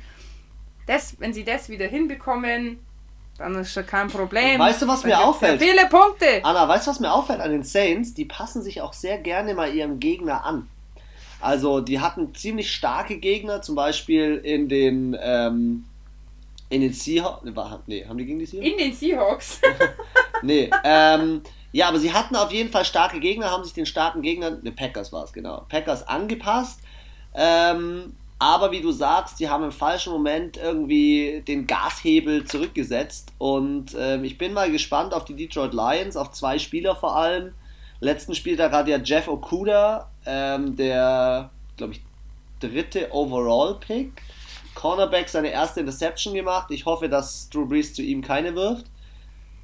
Das, 0.87 1.19
wenn 1.19 1.31
sie 1.31 1.43
das 1.43 1.69
wieder 1.69 1.85
hinbekommen, 1.85 2.79
dann 3.37 3.55
ist 3.55 3.71
schon 3.71 3.85
kein 3.85 4.09
Problem. 4.09 4.59
Weißt 4.59 4.81
du, 4.81 4.87
was 4.87 5.03
mir 5.03 5.19
auffällt? 5.19 5.61
Viele 5.61 5.87
Punkte. 5.87 6.43
Anna, 6.43 6.67
weißt 6.67 6.87
du, 6.87 6.91
was 6.91 6.99
mir 6.99 7.13
auffällt 7.13 7.39
an 7.39 7.51
den 7.51 7.63
Saints? 7.63 8.15
Die 8.15 8.25
passen 8.25 8.63
sich 8.63 8.81
auch 8.81 8.93
sehr 8.93 9.19
gerne 9.19 9.53
mal 9.53 9.73
ihrem 9.73 9.99
Gegner 9.99 10.43
an. 10.43 10.67
Also, 11.41 11.79
die 11.79 11.99
hatten 11.99 12.33
ziemlich 12.35 12.71
starke 12.71 13.17
Gegner, 13.17 13.61
zum 13.61 13.75
Beispiel 13.75 14.35
in 14.43 14.67
den, 14.67 15.17
ähm, 15.21 15.85
in 16.69 16.81
den 16.81 16.93
Seahawks. 16.93 17.43
Nee, 17.87 18.05
haben 18.05 18.17
die 18.17 18.25
gegen 18.25 18.39
die 18.39 18.45
Seahawks? 18.45 18.69
In 18.69 18.77
den 18.77 18.93
Seahawks. 18.93 19.61
nee, 20.41 20.69
ähm, 20.83 21.41
ja, 21.71 21.87
aber 21.87 21.99
sie 21.99 22.11
hatten 22.11 22.35
auf 22.35 22.51
jeden 22.51 22.69
Fall 22.69 22.83
starke 22.83 23.19
Gegner, 23.19 23.51
haben 23.51 23.63
sich 23.63 23.73
den 23.73 23.85
starken 23.85 24.21
Gegnern, 24.21 24.59
ne, 24.63 24.71
Packers 24.71 25.13
war 25.13 25.23
es, 25.23 25.33
genau, 25.33 25.65
Packers 25.69 26.07
angepasst. 26.07 26.81
Ähm, 27.33 28.15
aber 28.39 28.71
wie 28.71 28.81
du 28.81 28.91
sagst, 28.91 29.39
die 29.41 29.49
haben 29.49 29.65
im 29.65 29.71
falschen 29.71 30.13
Moment 30.13 30.55
irgendwie 30.55 31.43
den 31.45 31.67
Gashebel 31.67 32.45
zurückgesetzt. 32.45 33.33
Und 33.37 33.95
ähm, 33.99 34.23
ich 34.23 34.37
bin 34.37 34.53
mal 34.53 34.71
gespannt 34.71 35.13
auf 35.13 35.25
die 35.25 35.35
Detroit 35.35 35.73
Lions, 35.73 36.15
auf 36.15 36.31
zwei 36.31 36.57
Spieler 36.57 36.95
vor 36.95 37.17
allem. 37.17 37.53
Letzten 38.01 38.33
Spieltag 38.33 38.71
hat 38.71 38.87
ja 38.87 38.97
Jeff 38.97 39.27
Okuda, 39.27 40.09
ähm, 40.25 40.75
der, 40.75 41.49
glaube 41.75 41.93
ich, 41.93 42.01
dritte 42.59 43.11
Overall-Pick, 43.11 44.21
Cornerback 44.75 45.27
seine 45.27 45.49
erste 45.49 45.81
Interception 45.81 46.33
gemacht. 46.33 46.71
Ich 46.71 46.85
hoffe, 46.85 47.09
dass 47.09 47.49
Drew 47.49 47.65
Brees 47.65 47.93
zu 47.93 48.01
ihm 48.01 48.21
keine 48.21 48.55
wirft. 48.55 48.85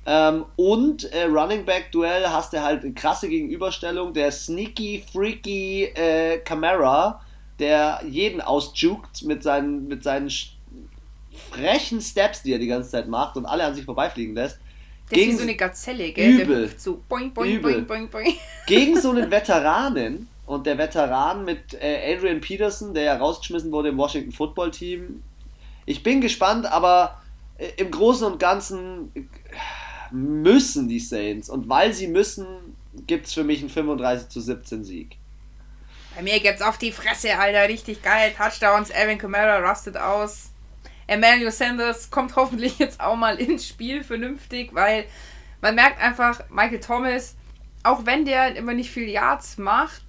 Ähm, 0.06 0.46
und 0.56 1.06
äh, 1.14 1.24
Running 1.24 1.66
Back 1.66 1.92
Duell 1.92 2.28
hast 2.28 2.54
du 2.54 2.62
halt 2.62 2.84
eine 2.84 2.94
krasse 2.94 3.30
Gegenüberstellung. 3.30 4.14
Der 4.14 4.32
sneaky, 4.32 5.04
freaky 5.12 5.86
äh, 5.96 6.40
Camara, 6.40 7.22
der 7.60 8.02
jeden 8.08 8.42
ausjuckt 8.42 9.24
mit 9.24 9.42
seinen, 9.42 9.88
mit 9.88 10.04
seinen 10.04 10.30
frechen 11.52 12.02
Steps, 12.02 12.44
die 12.44 12.54
er 12.54 12.60
die 12.60 12.68
ganze 12.68 12.90
Zeit 12.90 13.08
macht 13.08 13.38
und 13.38 13.46
alle 13.46 13.64
an 13.64 13.74
sich 13.74 13.86
vorbeifliegen 13.86 14.36
lässt. 14.36 14.60
Der 15.12 15.18
gegen, 15.18 15.32
ist 15.32 15.36
wie 15.36 15.38
so 15.38 15.44
eine 15.44 15.56
Gazelle, 15.56 16.12
gell? 16.12 16.42
Übel. 16.42 16.74
so 16.78 17.02
boing, 17.08 17.32
boing, 17.34 17.58
übel. 17.58 17.82
boing, 17.82 17.86
boing, 17.86 18.10
boing. 18.10 18.36
Gegen 18.66 19.00
so 19.00 19.12
einen 19.12 19.30
Veteranen 19.30 20.28
und 20.46 20.66
der 20.66 20.78
Veteran 20.78 21.46
mit 21.46 21.76
äh, 21.76 22.16
Adrian 22.16 22.42
Peterson, 22.42 22.94
der 22.94 23.04
ja 23.04 23.18
rausgeschmissen 23.18 23.72
wurde 23.72 23.90
im 23.90 23.98
Washington 23.98 24.32
Football 24.32 24.72
Team. 24.72 25.22
Ich 25.86 26.02
bin 26.02 26.22
gespannt, 26.22 26.66
aber 26.66 27.22
äh, 27.58 27.68
im 27.78 27.92
Großen 27.92 28.26
und 28.26 28.40
Ganzen 28.40 29.12
müssen 30.12 30.88
die 30.88 31.00
Saints. 31.00 31.50
Und 31.50 31.70
weil 31.70 31.94
sie 31.94 32.08
müssen, 32.08 32.46
gibt 33.06 33.28
es 33.28 33.34
für 33.34 33.44
mich 33.44 33.60
einen 33.60 33.70
35 33.70 34.30
zu 34.30 34.42
17 34.42 34.84
Sieg. 34.84 35.18
Bei 36.16 36.22
mir 36.22 36.40
gibt's 36.40 36.62
auf 36.62 36.78
die 36.78 36.92
Fresse, 36.92 37.38
Alter. 37.38 37.68
Richtig 37.68 38.02
geil. 38.02 38.34
Touchdowns. 38.36 38.90
Evan 38.90 39.18
Kamara 39.18 39.58
rastet 39.60 39.98
aus. 39.98 40.52
Emmanuel 41.08 41.52
Sanders 41.52 42.10
kommt 42.10 42.36
hoffentlich 42.36 42.80
jetzt 42.80 43.00
auch 43.00 43.16
mal 43.16 43.38
ins 43.40 43.68
Spiel 43.68 44.04
vernünftig, 44.04 44.74
weil 44.74 45.06
man 45.62 45.76
merkt 45.76 46.02
einfach, 46.02 46.42
Michael 46.50 46.80
Thomas, 46.80 47.36
auch 47.84 48.06
wenn 48.06 48.26
der 48.26 48.56
immer 48.56 48.74
nicht 48.74 48.92
viel 48.92 49.10
Yards 49.10 49.58
macht, 49.58 50.06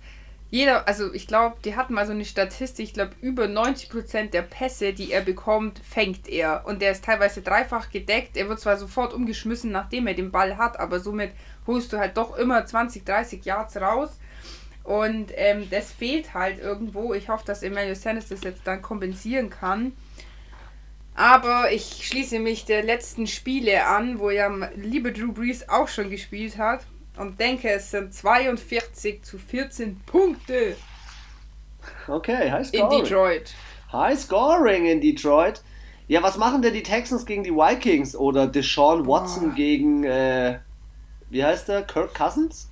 jeder, 0.48 0.86
also 0.86 1.12
ich 1.12 1.26
glaube, 1.26 1.56
die 1.64 1.74
hatten 1.74 1.94
mal 1.94 2.06
so 2.06 2.12
eine 2.12 2.24
Statistik, 2.24 2.84
ich 2.84 2.94
glaube, 2.94 3.12
über 3.20 3.44
90% 3.44 4.30
der 4.30 4.42
Pässe, 4.42 4.92
die 4.92 5.10
er 5.10 5.22
bekommt, 5.22 5.80
fängt 5.80 6.28
er. 6.28 6.64
Und 6.66 6.80
der 6.82 6.92
ist 6.92 7.04
teilweise 7.04 7.42
dreifach 7.42 7.90
gedeckt. 7.90 8.36
Er 8.36 8.48
wird 8.48 8.60
zwar 8.60 8.76
sofort 8.76 9.12
umgeschmissen, 9.12 9.72
nachdem 9.72 10.06
er 10.06 10.14
den 10.14 10.30
Ball 10.30 10.56
hat, 10.56 10.78
aber 10.78 11.00
somit 11.00 11.32
holst 11.66 11.92
du 11.92 11.98
halt 11.98 12.16
doch 12.16 12.36
immer 12.36 12.64
20, 12.64 13.04
30 13.04 13.44
Yards 13.44 13.76
raus. 13.76 14.18
Und 14.84 15.32
ähm, 15.34 15.68
das 15.68 15.90
fehlt 15.92 16.32
halt 16.32 16.60
irgendwo. 16.60 17.12
Ich 17.12 17.28
hoffe, 17.28 17.44
dass 17.44 17.64
Emmanuel 17.64 17.96
Sanders 17.96 18.28
das 18.28 18.44
jetzt 18.44 18.64
dann 18.64 18.82
kompensieren 18.82 19.50
kann. 19.50 19.96
Aber 21.16 21.72
ich 21.72 22.06
schließe 22.06 22.38
mich 22.38 22.66
der 22.66 22.82
letzten 22.82 23.26
Spiele 23.26 23.86
an, 23.86 24.18
wo 24.18 24.28
ja 24.28 24.50
liebe 24.76 25.12
Drew 25.12 25.32
Brees 25.32 25.66
auch 25.66 25.88
schon 25.88 26.10
gespielt 26.10 26.58
hat 26.58 26.84
und 27.16 27.40
denke, 27.40 27.70
es 27.70 27.90
sind 27.90 28.12
42 28.12 29.22
zu 29.22 29.38
14 29.38 29.98
Punkte. 30.04 30.76
Okay, 32.06 32.50
High 32.50 32.66
Scoring. 32.66 32.98
In 32.98 33.02
Detroit. 33.02 33.54
High 33.92 34.18
Scoring 34.18 34.86
in 34.86 35.00
Detroit. 35.00 35.62
Ja, 36.06 36.22
was 36.22 36.36
machen 36.36 36.60
denn 36.60 36.74
die 36.74 36.82
Texans 36.82 37.24
gegen 37.24 37.44
die 37.44 37.52
Vikings 37.52 38.14
oder 38.14 38.46
Deshaun 38.46 39.06
Watson 39.06 39.52
oh. 39.52 39.54
gegen, 39.54 40.04
äh, 40.04 40.58
wie 41.30 41.42
heißt 41.42 41.68
der, 41.68 41.82
Kirk 41.82 42.14
Cousins? 42.14 42.68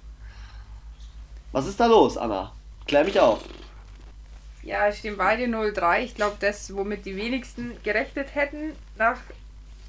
Was 1.51 1.67
ist 1.67 1.81
da 1.81 1.87
los, 1.87 2.19
Anna? 2.19 2.53
Klär 2.87 3.05
mich 3.05 3.19
auf. 3.19 3.41
Ja, 4.65 4.89
es 4.89 4.99
stehen 4.99 5.19
beide 5.19 5.45
0-3. 5.45 6.01
Ich 6.01 6.15
glaube, 6.15 6.37
das, 6.41 6.75
womit 6.75 7.05
die 7.05 7.17
wenigsten 7.17 7.77
gerechnet 7.83 8.35
hätten, 8.35 8.73
nach, 8.97 9.19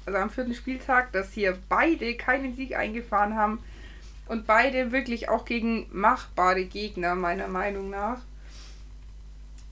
also 0.04 0.18
am 0.18 0.28
vierten 0.28 0.54
Spieltag, 0.54 1.12
dass 1.12 1.32
hier 1.32 1.58
beide 1.70 2.14
keinen 2.14 2.54
Sieg 2.54 2.76
eingefahren 2.76 3.36
haben. 3.36 3.58
Und 4.28 4.46
beide 4.46 4.92
wirklich 4.92 5.30
auch 5.30 5.46
gegen 5.46 5.86
machbare 5.92 6.64
Gegner, 6.64 7.14
meiner 7.14 7.48
Meinung 7.48 7.88
nach. 7.88 8.18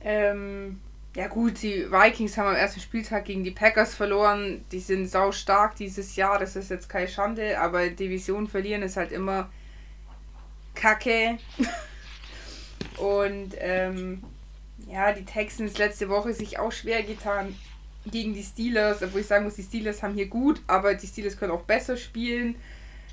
Ähm, 0.01 0.81
ja 1.15 1.27
gut, 1.27 1.61
die 1.63 1.91
Vikings 1.91 2.39
haben 2.39 2.49
am 2.49 2.57
ersten 2.57 2.81
Spieltag 2.81 3.27
gegen 3.27 3.45
die 3.45 3.51
Packers 3.51 3.95
verloren. 3.95 4.65
Die 4.73 4.81
sind 4.81 5.09
sau 5.09 5.33
stark 5.33 5.77
dieses 5.77 6.17
Jahr, 6.17 6.39
das 6.39 6.57
ist 6.57 6.71
jetzt 6.71 6.89
keine 6.89 7.09
Schande, 7.09 7.61
aber 7.61 7.89
Division 7.91 8.49
verlieren 8.49 8.83
ist 8.83 8.97
halt 8.97 9.13
immer 9.13 9.51
Kacke. 10.75 11.39
Und 12.97 13.55
ähm, 13.59 14.23
ja, 14.91 15.13
die 15.13 15.25
Texans 15.25 15.79
letzte 15.79 16.09
Woche 16.09 16.33
sich 16.33 16.59
auch 16.59 16.73
schwer 16.73 17.03
getan 17.03 17.55
gegen 18.07 18.35
die 18.35 18.43
Steelers, 18.43 19.03
obwohl 19.03 19.23
ich 19.23 19.27
sagen 19.27 19.45
muss, 19.45 19.55
die 19.55 19.63
Steelers 19.63 20.03
haben 20.03 20.15
hier 20.15 20.27
gut, 20.27 20.61
aber 20.67 20.95
die 20.95 21.07
Steelers 21.07 21.37
können 21.37 21.53
auch 21.53 21.63
besser 21.63 21.97
spielen. 21.97 22.57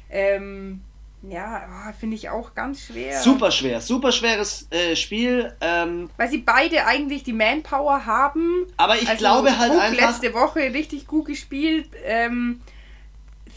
Ähm, 0.10 0.82
ja, 1.24 1.68
oh, 1.70 1.94
finde 2.00 2.16
ich 2.16 2.30
auch 2.30 2.56
ganz 2.56 2.86
schwer. 2.88 3.22
Super 3.22 3.52
schwer, 3.52 3.80
super 3.80 4.12
schweres 4.12 4.68
äh, 4.72 4.96
Spiel. 4.96 5.56
Ähm, 5.62 6.10
Weil 6.18 6.30
sie 6.30 6.40
beide 6.40 6.86
eigentlich 6.86 7.24
die 7.24 7.34
Manpower 7.34 8.06
haben. 8.06 8.66
Aber 8.78 8.96
ich 8.96 9.08
also 9.08 9.20
glaube 9.20 9.58
halt 9.58 9.72
Cook 9.72 9.82
einfach. 9.82 10.10
letzte 10.10 10.34
Woche 10.34 10.60
richtig 10.74 11.06
gut 11.08 11.28
gespielt. 11.28 11.90
Ähm, 12.04 12.60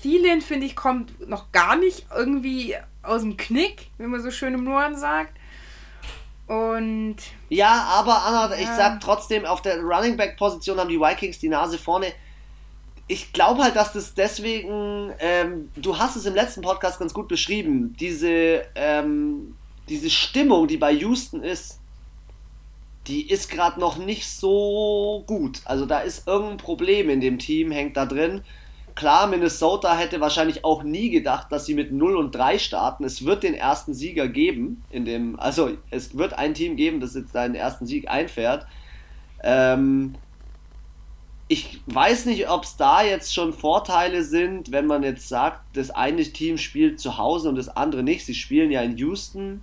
Thielen, 0.03 0.43
finde 0.43 0.67
ich, 0.67 0.77
kommt 0.77 1.27
noch 1.27 1.51
gar 1.53 1.77
nicht 1.77 2.07
irgendwie 2.15 2.77
aus 3.03 3.23
dem 3.23 3.39
Knick, 3.39 3.89
wie 3.97 4.07
man 4.07 4.23
so 4.23 4.31
schön 4.31 4.53
im 4.53 4.65
Norden 4.65 4.97
sagt. 4.97 5.33
Und. 6.47 7.17
Ja, 7.49 7.89
aber 7.91 8.25
Anna, 8.25 8.55
ja. 8.55 8.61
ich 8.61 8.69
sag 8.69 9.01
trotzdem, 9.01 9.45
auf 9.45 9.63
der 9.63 9.81
Running 9.81 10.17
Back 10.17 10.37
Position 10.37 10.79
haben 10.79 10.89
die 10.89 11.01
Vikings 11.01 11.39
die 11.39 11.49
Nase 11.49 11.79
vorne 11.79 12.13
ich 13.07 13.33
glaube 13.33 13.63
halt, 13.63 13.77
dass 13.77 13.93
das 13.93 14.15
deswegen, 14.15 15.13
ähm, 15.19 15.71
du 15.77 15.99
hast 15.99 16.17
es 16.17 16.27
im 16.27 16.35
letzten 16.35 16.63
Podcast 16.63 16.99
ganz 16.99 17.13
gut 17.13 17.29
beschrieben, 17.29 17.95
diese, 17.99 18.63
ähm, 18.75 19.57
diese 19.89 20.09
Stimmung, 20.09 20.69
die 20.69 20.79
bei 20.79 20.93
Houston 20.93 21.43
ist, 21.43 21.81
die 23.07 23.29
ist 23.29 23.51
gerade 23.51 23.79
noch 23.79 23.99
nicht 23.99 24.27
so 24.27 25.23
gut. 25.27 25.61
Also 25.67 25.85
da 25.85 25.99
ist 25.99 26.27
irgendein 26.27 26.57
Problem 26.57 27.11
in 27.11 27.21
dem 27.21 27.39
Team, 27.39 27.71
hängt 27.71 27.99
da 27.99 28.07
drin. 28.07 28.43
Klar, 28.95 29.27
Minnesota 29.27 29.97
hätte 29.97 30.21
wahrscheinlich 30.21 30.65
auch 30.65 30.85
nie 30.85 31.11
gedacht, 31.11 31.51
dass 31.51 31.67
sie 31.67 31.75
mit 31.75 31.91
0 31.91 32.17
und 32.17 32.35
3 32.35 32.59
starten. 32.59 33.03
Es 33.03 33.25
wird 33.25 33.43
den 33.43 33.55
ersten 33.55 33.93
Sieger 33.93 34.29
geben, 34.29 34.85
in 34.91 35.05
dem, 35.05 35.39
also 35.41 35.71
es 35.91 36.17
wird 36.17 36.35
ein 36.35 36.55
Team 36.55 36.77
geben, 36.77 37.01
das 37.01 37.15
jetzt 37.15 37.33
seinen 37.33 37.57
ersten 37.57 37.87
Sieg 37.87 38.09
einfährt. 38.09 38.67
Ähm, 39.43 40.15
ich 41.49 41.81
weiß 41.87 42.27
nicht, 42.27 42.49
ob 42.49 42.65
es 42.65 42.77
da 42.77 43.03
jetzt 43.03 43.35
schon 43.35 43.53
Vorteile 43.53 44.23
sind, 44.23 44.71
wenn 44.71 44.87
man 44.87 45.03
jetzt 45.03 45.29
sagt, 45.29 45.61
das 45.77 45.91
eine 45.91 46.23
Team 46.23 46.57
spielt 46.57 47.01
zu 47.01 47.19
Hause 47.19 47.49
und 47.49 47.57
das 47.57 47.69
andere 47.69 48.03
nicht. 48.03 48.25
Sie 48.25 48.35
spielen 48.35 48.71
ja 48.71 48.81
in 48.81 48.97
Houston. 48.97 49.63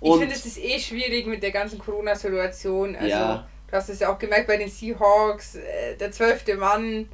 ich 0.00 0.12
finde, 0.12 0.34
es 0.34 0.44
ist 0.44 0.58
eh 0.58 0.78
schwierig 0.80 1.26
mit 1.26 1.42
der 1.42 1.52
ganzen 1.52 1.78
Corona-Situation. 1.78 2.96
Also, 2.96 3.08
ja. 3.08 3.46
du 3.68 3.76
hast 3.76 3.88
es 3.88 4.00
ja 4.00 4.12
auch 4.12 4.18
gemerkt 4.18 4.48
bei 4.48 4.56
den 4.56 4.68
Seahawks, 4.68 5.54
äh, 5.54 5.96
der 5.98 6.10
zwölfte 6.10 6.56
Mann, 6.56 7.08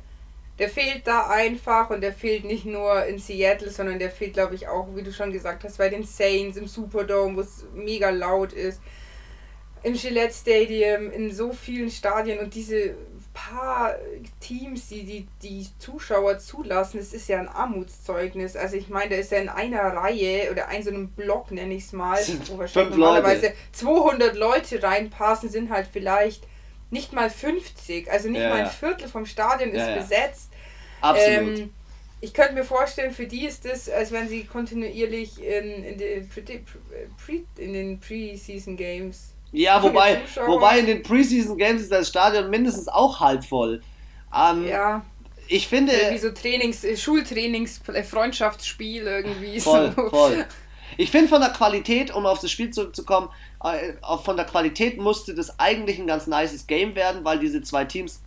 der 0.61 0.69
fehlt 0.69 1.07
da 1.07 1.27
einfach 1.29 1.91
und 1.91 2.03
der 2.03 2.13
fehlt 2.13 2.45
nicht 2.45 2.67
nur 2.67 3.05
in 3.07 3.19
Seattle, 3.19 3.71
sondern 3.71 3.99
der 3.99 4.11
fehlt, 4.11 4.35
glaube 4.35 4.55
ich, 4.55 4.69
auch, 4.69 4.87
wie 4.95 5.03
du 5.03 5.13
schon 5.13 5.33
gesagt 5.33 5.65
hast, 5.65 5.79
bei 5.79 5.89
den 5.89 6.05
Saints 6.05 6.57
im 6.57 6.69
Superdome, 6.69 7.37
wo 7.37 7.41
es 7.41 7.65
mega 7.75 8.11
laut 8.11 8.53
ist 8.53 8.81
im 9.83 9.95
Gillette 9.95 10.35
Stadium, 10.35 11.11
in 11.11 11.33
so 11.33 11.53
vielen 11.53 11.91
Stadien 11.91 12.39
und 12.39 12.55
diese 12.55 12.95
paar 13.33 13.95
Teams, 14.41 14.89
die, 14.89 15.05
die 15.05 15.27
die 15.43 15.67
Zuschauer 15.79 16.39
zulassen, 16.39 16.99
das 16.99 17.13
ist 17.13 17.29
ja 17.29 17.39
ein 17.39 17.49
Armutszeugnis. 17.49 18.57
Also 18.57 18.77
ich 18.77 18.89
meine, 18.89 19.11
da 19.11 19.17
ist 19.17 19.33
ja 19.33 19.39
in 19.39 19.49
einer 19.49 19.81
Reihe 19.81 20.51
oder 20.51 20.69
ein 20.69 20.83
so 20.83 20.91
einem 20.91 21.09
Block, 21.11 21.51
nenne 21.51 21.75
ich 21.75 21.85
es 21.85 21.93
mal, 21.93 22.19
wo 22.47 22.59
wahrscheinlich 22.59 22.97
normalerweise 22.97 23.47
Leute. 23.47 23.57
200 23.73 24.37
Leute 24.37 24.83
reinpassen, 24.83 25.49
sind 25.49 25.71
halt 25.71 25.89
vielleicht 25.91 26.47
nicht 26.91 27.13
mal 27.13 27.31
50. 27.31 28.11
Also 28.11 28.29
nicht 28.29 28.43
ja, 28.43 28.49
mal 28.49 28.61
ein 28.63 28.71
Viertel 28.71 29.09
vom 29.09 29.25
Stadion 29.25 29.73
ja, 29.73 29.83
ist 29.83 29.89
ja. 29.89 30.03
besetzt. 30.03 30.50
Absolut. 31.01 31.59
Ähm, 31.59 31.71
ich 32.23 32.35
könnte 32.35 32.55
mir 32.55 32.65
vorstellen, 32.65 33.13
für 33.13 33.27
die 33.27 33.47
ist 33.47 33.65
das, 33.65 33.89
als 33.89 34.13
wenn 34.13 34.29
sie 34.29 34.45
kontinuierlich 34.45 35.43
in, 35.43 35.85
in, 35.85 35.99
den, 35.99 36.29
Pre, 36.29 37.43
in 37.57 37.73
den 37.73 37.99
Preseason 37.99 38.77
Games 38.77 39.33
ja, 39.53 39.83
wobei, 39.83 40.21
wobei 40.47 40.79
in 40.79 40.87
den 40.87 41.03
Preseason 41.03 41.57
Games 41.57 41.83
ist 41.83 41.91
das 41.93 42.09
Stadion 42.09 42.51
mindestens 42.51 42.89
auch 42.89 43.19
halb 43.19 43.45
voll. 43.45 43.83
Ähm, 44.35 44.67
ja. 44.69 45.05
ich 45.49 45.67
finde. 45.67 45.93
Irgendwie 45.93 46.19
so 46.19 46.31
Trainings, 46.31 46.85
äh, 46.85 46.97
Schultrainings, 46.97 47.81
äh, 47.89 48.05
Freundschaftsspiel 48.05 49.07
irgendwie. 49.07 49.61
Voll, 49.61 49.93
so. 49.97 50.09
voll. 50.09 50.47
Ich 50.97 51.11
finde 51.11 51.29
von 51.29 51.41
der 51.41 51.51
Qualität, 51.51 52.15
um 52.15 52.27
auf 52.27 52.41
das 52.41 52.51
Spiel 52.51 52.71
zurückzukommen, 52.71 53.29
äh, 53.65 53.93
von 54.23 54.37
der 54.37 54.47
Qualität 54.47 54.99
musste 54.99 55.35
das 55.35 55.59
eigentlich 55.59 55.99
ein 55.99 56.07
ganz 56.07 56.27
nices 56.27 56.67
Game 56.67 56.95
werden, 56.95 57.25
weil 57.25 57.39
diese 57.39 57.63
zwei 57.63 57.85
Teams 57.85 58.21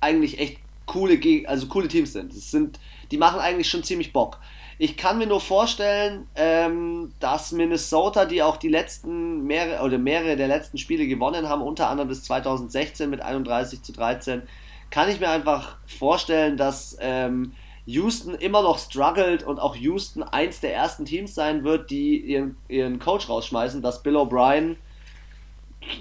eigentlich 0.00 0.38
echt 0.38 0.58
coole, 0.86 1.18
also 1.46 1.66
coole 1.66 1.88
Teams 1.88 2.12
sind. 2.12 2.34
Das 2.34 2.50
sind, 2.50 2.78
die 3.10 3.18
machen 3.18 3.40
eigentlich 3.40 3.68
schon 3.68 3.82
ziemlich 3.82 4.12
Bock. 4.12 4.38
Ich 4.78 4.96
kann 4.96 5.18
mir 5.18 5.26
nur 5.26 5.40
vorstellen, 5.40 6.26
ähm, 6.34 7.12
dass 7.18 7.52
Minnesota, 7.52 8.26
die 8.26 8.42
auch 8.42 8.58
die 8.58 8.68
letzten 8.68 9.44
mehrere 9.44 9.82
oder 9.82 9.98
mehrere 9.98 10.36
der 10.36 10.48
letzten 10.48 10.76
Spiele 10.76 11.06
gewonnen 11.06 11.48
haben, 11.48 11.62
unter 11.62 11.88
anderem 11.88 12.08
bis 12.08 12.24
2016 12.24 13.08
mit 13.08 13.22
31 13.22 13.82
zu 13.82 13.92
13, 13.92 14.42
kann 14.90 15.08
ich 15.08 15.18
mir 15.18 15.30
einfach 15.30 15.78
vorstellen, 15.86 16.56
dass 16.56 16.96
ähm, 17.00 17.52
Houston 17.86 18.34
immer 18.34 18.62
noch 18.62 18.78
struggelt 18.78 19.44
und 19.44 19.58
auch 19.60 19.76
Houston 19.76 20.22
eins 20.22 20.60
der 20.60 20.74
ersten 20.74 21.04
Teams 21.04 21.34
sein 21.34 21.64
wird, 21.64 21.90
die 21.90 22.18
ihren, 22.18 22.56
ihren 22.68 22.98
Coach 22.98 23.28
rausschmeißen, 23.28 23.80
dass 23.80 24.02
Bill 24.02 24.16
O'Brien 24.16 24.76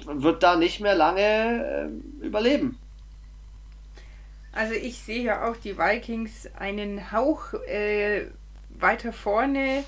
wird 0.05 0.43
da 0.43 0.55
nicht 0.55 0.81
mehr 0.81 0.95
lange 0.95 1.21
äh, 1.21 2.25
überleben. 2.25 2.77
Also 4.55 4.73
ich 4.73 4.97
sehe 4.97 5.21
ja 5.21 5.47
auch 5.47 5.57
die 5.57 5.77
Vikings 5.77 6.49
einen 6.57 7.11
Hauch 7.11 7.53
äh, 7.67 8.25
weiter 8.69 9.13
vorne. 9.13 9.83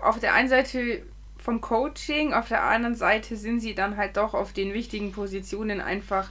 Auf 0.00 0.18
der 0.18 0.32
einen 0.32 0.48
Seite 0.48 1.02
vom 1.36 1.60
Coaching, 1.60 2.32
auf 2.32 2.48
der 2.48 2.62
anderen 2.62 2.94
Seite 2.94 3.36
sind 3.36 3.60
sie 3.60 3.74
dann 3.74 3.98
halt 3.98 4.16
doch 4.16 4.32
auf 4.32 4.54
den 4.54 4.72
wichtigen 4.72 5.12
Positionen 5.12 5.82
einfach 5.82 6.30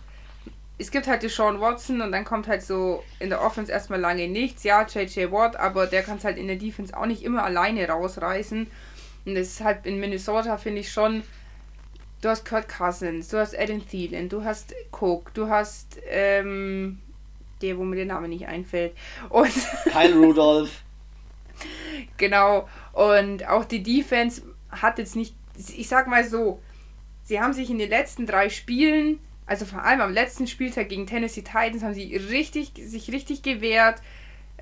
es 0.79 0.91
gibt 0.91 1.07
halt 1.07 1.23
die 1.23 1.29
Sean 1.29 1.59
Watson 1.59 2.01
und 2.01 2.11
dann 2.11 2.23
kommt 2.23 2.47
halt 2.47 2.61
so 2.61 3.03
in 3.19 3.29
der 3.29 3.41
Offense 3.41 3.71
erstmal 3.71 3.99
lange 3.99 4.27
nichts. 4.27 4.63
Ja, 4.63 4.85
JJ 4.85 5.31
Watt, 5.31 5.55
aber 5.55 5.87
der 5.87 6.03
kann 6.03 6.17
es 6.17 6.23
halt 6.23 6.37
in 6.37 6.47
der 6.47 6.55
Defense 6.55 6.95
auch 6.95 7.07
nicht 7.07 7.23
immer 7.23 7.43
alleine 7.43 7.87
rausreißen. 7.87 8.67
Und 9.25 9.35
das 9.35 9.47
ist 9.47 9.61
halt 9.61 9.85
in 9.85 9.99
Minnesota, 9.99 10.57
finde 10.57 10.81
ich 10.81 10.91
schon. 10.91 11.23
Du 12.21 12.29
hast 12.29 12.45
Kurt 12.45 12.67
Cousins, 12.67 13.27
du 13.29 13.37
hast 13.37 13.57
Adam 13.57 13.87
Thielen, 13.87 14.29
du 14.29 14.43
hast 14.43 14.73
Cook, 14.91 15.33
du 15.33 15.49
hast 15.49 15.99
ähm, 16.09 16.99
der, 17.61 17.77
wo 17.77 17.83
mir 17.83 17.95
der 17.95 18.05
Name 18.05 18.27
nicht 18.27 18.47
einfällt. 18.47 18.93
Und 19.29 19.53
Kyle 19.91 20.15
Rudolph. 20.15 20.83
genau. 22.17 22.67
Und 22.93 23.47
auch 23.47 23.65
die 23.65 23.83
Defense 23.83 24.41
hat 24.69 24.97
jetzt 24.97 25.15
nicht, 25.15 25.35
ich 25.55 25.87
sag 25.87 26.07
mal 26.07 26.23
so, 26.23 26.59
sie 27.23 27.39
haben 27.39 27.53
sich 27.53 27.69
in 27.69 27.77
den 27.77 27.89
letzten 27.89 28.25
drei 28.25 28.49
Spielen 28.49 29.19
also 29.47 29.65
vor 29.65 29.83
allem 29.83 30.01
am 30.01 30.13
letzten 30.13 30.45
Spieltag 30.45 30.89
gegen 30.89 31.07
Tennessee 31.07 31.41
Titans 31.41 31.81
haben 31.81 31.93
sie 31.93 32.15
richtig, 32.15 32.73
sich 32.75 33.11
richtig 33.11 33.41
gewehrt 33.41 34.01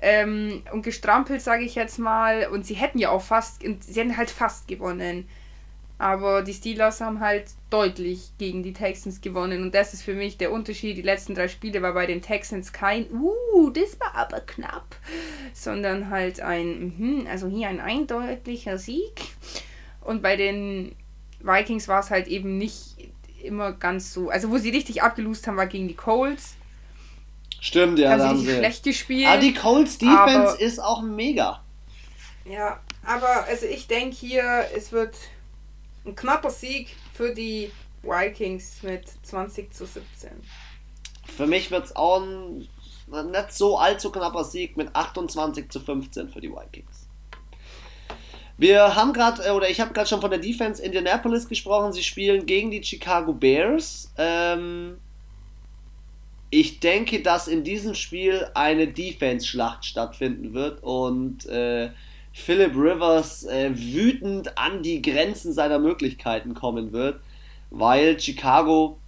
ähm, 0.00 0.62
und 0.72 0.82
gestrampelt, 0.82 1.42
sage 1.42 1.64
ich 1.64 1.74
jetzt 1.74 1.98
mal. 1.98 2.46
Und 2.46 2.64
sie 2.64 2.74
hätten 2.74 2.98
ja 2.98 3.10
auch 3.10 3.22
fast, 3.22 3.62
sie 3.62 4.00
hätten 4.00 4.16
halt 4.16 4.30
fast 4.30 4.68
gewonnen. 4.68 5.28
Aber 5.98 6.42
die 6.42 6.52
Steelers 6.52 7.00
haben 7.00 7.20
halt 7.20 7.46
deutlich 7.70 8.32
gegen 8.38 8.62
die 8.62 8.74
Texans 8.74 9.22
gewonnen. 9.22 9.62
Und 9.62 9.74
das 9.74 9.94
ist 9.94 10.02
für 10.02 10.14
mich 10.14 10.36
der 10.36 10.52
Unterschied. 10.52 10.96
Die 10.96 11.02
letzten 11.02 11.34
drei 11.34 11.48
Spiele 11.48 11.80
war 11.80 11.94
bei 11.94 12.06
den 12.06 12.20
Texans 12.20 12.72
kein, 12.72 13.10
uh, 13.10 13.70
das 13.70 13.98
war 13.98 14.14
aber 14.14 14.40
knapp. 14.40 14.96
Sondern 15.54 16.10
halt 16.10 16.40
ein, 16.40 16.94
mh, 16.98 17.30
also 17.30 17.48
hier 17.48 17.68
ein 17.68 17.80
eindeutiger 17.80 18.76
Sieg. 18.76 19.22
Und 20.02 20.22
bei 20.22 20.36
den 20.36 20.94
Vikings 21.40 21.88
war 21.88 22.00
es 22.00 22.10
halt 22.10 22.28
eben 22.28 22.58
nicht 22.58 22.96
immer 23.42 23.72
ganz 23.72 24.12
so. 24.12 24.28
Also, 24.28 24.50
wo 24.50 24.58
sie 24.58 24.70
richtig 24.70 25.02
abgelust 25.02 25.46
haben, 25.46 25.56
war 25.56 25.66
gegen 25.66 25.88
die 25.88 25.96
Colts. 25.96 26.56
Stimmt, 27.60 27.98
ja, 27.98 28.16
da 28.16 28.28
haben 28.28 28.38
sie 28.38 28.54
schlecht 28.54 28.84
gespielt. 28.84 29.28
Aber 29.28 29.40
die 29.40 29.54
Colts 29.54 29.98
Defense 29.98 30.56
ist 30.58 30.78
auch 30.78 31.02
mega. 31.02 31.62
Ja, 32.44 32.80
aber 33.04 33.44
also 33.48 33.66
ich 33.66 33.86
denke 33.86 34.14
hier, 34.14 34.66
es 34.76 34.92
wird 34.92 35.16
ein 36.06 36.14
knapper 36.14 36.50
Sieg 36.50 36.94
für 37.12 37.34
die 37.34 37.70
Vikings 38.02 38.82
mit 38.82 39.04
20 39.22 39.72
zu 39.74 39.86
17. 39.86 40.30
Für 41.36 41.46
mich 41.46 41.70
wird 41.70 41.86
es 41.86 41.96
auch 41.96 42.22
ein 42.22 42.68
nicht 43.08 43.52
so 43.52 43.78
allzu 43.78 44.10
knapper 44.10 44.44
Sieg 44.44 44.76
mit 44.76 44.94
28 44.94 45.70
zu 45.70 45.80
15 45.80 46.28
für 46.28 46.40
die 46.40 46.50
Vikings. 46.50 47.06
Wir 48.58 48.94
haben 48.94 49.12
gerade, 49.12 49.44
äh, 49.44 49.50
oder 49.50 49.68
ich 49.68 49.80
habe 49.80 49.92
gerade 49.92 50.08
schon 50.08 50.20
von 50.20 50.30
der 50.30 50.40
Defense 50.40 50.82
Indianapolis 50.82 51.48
gesprochen. 51.48 51.92
Sie 51.92 52.02
spielen 52.02 52.46
gegen 52.46 52.70
die 52.70 52.82
Chicago 52.82 53.32
Bears. 53.32 54.12
Ähm, 54.16 54.98
ich 56.50 56.80
denke, 56.80 57.22
dass 57.22 57.48
in 57.48 57.64
diesem 57.64 57.94
Spiel 57.94 58.48
eine 58.54 58.88
Defense-Schlacht 58.88 59.84
stattfinden 59.84 60.54
wird 60.54 60.82
und 60.82 61.46
äh, 61.46 61.90
Philip 62.36 62.76
Rivers 62.76 63.44
äh, 63.44 63.70
wütend 63.74 64.58
an 64.58 64.82
die 64.82 65.00
Grenzen 65.00 65.54
seiner 65.54 65.78
Möglichkeiten 65.78 66.52
kommen 66.52 66.92
wird, 66.92 67.18
weil 67.70 68.20
Chicago 68.20 68.98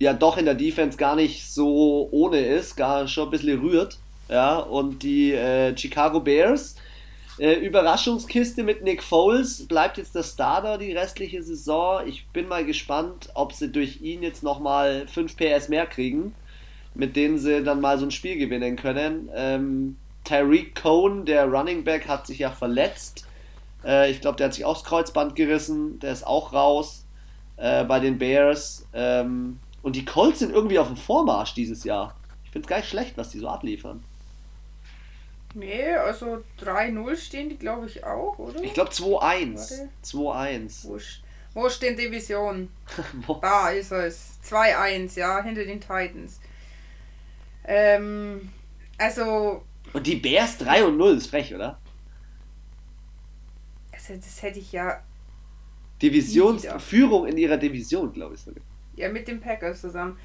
ja 0.00 0.14
doch 0.14 0.38
in 0.38 0.46
der 0.46 0.54
Defense 0.54 0.96
gar 0.96 1.14
nicht 1.14 1.46
so 1.46 2.08
ohne 2.10 2.40
ist, 2.40 2.76
gar 2.76 3.06
schon 3.06 3.28
ein 3.28 3.30
bisschen 3.30 3.60
rührt. 3.60 3.98
Ja, 4.30 4.58
und 4.58 5.02
die 5.02 5.32
äh, 5.32 5.76
Chicago 5.76 6.20
Bears 6.20 6.76
äh, 7.38 7.54
Überraschungskiste 7.54 8.62
mit 8.62 8.82
Nick 8.82 9.02
Foles 9.02 9.66
bleibt 9.68 9.98
jetzt 9.98 10.14
der 10.14 10.22
Starter 10.22 10.78
die 10.78 10.92
restliche 10.92 11.42
Saison. 11.42 12.06
Ich 12.06 12.26
bin 12.28 12.48
mal 12.48 12.64
gespannt, 12.64 13.28
ob 13.34 13.52
sie 13.52 13.70
durch 13.70 14.00
ihn 14.00 14.22
jetzt 14.22 14.42
nochmal 14.42 15.06
5 15.06 15.36
PS 15.36 15.68
mehr 15.68 15.86
kriegen, 15.86 16.34
mit 16.94 17.16
denen 17.16 17.38
sie 17.38 17.62
dann 17.62 17.80
mal 17.80 17.98
so 17.98 18.06
ein 18.06 18.10
Spiel 18.10 18.38
gewinnen 18.38 18.76
können. 18.76 19.28
Ähm, 19.34 19.96
Tyreek 20.28 20.74
Cohn, 20.74 21.24
der 21.24 21.46
Running 21.46 21.84
Back, 21.84 22.06
hat 22.06 22.26
sich 22.26 22.40
ja 22.40 22.50
verletzt. 22.50 23.26
Äh, 23.84 24.10
ich 24.10 24.20
glaube, 24.20 24.36
der 24.36 24.46
hat 24.46 24.54
sich 24.54 24.64
auch 24.64 24.74
das 24.74 24.84
Kreuzband 24.84 25.34
gerissen. 25.34 25.98
Der 26.00 26.12
ist 26.12 26.26
auch 26.26 26.52
raus 26.52 27.06
äh, 27.56 27.84
bei 27.84 27.98
den 27.98 28.18
Bears. 28.18 28.86
Ähm, 28.92 29.58
und 29.82 29.96
die 29.96 30.04
Colts 30.04 30.40
sind 30.40 30.52
irgendwie 30.52 30.78
auf 30.78 30.88
dem 30.88 30.96
Vormarsch 30.96 31.54
dieses 31.54 31.84
Jahr. 31.84 32.14
Ich 32.44 32.50
finde 32.50 32.66
es 32.66 32.68
gar 32.68 32.76
nicht 32.78 32.88
schlecht, 32.88 33.16
was 33.16 33.30
die 33.30 33.38
so 33.38 33.48
abliefern. 33.48 34.04
Nee, 35.54 35.94
also 35.94 36.44
3-0 36.60 37.16
stehen 37.16 37.48
die, 37.48 37.56
glaube 37.56 37.86
ich, 37.86 38.04
auch, 38.04 38.38
oder? 38.38 38.62
Ich 38.62 38.74
glaube 38.74 38.90
2-1. 38.90 39.88
2-1. 40.04 40.84
Wo, 40.84 40.98
wo 41.54 41.68
steht 41.70 41.98
Division? 41.98 42.68
da 43.40 43.70
ist 43.70 43.92
es. 43.92 44.38
2-1, 44.46 45.18
ja, 45.18 45.42
hinter 45.42 45.64
den 45.64 45.80
Titans. 45.80 46.40
Ähm, 47.64 48.52
also. 48.98 49.62
Und 49.92 50.06
die 50.06 50.16
Bears 50.16 50.58
3 50.58 50.84
und 50.84 50.96
0 50.96 51.16
ist 51.16 51.28
frech, 51.28 51.54
oder? 51.54 51.78
Also, 53.92 54.14
das 54.14 54.42
hätte 54.42 54.58
ich 54.58 54.72
ja. 54.72 55.00
Divisionsführung 56.00 57.26
in 57.26 57.36
ihrer 57.36 57.56
Division, 57.56 58.12
glaube 58.12 58.34
ich 58.34 58.40
sogar. 58.40 58.62
Ja, 58.94 59.08
mit 59.08 59.26
den 59.26 59.40
Packers 59.40 59.80
zusammen. 59.80 60.18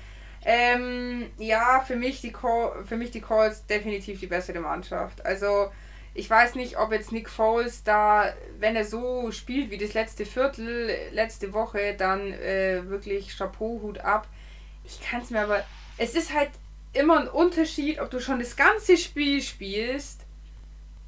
Ähm, 0.46 1.32
ja, 1.38 1.84
für 1.86 1.96
mich, 1.96 2.22
die 2.22 2.32
Call, 2.32 2.84
für 2.86 2.98
mich 2.98 3.12
die 3.12 3.22
Calls 3.22 3.66
definitiv 3.66 4.20
die 4.20 4.28
bessere 4.28 4.60
Mannschaft. 4.60 5.26
Also, 5.26 5.72
ich 6.14 6.30
weiß 6.30 6.56
nicht, 6.56 6.78
ob 6.78 6.92
jetzt 6.92 7.12
Nick 7.12 7.30
Foles 7.30 7.84
da, 7.84 8.34
wenn 8.60 8.76
er 8.76 8.86
so 8.86 9.32
spielt 9.32 9.72
wie 9.72 9.78
das 9.78 9.94
letzte 9.94 10.26
Viertel, 10.26 10.92
letzte 11.12 11.54
Woche, 11.54 11.96
dann 11.98 12.32
äh, 12.34 12.88
wirklich 12.88 13.36
Chapeau, 13.36 13.80
Hut 13.82 14.00
ab. 14.00 14.28
Ich 14.84 15.02
kann 15.02 15.22
es 15.22 15.32
mir 15.32 15.42
aber. 15.42 15.64
Es 15.98 16.16
ist 16.16 16.34
halt 16.34 16.50
immer 16.94 17.20
ein 17.20 17.28
Unterschied, 17.28 18.00
ob 18.00 18.10
du 18.10 18.20
schon 18.20 18.40
das 18.40 18.56
ganze 18.56 18.98
Spiel 18.98 19.42
spielst 19.42 20.22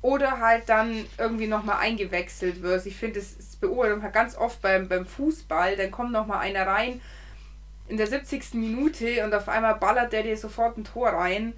oder 0.01 0.39
halt 0.39 0.69
dann 0.69 1.05
irgendwie 1.17 1.47
nochmal 1.47 1.77
eingewechselt 1.77 2.61
wirst. 2.61 2.85
Ich 2.85 2.95
finde, 2.95 3.19
das, 3.19 3.37
das 3.37 3.55
beobachtet 3.55 4.01
man 4.01 4.11
ganz 4.11 4.37
oft 4.37 4.61
beim, 4.61 4.87
beim 4.87 5.05
Fußball. 5.05 5.75
Dann 5.77 5.91
kommt 5.91 6.11
nochmal 6.11 6.39
einer 6.39 6.67
rein 6.67 7.01
in 7.87 7.97
der 7.97 8.07
70. 8.07 8.55
Minute 8.55 9.23
und 9.23 9.33
auf 9.33 9.47
einmal 9.47 9.75
ballert 9.75 10.13
der 10.13 10.23
dir 10.23 10.37
sofort 10.37 10.77
ein 10.77 10.83
Tor 10.83 11.09
rein. 11.09 11.53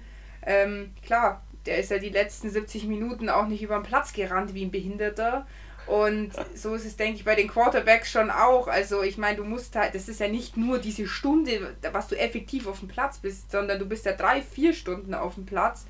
Ähm, 0.46 0.94
klar, 1.04 1.42
der 1.66 1.78
ist 1.78 1.90
ja 1.90 1.98
die 1.98 2.08
letzten 2.08 2.50
70 2.50 2.84
Minuten 2.84 3.28
auch 3.28 3.46
nicht 3.46 3.62
über 3.62 3.78
den 3.78 3.82
Platz 3.82 4.12
gerannt 4.12 4.54
wie 4.54 4.64
ein 4.64 4.70
Behinderter. 4.70 5.46
Und 5.88 6.32
so 6.54 6.74
ist 6.74 6.84
es, 6.84 6.96
denke 6.96 7.16
ich, 7.16 7.24
bei 7.24 7.34
den 7.34 7.48
Quarterbacks 7.48 8.10
schon 8.10 8.30
auch. 8.30 8.68
Also 8.68 9.02
ich 9.02 9.16
meine, 9.16 9.38
du 9.38 9.44
musst 9.44 9.74
halt, 9.74 9.94
das 9.94 10.08
ist 10.08 10.20
ja 10.20 10.28
nicht 10.28 10.56
nur 10.58 10.78
diese 10.78 11.08
Stunde, 11.08 11.74
was 11.92 12.08
du 12.08 12.18
effektiv 12.18 12.66
auf 12.66 12.80
dem 12.80 12.88
Platz 12.88 13.18
bist, 13.18 13.50
sondern 13.50 13.78
du 13.78 13.86
bist 13.86 14.04
ja 14.04 14.12
drei, 14.12 14.42
vier 14.42 14.74
Stunden 14.74 15.14
auf 15.14 15.34
dem 15.36 15.46
Platz 15.46 15.86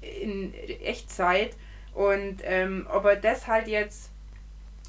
in 0.00 0.52
Echtzeit. 0.82 1.54
Und 1.94 2.38
ähm, 2.42 2.88
ob 2.92 3.04
er 3.04 3.16
das 3.16 3.46
halt 3.46 3.68
jetzt 3.68 4.10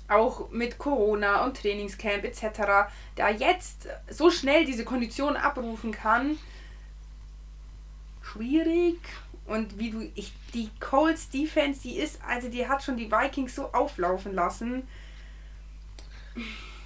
auch 0.08 0.50
mit 0.50 0.80
Corona 0.80 1.46
und 1.46 1.62
Trainingscamp 1.62 2.24
etc., 2.24 2.90
da 3.16 3.30
jetzt 3.30 3.88
so 4.10 4.32
schnell 4.32 4.66
diese 4.66 4.86
Kondition 4.86 5.36
abrufen 5.36 5.92
kann, 5.92 6.38
schwierig. 8.24 8.98
Und 9.48 9.80
wie 9.80 9.90
du, 9.90 10.12
ich, 10.16 10.34
die 10.54 10.70
Colts 10.80 11.30
Defense, 11.30 11.82
die 11.82 11.98
ist, 11.98 12.20
also 12.28 12.50
die 12.50 12.68
hat 12.68 12.84
schon 12.84 12.98
die 12.98 13.10
Vikings 13.10 13.56
so 13.56 13.72
auflaufen 13.72 14.34
lassen. 14.34 14.88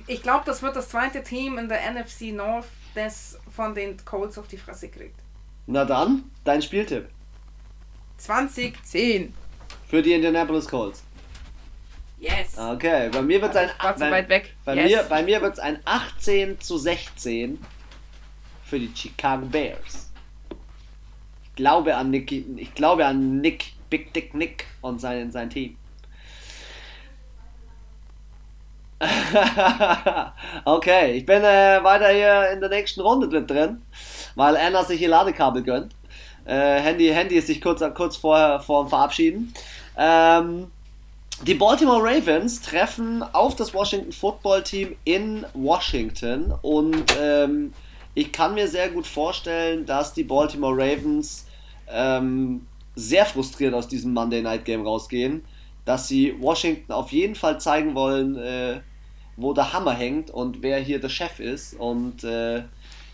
Ich 0.07 0.21
glaube, 0.21 0.43
das 0.45 0.61
wird 0.61 0.75
das 0.75 0.89
zweite 0.89 1.23
Team 1.23 1.57
in 1.57 1.67
der 1.67 1.91
NFC 1.91 2.33
North, 2.33 2.67
das 2.93 3.39
von 3.53 3.73
den 3.73 3.97
Colts 4.05 4.37
auf 4.37 4.47
die 4.47 4.57
Fresse 4.57 4.89
kriegt. 4.89 5.19
Na 5.65 5.85
dann, 5.85 6.31
dein 6.43 6.61
Spieltipp. 6.61 7.09
2010. 8.17 9.33
Für 9.87 10.01
die 10.01 10.13
Indianapolis 10.13 10.67
Colts. 10.67 11.03
Yes. 12.19 12.55
Okay, 12.55 13.09
bei 13.11 13.23
mir 13.23 13.41
wird 13.41 13.51
es 13.51 13.57
ein, 13.57 13.69
War 13.81 13.95
zu 13.95 14.11
weit 14.11 14.29
weg. 14.29 14.53
bei 14.63 14.75
yes. 14.75 14.85
mir, 14.85 15.03
bei 15.09 15.23
mir 15.23 15.41
wird's 15.41 15.57
ein 15.57 15.79
18 15.85 16.59
zu 16.59 16.77
16 16.77 17.59
für 18.63 18.79
die 18.79 18.91
Chicago 18.95 19.47
Bears. 19.47 20.10
Glaube 21.55 21.95
an 21.95 22.09
Nick, 22.09 22.31
ich 22.31 22.73
glaube 22.73 23.05
an 23.05 23.41
Nick, 23.41 23.73
Big 23.89 24.13
Dick 24.13 24.33
Nick 24.33 24.65
und 24.81 25.01
sein, 25.01 25.31
sein 25.31 25.49
Team. 25.49 25.77
okay, 30.65 31.13
ich 31.13 31.25
bin 31.25 31.43
äh, 31.43 31.83
weiter 31.83 32.09
hier 32.09 32.51
in 32.51 32.59
der 32.59 32.69
nächsten 32.69 33.01
Runde 33.01 33.43
drin, 33.43 33.81
weil 34.35 34.55
Anna 34.55 34.83
sich 34.83 35.01
ihr 35.01 35.09
Ladekabel 35.09 35.63
gönnt. 35.63 35.95
Äh, 36.45 36.79
Handy, 36.79 37.09
Handy 37.09 37.35
ist 37.35 37.47
sich 37.47 37.61
kurz, 37.61 37.83
kurz 37.95 38.15
vorher 38.15 38.59
vor 38.59 38.83
dem 38.83 38.89
Verabschieden. 38.89 39.53
Ähm, 39.97 40.71
die 41.43 41.55
Baltimore 41.55 42.03
Ravens 42.03 42.61
treffen 42.61 43.23
auf 43.33 43.55
das 43.55 43.73
Washington 43.73 44.11
Football 44.11 44.63
Team 44.63 44.95
in 45.05 45.45
Washington 45.53 46.53
und 46.61 47.03
ähm, 47.19 47.73
ich 48.13 48.31
kann 48.31 48.53
mir 48.53 48.67
sehr 48.67 48.89
gut 48.89 49.07
vorstellen, 49.07 49.85
dass 49.85 50.13
die 50.13 50.23
Baltimore 50.23 50.75
Ravens 50.75 51.45
ähm, 51.89 52.67
sehr 52.95 53.25
frustriert 53.25 53.73
aus 53.73 53.87
diesem 53.87 54.13
Monday 54.13 54.41
Night 54.41 54.65
Game 54.65 54.85
rausgehen, 54.85 55.43
dass 55.85 56.07
sie 56.07 56.35
Washington 56.39 56.91
auf 56.91 57.11
jeden 57.11 57.35
Fall 57.35 57.59
zeigen 57.59 57.95
wollen, 57.95 58.37
äh, 58.37 58.81
wo 59.37 59.53
der 59.53 59.73
Hammer 59.73 59.93
hängt 59.93 60.29
und 60.29 60.61
wer 60.61 60.79
hier 60.79 60.99
der 60.99 61.09
Chef 61.09 61.39
ist 61.39 61.73
und 61.73 62.23
äh, 62.23 62.63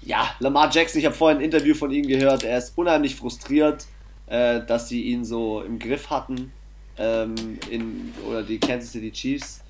ja, 0.04 0.30
Lamar 0.40 0.70
Jackson, 0.72 1.00
ich 1.00 1.06
habe 1.06 1.16
vorhin 1.16 1.40
ein 1.40 1.44
Interview 1.44 1.76
von 1.76 1.92
ihm 1.92 2.08
gehört, 2.08 2.44
er 2.44 2.58
ist 2.58 2.78
unheimlich 2.78 3.16
frustriert, 3.16 3.86
äh, 4.28 4.62
dass 4.66 4.90
sie 4.90 5.04
ihn 5.04 5.26
so 5.26 5.62
im 5.62 5.80
Griff 5.80 6.10
hatten 6.10 6.52
ähm, 6.98 7.36
in, 7.70 8.14
oder 8.28 8.44
die 8.44 8.60
Kansas 8.60 8.92
City 8.92 9.12
Chiefs. 9.12 9.62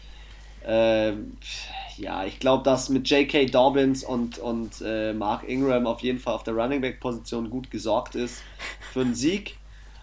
Ähm, 0.66 1.38
ja, 1.98 2.26
ich 2.26 2.40
glaube, 2.40 2.64
dass 2.64 2.90
mit 2.90 3.10
J.K. 3.10 3.46
Dobbins 3.48 4.04
und, 4.04 4.38
und 4.38 4.82
äh, 4.86 5.14
Mark 5.14 5.48
Ingram 5.48 5.88
auf 5.88 6.02
jeden 6.02 6.20
Fall 6.20 6.36
auf 6.36 6.44
der 6.44 6.54
Running 6.54 6.82
Back 6.82 7.00
Position 7.00 7.50
gut 7.50 7.72
gesorgt 7.72 8.16
ist 8.16 8.44
für 8.94 9.02
einen 9.02 9.16
Sieg. 9.16 9.58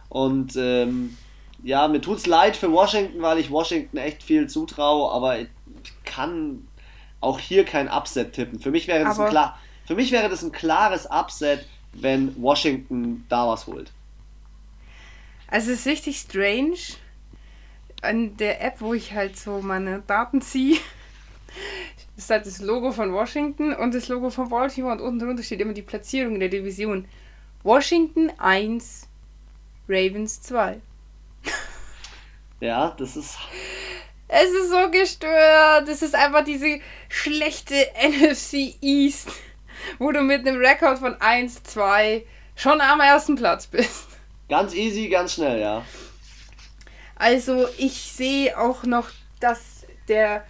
Und 0.09 0.57
ähm, 0.57 1.17
ja, 1.63 1.89
mir 1.89 2.01
tut's 2.01 2.27
leid 2.27 2.57
für 2.57 2.71
Washington, 2.71 3.23
weil 3.23 3.39
ich 3.39 3.51
Washington 3.51 3.97
echt 3.97 4.23
viel 4.23 4.49
zutraue, 4.49 5.11
aber 5.13 5.41
ich 5.41 5.49
kann 6.05 6.67
auch 7.21 7.39
hier 7.39 7.65
kein 7.65 7.89
Upset 7.89 8.33
tippen. 8.33 8.61
Für 8.61 8.71
mich 8.71 8.87
wäre 8.87 9.05
das 9.05 9.19
ein 9.19 9.29
klar, 9.29 9.59
für 9.87 9.95
mich 9.95 10.13
wäre 10.13 10.29
das 10.29 10.43
ein 10.43 10.53
klares 10.53 11.07
Upset, 11.07 11.65
wenn 11.93 12.41
Washington 12.41 13.25
da 13.29 13.49
was 13.49 13.67
holt. 13.67 13.91
Also 15.49 15.71
es 15.71 15.81
ist 15.81 15.87
richtig 15.87 16.19
strange. 16.19 16.77
An 18.05 18.37
der 18.37 18.63
App, 18.63 18.81
wo 18.81 18.95
ich 18.95 19.13
halt 19.13 19.37
so 19.37 19.61
meine 19.61 20.03
Daten 20.07 20.41
ziehe, 20.43 20.79
ist 22.17 22.31
halt 22.31 22.47
das 22.47 22.61
Logo 22.61 22.93
von 22.93 23.13
Washington 23.13 23.75
und 23.75 23.95
das 23.95 24.09
Logo 24.09 24.31
von 24.31 24.49
Baltimore 24.49 24.93
und 24.95 25.01
unten 25.01 25.19
drunter 25.19 25.43
steht 25.43 25.61
immer 25.61 25.73
die 25.73 25.83
Platzierung 25.83 26.35
in 26.35 26.41
der 26.41 26.49
Division. 26.49 27.07
Washington 27.63 28.31
1, 28.39 29.09
Ravens 29.89 30.43
2. 30.43 30.81
Ja, 32.61 32.95
das 32.99 33.17
ist 33.17 33.37
Es 34.29 34.51
ist 34.51 34.71
so 34.71 34.91
gestört. 34.91 35.89
Es 35.89 36.03
ist 36.03 36.15
einfach 36.15 36.45
diese 36.45 36.81
schlechte 37.09 37.75
NFC 38.03 38.75
East, 38.81 39.29
wo 39.99 40.13
du 40.13 40.23
mit 40.23 40.47
einem 40.47 40.61
Rekord 40.61 40.99
von 40.99 41.21
1, 41.21 41.63
2 41.65 42.25
schon 42.57 42.81
am 42.81 43.01
ersten 43.01 43.37
Platz 43.37 43.67
bist. 43.67 44.07
ganz 44.49 44.75
easy, 44.75 45.09
ganz 45.09 45.35
schnell, 45.35 45.61
ja. 45.61 45.85
Also 47.25 47.67
ich 47.79 47.95
sehe 48.13 48.59
auch 48.61 48.83
noch, 48.83 49.09
dass 49.41 49.87
der 50.09 50.45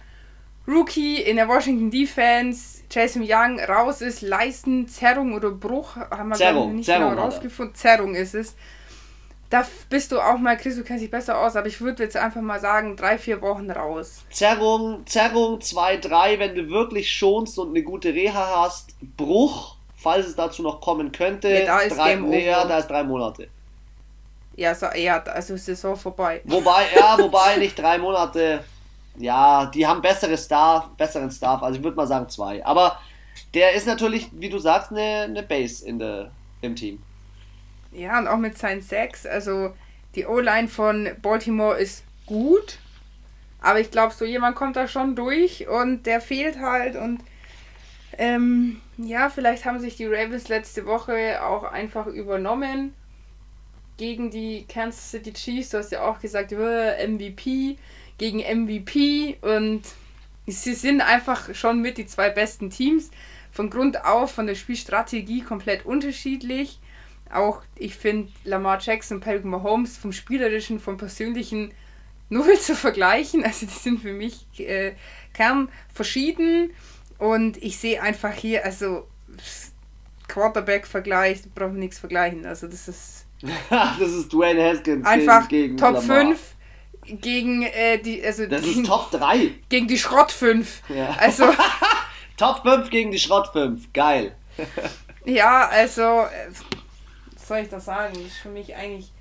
Rookie 0.67 1.21
in 1.21 1.37
der 1.37 1.47
Washington 1.47 1.89
Defense, 1.89 2.83
Jason 2.91 3.23
Young, 3.25 3.61
raus 3.61 4.01
ist. 4.01 4.21
Leistenzerrung 4.21 5.35
oder 5.35 5.51
Bruch, 5.51 5.95
haben 5.95 6.27
wir 6.27 6.35
Zerrung, 6.35 6.75
nicht 6.75 6.85
Zerrung 6.85 7.11
genau 7.11 7.21
rausgefunden. 7.21 7.75
Zerrung 7.75 8.13
ist 8.13 8.35
es. 8.35 8.55
Da 9.49 9.65
bist 9.89 10.11
du 10.11 10.19
auch 10.19 10.37
mal, 10.37 10.57
Chris, 10.57 10.75
du 10.75 10.83
kennst 10.83 11.01
dich 11.01 11.11
besser 11.11 11.39
aus, 11.39 11.55
aber 11.55 11.67
ich 11.67 11.79
würde 11.79 12.03
jetzt 12.03 12.17
einfach 12.17 12.41
mal 12.41 12.59
sagen, 12.59 12.97
drei, 12.97 13.17
vier 13.17 13.41
Wochen 13.41 13.71
raus. 13.71 14.25
Zerrung, 14.29 15.05
Zerrung 15.05 15.59
2-3, 15.59 16.39
wenn 16.39 16.55
du 16.55 16.69
wirklich 16.69 17.09
schonst 17.09 17.57
und 17.57 17.69
eine 17.69 17.83
gute 17.83 18.13
Reha 18.13 18.63
hast. 18.63 18.95
Bruch, 19.15 19.77
falls 19.95 20.27
es 20.27 20.35
dazu 20.35 20.61
noch 20.61 20.81
kommen 20.81 21.13
könnte. 21.13 21.47
Ja, 21.47 21.65
da 21.65 21.79
ist 21.79 21.95
drei, 21.95 22.15
Game 22.15 22.27
nee, 22.27 22.45
ja, 22.45 22.65
da 22.65 22.79
ist 22.79 22.87
drei 22.87 23.03
Monate. 23.03 23.47
Ja, 24.55 24.73
so, 24.73 24.87
ja, 24.95 25.21
also 25.23 25.57
Saison 25.57 25.97
vorbei. 25.97 26.41
Wobei, 26.45 26.85
ja, 26.95 27.17
wobei 27.19 27.57
nicht 27.57 27.77
drei 27.77 27.97
Monate. 27.97 28.63
Ja, 29.17 29.65
die 29.65 29.85
haben 29.85 30.01
bessere 30.01 30.37
Staff, 30.37 30.89
besseren 30.97 31.31
Staff, 31.31 31.61
also 31.61 31.77
ich 31.77 31.83
würde 31.83 31.97
mal 31.97 32.07
sagen 32.07 32.29
zwei. 32.29 32.65
Aber 32.65 32.99
der 33.53 33.73
ist 33.73 33.87
natürlich, 33.87 34.29
wie 34.33 34.49
du 34.49 34.59
sagst, 34.59 34.91
eine, 34.91 35.23
eine 35.23 35.43
Base 35.43 35.85
in 35.85 35.99
der, 35.99 36.31
im 36.61 36.75
Team. 36.75 37.01
Ja, 37.91 38.17
und 38.19 38.27
auch 38.27 38.37
mit 38.37 38.57
seinen 38.57 38.81
Sacks. 38.81 39.25
Also 39.25 39.73
die 40.15 40.25
O-Line 40.25 40.67
von 40.67 41.09
Baltimore 41.21 41.77
ist 41.77 42.03
gut. 42.25 42.77
Aber 43.61 43.79
ich 43.79 43.91
glaube, 43.91 44.13
so 44.13 44.25
jemand 44.25 44.55
kommt 44.55 44.75
da 44.75 44.87
schon 44.87 45.15
durch 45.15 45.67
und 45.67 46.05
der 46.05 46.21
fehlt 46.21 46.59
halt. 46.59 46.95
Und 46.95 47.21
ähm, 48.17 48.81
ja, 48.97 49.29
vielleicht 49.29 49.65
haben 49.65 49.79
sich 49.79 49.95
die 49.97 50.05
Ravens 50.05 50.47
letzte 50.49 50.85
Woche 50.85 51.43
auch 51.43 51.63
einfach 51.63 52.07
übernommen 52.07 52.93
gegen 53.97 54.31
die 54.31 54.65
Kansas 54.67 55.11
City 55.11 55.33
Chiefs. 55.33 55.69
Du 55.69 55.77
hast 55.77 55.91
ja 55.91 56.07
auch 56.07 56.19
gesagt, 56.19 56.51
äh, 56.51 57.07
MVP 57.07 57.77
gegen 58.17 58.39
MVP. 58.39 59.37
Und 59.41 59.83
sie 60.47 60.73
sind 60.73 61.01
einfach 61.01 61.53
schon 61.55 61.81
mit 61.81 61.97
die 61.97 62.05
zwei 62.05 62.29
besten 62.29 62.69
Teams. 62.69 63.11
Von 63.51 63.69
Grund 63.69 64.03
auf, 64.03 64.31
von 64.33 64.47
der 64.47 64.55
Spielstrategie 64.55 65.41
komplett 65.41 65.85
unterschiedlich 65.85 66.79
auch, 67.31 67.63
ich 67.75 67.95
finde 67.95 68.31
Lamar 68.43 68.79
Jackson 68.79 69.17
und 69.17 69.23
Patrick 69.23 69.45
Mahomes 69.45 69.97
vom 69.97 70.11
Spielerischen, 70.11 70.79
vom 70.79 70.97
Persönlichen 70.97 71.71
null 72.29 72.57
zu 72.59 72.75
vergleichen. 72.75 73.43
Also 73.43 73.65
die 73.65 73.73
sind 73.73 74.01
für 74.01 74.13
mich 74.13 74.45
äh, 74.59 74.93
verschieden 75.93 76.71
und 77.17 77.57
ich 77.57 77.77
sehe 77.77 78.01
einfach 78.01 78.33
hier, 78.33 78.65
also 78.65 79.07
Quarterback-Vergleich, 80.27 81.41
brauchen 81.53 81.79
nichts 81.79 81.99
vergleichen. 81.99 82.45
Also 82.45 82.67
das 82.67 82.87
ist 82.87 83.24
das 83.69 84.11
ist 84.11 84.31
Dwayne 84.33 84.63
Haskins 84.63 85.05
einfach 85.05 85.47
gegen, 85.47 85.75
gegen 85.75 85.77
Top 85.77 85.93
Lamar. 86.07 86.25
5 86.27 86.39
gegen 87.21 87.61
äh, 87.63 87.99
die, 87.99 88.23
also 88.25 88.45
Das 88.47 88.63
gegen, 88.63 88.81
ist 88.81 88.87
Top 88.89 89.11
3. 89.11 89.51
gegen 89.69 89.87
die 89.87 89.97
Schrott 89.97 90.31
5. 90.31 90.81
Ja. 90.89 91.15
Also, 91.19 91.45
Top 92.37 92.61
5 92.63 92.89
gegen 92.89 93.11
die 93.11 93.19
Schrott 93.19 93.49
5. 93.53 93.93
Geil. 93.93 94.35
ja, 95.25 95.67
also, 95.67 96.01
äh, 96.01 96.49
was 97.35 97.47
soll 97.47 97.57
ich 97.59 97.69
da 97.69 97.79
sagen? 97.79 98.13
Das 98.15 98.23
ist 98.23 98.37
für 98.37 98.49
mich 98.49 98.75
eigentlich 98.75 99.11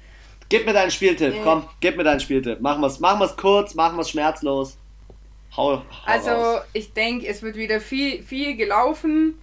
Gib 0.49 0.67
mir 0.67 0.73
deinen 0.75 0.91
Spieltipp, 0.91 1.35
Nee. 1.35 1.41
komm, 1.43 1.69
gib 1.81 1.97
mir 1.97 2.05
deinen 2.05 2.21
Spieltipp. 2.21 2.61
Machen 2.61 2.81
wir's, 2.83 3.01
machen 3.01 3.19
wir's 3.21 3.37
kurz, 3.37 3.75
machen 3.75 3.97
wir's 3.97 4.11
schmerzlos. 4.11 4.77
Hau, 5.57 5.79
hau 5.79 5.83
Also 6.07 6.31
raus. 6.31 6.63
ich 6.75 6.93
denke, 6.93 7.27
es 7.27 7.43
wird 7.43 7.57
wieder 7.57 7.81
viel, 7.81 8.23
viel 8.23 8.57
gelaufen. 8.57 9.39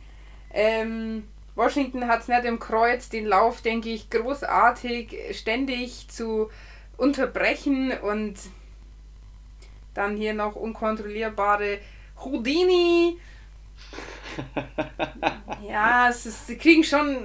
Ähm, 0.54 1.28
Washington 1.62 2.08
hat 2.08 2.22
es 2.22 2.28
nicht 2.28 2.44
im 2.46 2.58
Kreuz, 2.58 3.08
den 3.10 3.28
Lauf, 3.28 3.62
denke 3.62 3.90
ich, 3.90 4.10
großartig, 4.10 5.16
ständig 5.38 6.08
zu 6.10 6.50
unterbrechen 6.98 7.92
und 8.02 8.34
dann 9.94 10.18
hier 10.18 10.34
noch 10.34 10.56
unkontrollierbare 10.56 11.78
Houdini. 12.24 13.18
Ja, 15.68 16.10
es 16.10 16.26
ist, 16.26 16.48
sie 16.48 16.58
kriegen 16.58 16.84
schon 16.84 17.18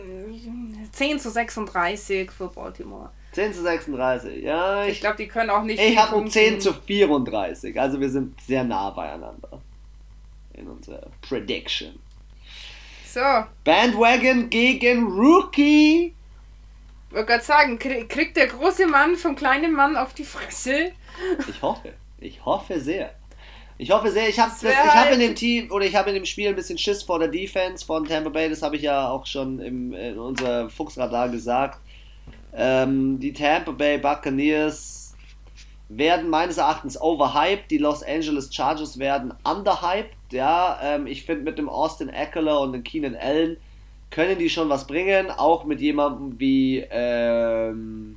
10 0.93 1.19
zu 1.19 1.31
36 1.31 2.31
für 2.31 2.49
Baltimore. 2.49 3.11
10 3.33 3.55
zu 3.55 3.63
36. 3.63 4.43
Ja, 4.43 4.85
Ich 4.85 4.93
ich, 4.95 5.01
glaube, 5.01 5.17
die 5.17 5.27
können 5.29 5.51
auch 5.51 5.63
nicht 5.63 5.81
ich 5.81 5.97
habe 5.97 6.13
punkten. 6.13 6.31
10 6.31 6.61
zu 6.61 6.75
34. 6.75 7.81
Also 7.81 7.99
wir 8.01 8.11
sind 8.11 8.39
sehr 8.41 8.65
nah 8.65 8.91
beieinander. 8.91 9.63
In 10.53 10.69
unserer 10.69 11.07
Prediction. 11.23 11.99
So, 13.17 13.23
Bandwagon 13.65 14.51
gegen 14.51 15.07
Rookie. 15.07 16.15
Ich 17.09 17.15
wollte 17.15 17.27
gerade 17.33 17.43
sagen, 17.45 17.79
krie- 17.79 18.07
kriegt 18.07 18.37
der 18.37 18.47
große 18.47 18.87
Mann 18.87 19.17
vom 19.17 19.35
kleinen 19.35 19.73
Mann 19.73 19.97
auf 19.97 20.13
die 20.13 20.23
Fresse? 20.23 20.93
Ich 21.49 21.63
hoffe. 21.63 21.95
Ich 22.21 22.45
hoffe 22.45 22.79
sehr. 22.79 23.15
Ich 23.79 23.91
hoffe 23.91 24.11
sehr. 24.11 24.29
Ich 24.29 24.39
habe 24.39 24.53
ich 24.61 24.69
hab 24.77 24.95
halt- 25.07 25.15
in 25.15 25.21
dem 25.21 25.35
Team 25.35 25.71
oder 25.73 25.87
ich 25.87 25.97
habe 25.97 26.11
in 26.11 26.15
dem 26.17 26.27
Spiel 26.27 26.49
ein 26.51 26.55
bisschen 26.57 26.77
Schiss 26.77 27.05
vor 27.05 27.19
der 27.19 27.29
Defense 27.29 27.87
von 27.87 28.05
Tampa 28.05 28.29
Bay. 28.29 28.51
Das 28.51 28.61
habe 28.61 28.77
ich 28.77 28.83
ja 28.83 29.09
auch 29.09 29.25
schon 29.25 29.61
im, 29.61 29.95
in 29.95 30.19
unser 30.19 30.69
Fuchsradar 30.69 31.31
gesagt. 31.31 31.79
Ähm, 32.55 33.19
die 33.19 33.33
Tampa 33.33 33.71
Bay 33.71 33.97
Buccaneers 33.97 34.96
werden 35.89 36.29
meines 36.29 36.59
Erachtens 36.59 37.01
overhyped. 37.01 37.71
Die 37.71 37.79
Los 37.79 38.03
Angeles 38.03 38.55
Chargers 38.55 38.99
werden 38.99 39.35
underhyped. 39.45 40.17
Ja, 40.33 40.79
ähm, 40.83 41.07
ich 41.07 41.25
finde 41.25 41.45
mit 41.45 41.59
dem 41.59 41.69
Austin 41.69 42.09
Eckler 42.09 42.61
und 42.61 42.73
dem 42.73 42.83
Keenan 42.83 43.17
Allen 43.17 43.57
können 44.11 44.39
die 44.39 44.51
schon 44.51 44.69
was 44.69 44.87
bringen. 44.87 45.31
Auch 45.31 45.65
mit 45.65 45.81
jemandem 45.81 46.39
wie 46.39 46.85
ähm, 46.91 48.17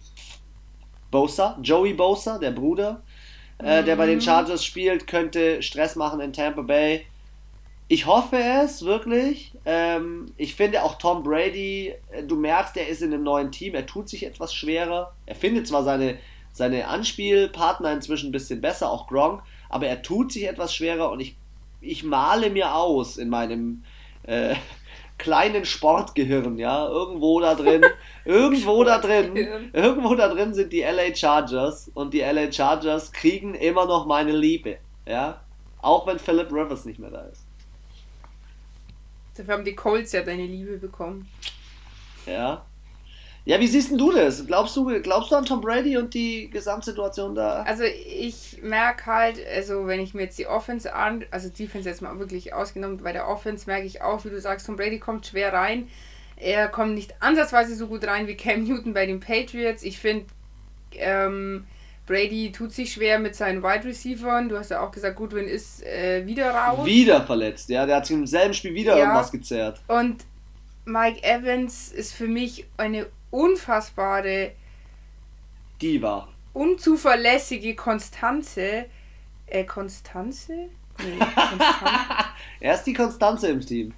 Bosa, 1.11 1.57
Joey 1.61 1.93
Bosa, 1.93 2.38
der 2.38 2.51
Bruder, 2.51 3.01
äh, 3.59 3.84
der 3.84 3.95
bei 3.95 4.05
den 4.05 4.15
mhm. 4.15 4.22
Chargers 4.22 4.63
spielt, 4.63 5.07
könnte 5.07 5.61
Stress 5.61 5.95
machen 5.95 6.20
in 6.20 6.34
Tampa 6.34 6.61
Bay. 6.61 7.05
Ich 7.91 8.05
hoffe 8.05 8.38
es 8.38 8.86
wirklich. 8.86 9.51
Ähm, 9.65 10.28
ich 10.38 10.53
finde 10.53 10.84
auch 10.84 10.99
Tom 10.99 11.24
Brady, 11.24 11.95
äh, 12.11 12.24
du 12.24 12.36
merkst, 12.36 12.78
er 12.78 12.88
ist 12.88 13.01
in 13.01 13.11
einem 13.11 13.24
neuen 13.24 13.51
Team, 13.51 13.74
er 13.74 13.88
tut 13.88 14.07
sich 14.07 14.26
etwas 14.26 14.53
schwerer. 14.53 15.15
Er 15.26 15.36
findet 15.36 15.67
zwar 15.67 15.84
seine, 15.84 16.17
seine 16.52 16.88
Anspielpartner 16.88 17.91
inzwischen 17.91 18.30
ein 18.30 18.32
bisschen 18.32 18.62
besser, 18.62 18.89
auch 18.89 19.08
Gronk, 19.08 19.41
aber 19.70 19.88
er 19.88 20.02
tut 20.02 20.32
sich 20.32 20.47
etwas 20.47 20.74
schwerer 20.74 21.12
und 21.12 21.20
ich, 21.20 21.38
ich 21.82 22.04
male 22.04 22.50
mir 22.50 22.76
aus 22.76 23.18
in 23.18 23.30
meinem 23.30 23.84
äh, 24.24 24.56
kleinen 25.18 25.66
Sportgehirn, 25.66 26.58
ja, 26.58 26.88
irgendwo 26.88 27.39
da 27.39 27.56
drin, 27.56 27.84
irgendwo 28.26 28.84
da 28.84 29.00
drin, 29.00 29.36
irgendwo 29.74 30.16
da 30.16 30.28
drin 30.30 30.54
sind 30.54 30.72
die 30.72 30.82
LA 30.82 31.16
Chargers 31.16 31.91
und 31.93 32.14
die 32.14 32.22
LA 32.22 32.52
Chargers 32.52 33.12
kriegen 33.12 33.54
immer 33.54 33.86
noch 33.86 34.06
meine 34.06 34.32
Liebe, 34.32 34.78
ja, 35.06 35.41
auch 35.82 36.08
wenn 36.08 36.20
Philip 36.20 36.52
Rivers 36.52 36.86
nicht 36.86 37.00
mehr 37.00 37.12
da 37.12 37.22
ist. 37.22 37.43
Dafür 39.36 39.54
haben 39.54 39.64
die 39.64 39.76
Colts 39.76 40.12
ja 40.12 40.22
deine 40.22 40.45
Liebe 40.45 40.78
bekommen. 40.78 41.26
Ja. 42.26 42.66
Ja, 43.50 43.60
wie 43.60 43.66
siehst 43.66 44.00
du 44.00 44.12
das? 44.12 44.45
Glaubst 44.45 44.78
du, 44.78 45.02
glaubst 45.02 45.32
du 45.32 45.36
an 45.36 45.43
Tom 45.43 45.60
Brady 45.60 45.97
und 45.97 46.14
die 46.14 46.52
Gesamtsituation 46.52 47.34
da? 47.34 47.64
Also 47.64 47.84
ich 47.84 48.60
merke 48.62 49.08
halt, 49.08 49.39
also 49.56 49.88
wenn 49.88 50.00
ich 50.00 50.14
mir 50.14 50.22
jetzt 50.22 50.38
die 50.38 50.45
Offense 50.45 50.93
an, 50.93 51.26
also 51.32 51.50
Defense 51.50 51.89
jetzt 51.89 52.04
mal 52.04 52.20
wirklich 52.20 52.54
ausgenommen, 52.54 53.00
bei 53.02 53.12
der 53.12 53.28
Offense 53.28 53.66
merke 53.66 53.88
ich 53.88 54.04
auch, 54.04 54.24
wie 54.24 54.30
du 54.30 54.39
sagst, 54.39 54.68
Tom 54.68 54.76
Brady 54.76 55.00
kommt 55.00 55.26
schwer 55.26 55.52
rein. 55.52 55.88
Er 56.36 56.68
kommt 56.68 56.93
nicht 56.93 57.16
ansatzweise 57.22 57.74
so 57.74 57.88
gut 57.88 58.06
rein 58.06 58.28
wie 58.28 58.38
Cam 58.38 58.66
Newton 58.66 58.93
bei 58.93 59.08
den 59.08 59.20
Patriots. 59.20 59.82
Ich 59.82 59.97
finde, 59.97 60.28
ähm, 60.91 61.66
Brady 62.06 62.52
tut 62.52 62.72
sich 62.72 62.93
schwer 62.93 63.18
mit 63.18 63.36
seinen 63.36 63.64
Wide 63.64 63.84
Receivers. 63.84 64.47
Du 64.47 64.60
hast 64.60 64.70
ja 64.70 64.82
auch 64.82 64.91
gesagt, 64.91 65.16
Goodwin 65.16 65.47
ist 65.47 65.84
äh, 65.84 66.24
wieder 66.28 66.52
raus. 66.52 66.86
Wieder 66.86 67.24
verletzt, 67.24 67.70
ja. 67.70 67.88
Der 67.88 67.95
hat 67.95 68.06
sich 68.06 68.16
im 68.16 68.28
selben 68.28 68.54
Spiel 68.54 68.76
wieder 68.76 68.95
ja. 68.95 69.06
irgendwas 69.06 69.32
gezerrt. 69.32 69.82
Und 69.88 70.18
Mike 70.86 71.24
Evans 71.24 71.91
ist 71.91 72.14
für 72.14 72.28
mich 72.28 72.68
eine 72.78 73.08
unfassbare 73.32 74.53
Diva. 75.82 76.27
Unzuverlässige 76.53 77.75
Konstanze. 77.75 78.86
Äh, 79.47 79.63
Konstanze? 79.63 80.69
Nee, 80.97 81.19
Konstanze. 81.19 81.75
er 82.59 82.73
ist 82.73 82.84
die 82.84 82.93
Konstanze 82.93 83.47
im 83.49 83.65
Team. 83.65 83.93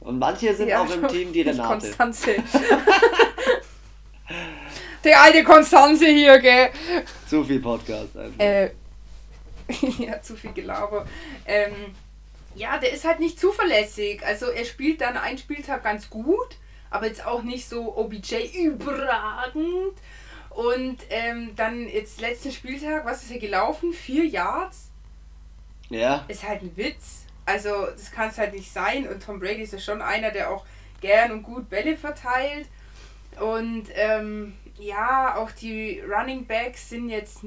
Und 0.00 0.18
manche 0.18 0.54
sind 0.54 0.68
ja, 0.68 0.82
auch 0.82 0.90
im 0.90 1.08
Team 1.08 1.32
die 1.32 1.42
Renate. 1.42 1.68
Konstanze. 1.68 2.36
die 5.04 5.14
alte 5.14 5.42
Konstanze 5.44 6.06
hier, 6.06 6.38
gell? 6.38 6.70
Zu 7.28 7.42
viel 7.44 7.60
Podcast 7.60 8.16
einfach. 8.16 8.40
Äh, 8.40 8.70
ja, 9.98 10.20
zu 10.20 10.36
viel 10.36 10.52
Gelaber. 10.52 11.06
Ähm, 11.46 11.72
ja, 12.54 12.78
der 12.78 12.92
ist 12.92 13.04
halt 13.04 13.18
nicht 13.18 13.40
zuverlässig. 13.40 14.24
Also 14.24 14.46
er 14.46 14.64
spielt 14.64 15.00
dann 15.00 15.16
einen 15.16 15.38
Spieltag 15.38 15.82
ganz 15.82 16.08
gut 16.10 16.56
aber 16.94 17.08
jetzt 17.08 17.26
auch 17.26 17.42
nicht 17.42 17.68
so 17.68 17.96
OBJ 17.96 18.36
überragend. 18.54 19.98
Und 20.50 20.98
ähm, 21.10 21.56
dann 21.56 21.88
jetzt 21.88 22.20
letzten 22.20 22.52
Spieltag, 22.52 23.04
was 23.04 23.24
ist 23.24 23.32
hier 23.32 23.40
gelaufen? 23.40 23.92
Vier 23.92 24.24
Yards? 24.24 24.92
Ja. 25.90 26.24
Ist 26.28 26.48
halt 26.48 26.62
ein 26.62 26.76
Witz. 26.76 27.26
Also, 27.46 27.86
das 27.86 28.12
kann 28.12 28.28
es 28.28 28.38
halt 28.38 28.54
nicht 28.54 28.72
sein. 28.72 29.08
Und 29.08 29.20
Tom 29.24 29.40
Brady 29.40 29.62
ist 29.62 29.72
ja 29.72 29.80
schon 29.80 30.00
einer, 30.00 30.30
der 30.30 30.50
auch 30.50 30.64
gern 31.00 31.32
und 31.32 31.42
gut 31.42 31.68
Bälle 31.68 31.96
verteilt. 31.96 32.68
Und 33.40 33.86
ähm, 33.96 34.54
ja, 34.78 35.34
auch 35.36 35.50
die 35.50 36.00
Running 36.00 36.46
Backs 36.46 36.90
sind 36.90 37.08
jetzt. 37.08 37.40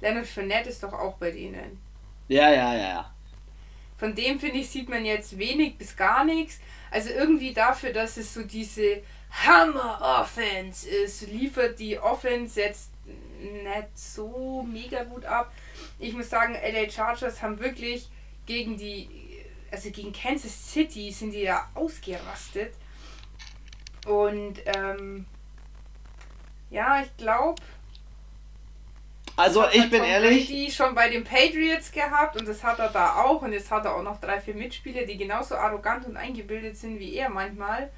Leonard 0.00 0.26
Fournette 0.26 0.70
ist 0.70 0.82
doch 0.82 0.92
auch 0.92 1.16
bei 1.18 1.30
denen. 1.30 1.80
Ja, 2.26 2.50
ja, 2.50 2.74
ja, 2.74 2.88
ja. 2.88 3.14
Von 3.98 4.16
dem 4.16 4.40
finde 4.40 4.58
ich, 4.58 4.68
sieht 4.68 4.88
man 4.88 5.04
jetzt 5.04 5.38
wenig 5.38 5.78
bis 5.78 5.96
gar 5.96 6.24
nichts. 6.24 6.58
Also 6.90 7.10
irgendwie 7.10 7.52
dafür, 7.52 7.92
dass 7.92 8.16
es 8.16 8.32
so 8.32 8.42
diese 8.42 9.02
Hammer-Offense 9.30 10.88
ist, 10.88 11.22
liefert 11.28 11.78
die 11.78 11.98
Offense 11.98 12.60
jetzt 12.60 12.90
nicht 13.40 13.88
so 13.98 14.62
mega 14.62 15.04
gut 15.04 15.24
ab. 15.24 15.52
Ich 15.98 16.12
muss 16.14 16.30
sagen, 16.30 16.54
LA 16.54 16.90
Chargers 16.90 17.42
haben 17.42 17.58
wirklich 17.60 18.08
gegen 18.46 18.76
die, 18.76 19.08
also 19.70 19.90
gegen 19.90 20.12
Kansas 20.12 20.72
City 20.72 21.12
sind 21.12 21.32
die 21.32 21.42
ja 21.42 21.68
ausgerastet. 21.74 22.72
Und 24.06 24.60
ähm, 24.64 25.26
ja, 26.70 27.02
ich 27.02 27.16
glaube, 27.16 27.60
also 29.38 29.64
ich 29.72 29.88
bin 29.88 30.00
Tom 30.00 30.08
ehrlich. 30.08 30.46
Die 30.48 30.70
schon 30.70 30.94
bei 30.94 31.08
den 31.08 31.24
Patriots 31.24 31.92
gehabt 31.92 32.36
und 32.36 32.48
das 32.48 32.64
hat 32.64 32.78
er 32.78 32.88
da 32.88 33.22
auch 33.22 33.42
und 33.42 33.52
jetzt 33.52 33.70
hat 33.70 33.84
er 33.84 33.94
auch 33.94 34.02
noch 34.02 34.20
drei, 34.20 34.40
vier 34.40 34.54
Mitspieler, 34.54 35.04
die 35.04 35.16
genauso 35.16 35.54
arrogant 35.54 36.06
und 36.06 36.16
eingebildet 36.16 36.76
sind 36.76 36.98
wie 36.98 37.14
er 37.14 37.30
manchmal. 37.30 37.90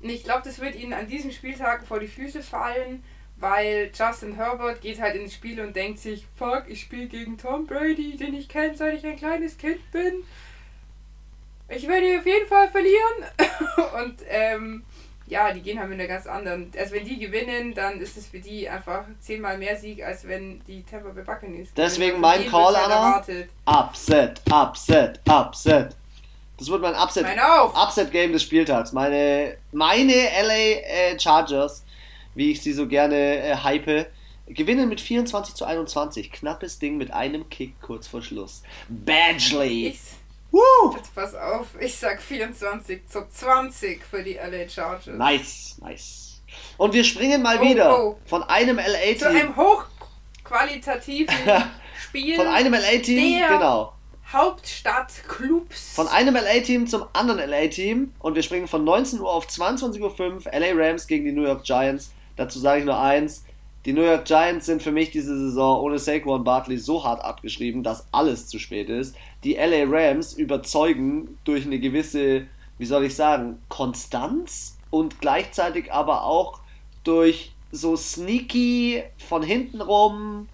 Und 0.00 0.08
ich 0.08 0.24
glaube, 0.24 0.42
das 0.44 0.60
wird 0.60 0.74
ihnen 0.74 0.92
an 0.92 1.06
diesem 1.06 1.30
Spieltag 1.30 1.84
vor 1.86 2.00
die 2.00 2.08
Füße 2.08 2.42
fallen, 2.42 3.04
weil 3.36 3.90
Justin 3.92 4.34
Herbert 4.36 4.80
geht 4.80 5.00
halt 5.00 5.16
ins 5.16 5.34
Spiel 5.34 5.60
und 5.60 5.74
denkt 5.74 5.98
sich, 5.98 6.26
fuck, 6.36 6.64
ich 6.68 6.82
spiele 6.82 7.06
gegen 7.06 7.38
Tom 7.38 7.66
Brady, 7.66 8.16
den 8.16 8.34
ich 8.34 8.48
kenne, 8.48 8.76
seit 8.76 8.94
ich 8.94 9.04
ein 9.04 9.16
kleines 9.16 9.58
Kind 9.58 9.90
bin. 9.90 10.22
Ich 11.68 11.88
werde 11.88 12.18
auf 12.18 12.26
jeden 12.26 12.46
Fall 12.48 12.68
verlieren. 12.68 13.96
und 14.04 14.22
ähm, 14.28 14.84
ja, 15.32 15.52
die 15.52 15.62
gehen 15.62 15.78
halt 15.78 15.88
mit 15.88 15.98
einer 15.98 16.08
ganz 16.08 16.26
anderen. 16.26 16.70
Also 16.78 16.94
wenn 16.94 17.04
die 17.04 17.18
gewinnen, 17.18 17.74
dann 17.74 18.00
ist 18.00 18.16
es 18.16 18.26
für 18.26 18.38
die 18.38 18.68
einfach 18.68 19.04
zehnmal 19.18 19.56
mehr 19.56 19.76
Sieg, 19.76 20.04
als 20.04 20.28
wenn 20.28 20.60
die 20.66 20.82
Tampa 20.82 21.08
Bay 21.08 21.24
Buccaneers 21.24 21.68
Deswegen 21.74 22.20
mein 22.20 22.46
Call, 22.46 22.76
Anna. 22.76 23.24
Upset, 23.64 24.42
Upset, 24.50 25.20
Upset. 25.28 25.96
Das 26.58 26.68
wird 26.68 26.82
mein 26.82 26.94
Upset, 26.94 27.26
Upset 27.74 28.12
Game 28.12 28.32
des 28.32 28.42
Spieltags. 28.42 28.92
Meine, 28.92 29.56
meine 29.72 30.12
LA 30.12 30.54
äh, 30.54 31.18
Chargers, 31.18 31.82
wie 32.34 32.52
ich 32.52 32.62
sie 32.62 32.74
so 32.74 32.86
gerne 32.86 33.16
äh, 33.16 33.56
hype, 33.56 34.06
gewinnen 34.46 34.88
mit 34.88 35.00
24 35.00 35.54
zu 35.54 35.64
21. 35.64 36.30
Knappes 36.30 36.78
Ding 36.78 36.98
mit 36.98 37.10
einem 37.10 37.48
Kick 37.48 37.80
kurz 37.80 38.06
vor 38.06 38.22
Schluss. 38.22 38.62
Badgley. 38.88 39.88
Ich 39.88 40.00
Woo! 40.52 40.94
Jetzt 40.96 41.14
pass 41.14 41.34
auf, 41.34 41.68
ich 41.80 41.96
sag 41.96 42.20
24 42.20 43.08
zu 43.08 43.26
20 43.28 44.04
für 44.04 44.22
die 44.22 44.34
LA 44.34 44.68
Chargers. 44.68 45.16
Nice, 45.16 45.76
nice. 45.80 46.42
Und 46.76 46.92
wir 46.92 47.04
springen 47.04 47.42
mal 47.42 47.58
oh, 47.58 47.62
wieder 47.62 48.04
oh. 48.04 48.18
von 48.26 48.42
einem 48.42 48.76
LA-Team. 48.76 49.18
Zu 49.18 49.28
einem 49.28 49.56
hochqualitativen 49.56 51.34
Spiel. 52.02 52.36
Von 52.36 52.46
einem 52.46 52.74
LA-Team, 52.74 53.40
genau. 53.48 53.94
Hauptstadtclubs. 54.30 55.94
Von 55.94 56.08
einem 56.08 56.34
LA-Team 56.34 56.86
zum 56.86 57.04
anderen 57.14 57.48
LA-Team. 57.50 58.12
Und 58.18 58.34
wir 58.34 58.42
springen 58.42 58.68
von 58.68 58.84
19 58.84 59.20
Uhr 59.20 59.32
auf 59.32 59.46
22.05 59.46 60.00
Uhr. 60.00 60.52
LA 60.52 60.72
Rams 60.74 61.06
gegen 61.06 61.24
die 61.24 61.32
New 61.32 61.44
York 61.44 61.64
Giants. 61.64 62.12
Dazu 62.36 62.58
sage 62.58 62.80
ich 62.80 62.84
nur 62.84 62.98
eins. 62.98 63.44
Die 63.84 63.92
New 63.92 64.02
York 64.02 64.26
Giants 64.26 64.66
sind 64.66 64.80
für 64.80 64.92
mich 64.92 65.10
diese 65.10 65.36
Saison 65.36 65.80
ohne 65.82 65.98
Saquon 65.98 66.44
Barkley 66.44 66.78
so 66.78 67.02
hart 67.02 67.20
abgeschrieben, 67.20 67.82
dass 67.82 68.06
alles 68.12 68.46
zu 68.46 68.60
spät 68.60 68.88
ist. 68.88 69.16
Die 69.44 69.54
LA 69.54 69.84
Rams 69.86 70.34
überzeugen 70.34 71.38
durch 71.44 71.66
eine 71.66 71.80
gewisse, 71.80 72.46
wie 72.78 72.86
soll 72.86 73.04
ich 73.04 73.14
sagen, 73.14 73.58
Konstanz 73.68 74.78
und 74.90 75.20
gleichzeitig 75.20 75.92
aber 75.92 76.24
auch 76.24 76.60
durch 77.04 77.52
so 77.72 77.96
sneaky 77.96 79.02
von 79.16 79.42
hinten 79.42 79.80
rum 79.80 80.48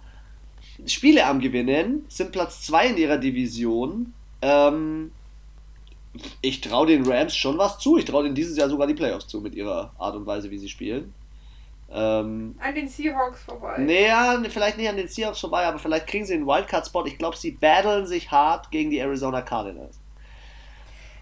Spiele 0.87 1.27
am 1.27 1.41
Gewinnen, 1.41 2.05
sind 2.09 2.33
Platz 2.33 2.63
2 2.63 2.89
in 2.91 2.97
ihrer 2.99 3.19
Division. 3.19 4.13
Ähm, 4.41 5.11
ich 6.41 6.61
traue 6.61 6.87
den 6.87 7.05
Rams 7.05 7.35
schon 7.35 7.59
was 7.59 7.79
zu. 7.79 7.97
Ich 7.97 8.05
traue 8.05 8.25
denen 8.25 8.35
dieses 8.35 8.57
Jahr 8.57 8.69
sogar 8.69 8.87
die 8.87 8.95
Playoffs 8.95 9.27
zu 9.27 9.41
mit 9.41 9.55
ihrer 9.55 9.93
Art 9.99 10.15
und 10.15 10.27
Weise, 10.27 10.51
wie 10.51 10.59
sie 10.59 10.69
spielen. 10.69 11.13
Ähm, 11.91 12.55
an 12.61 12.75
den 12.75 12.89
Seahawks 12.89 13.43
vorbei. 13.45 13.77
Naja, 13.79 14.43
vielleicht 14.49 14.77
nicht 14.77 14.89
an 14.89 14.97
den 14.97 15.09
Seahawks 15.09 15.41
vorbei, 15.41 15.65
aber 15.65 15.79
vielleicht 15.79 16.07
kriegen 16.07 16.27
sie 16.27 16.35
einen 16.35 16.47
Wildcard-Spot. 16.47 17.07
Ich 17.07 17.17
glaube, 17.17 17.37
sie 17.37 17.53
battlen 17.53 18.07
sich 18.07 18.31
hart 18.31 18.71
gegen 18.71 18.91
die 18.91 18.99
Arizona 18.99 19.41
Cardinals. 19.41 19.99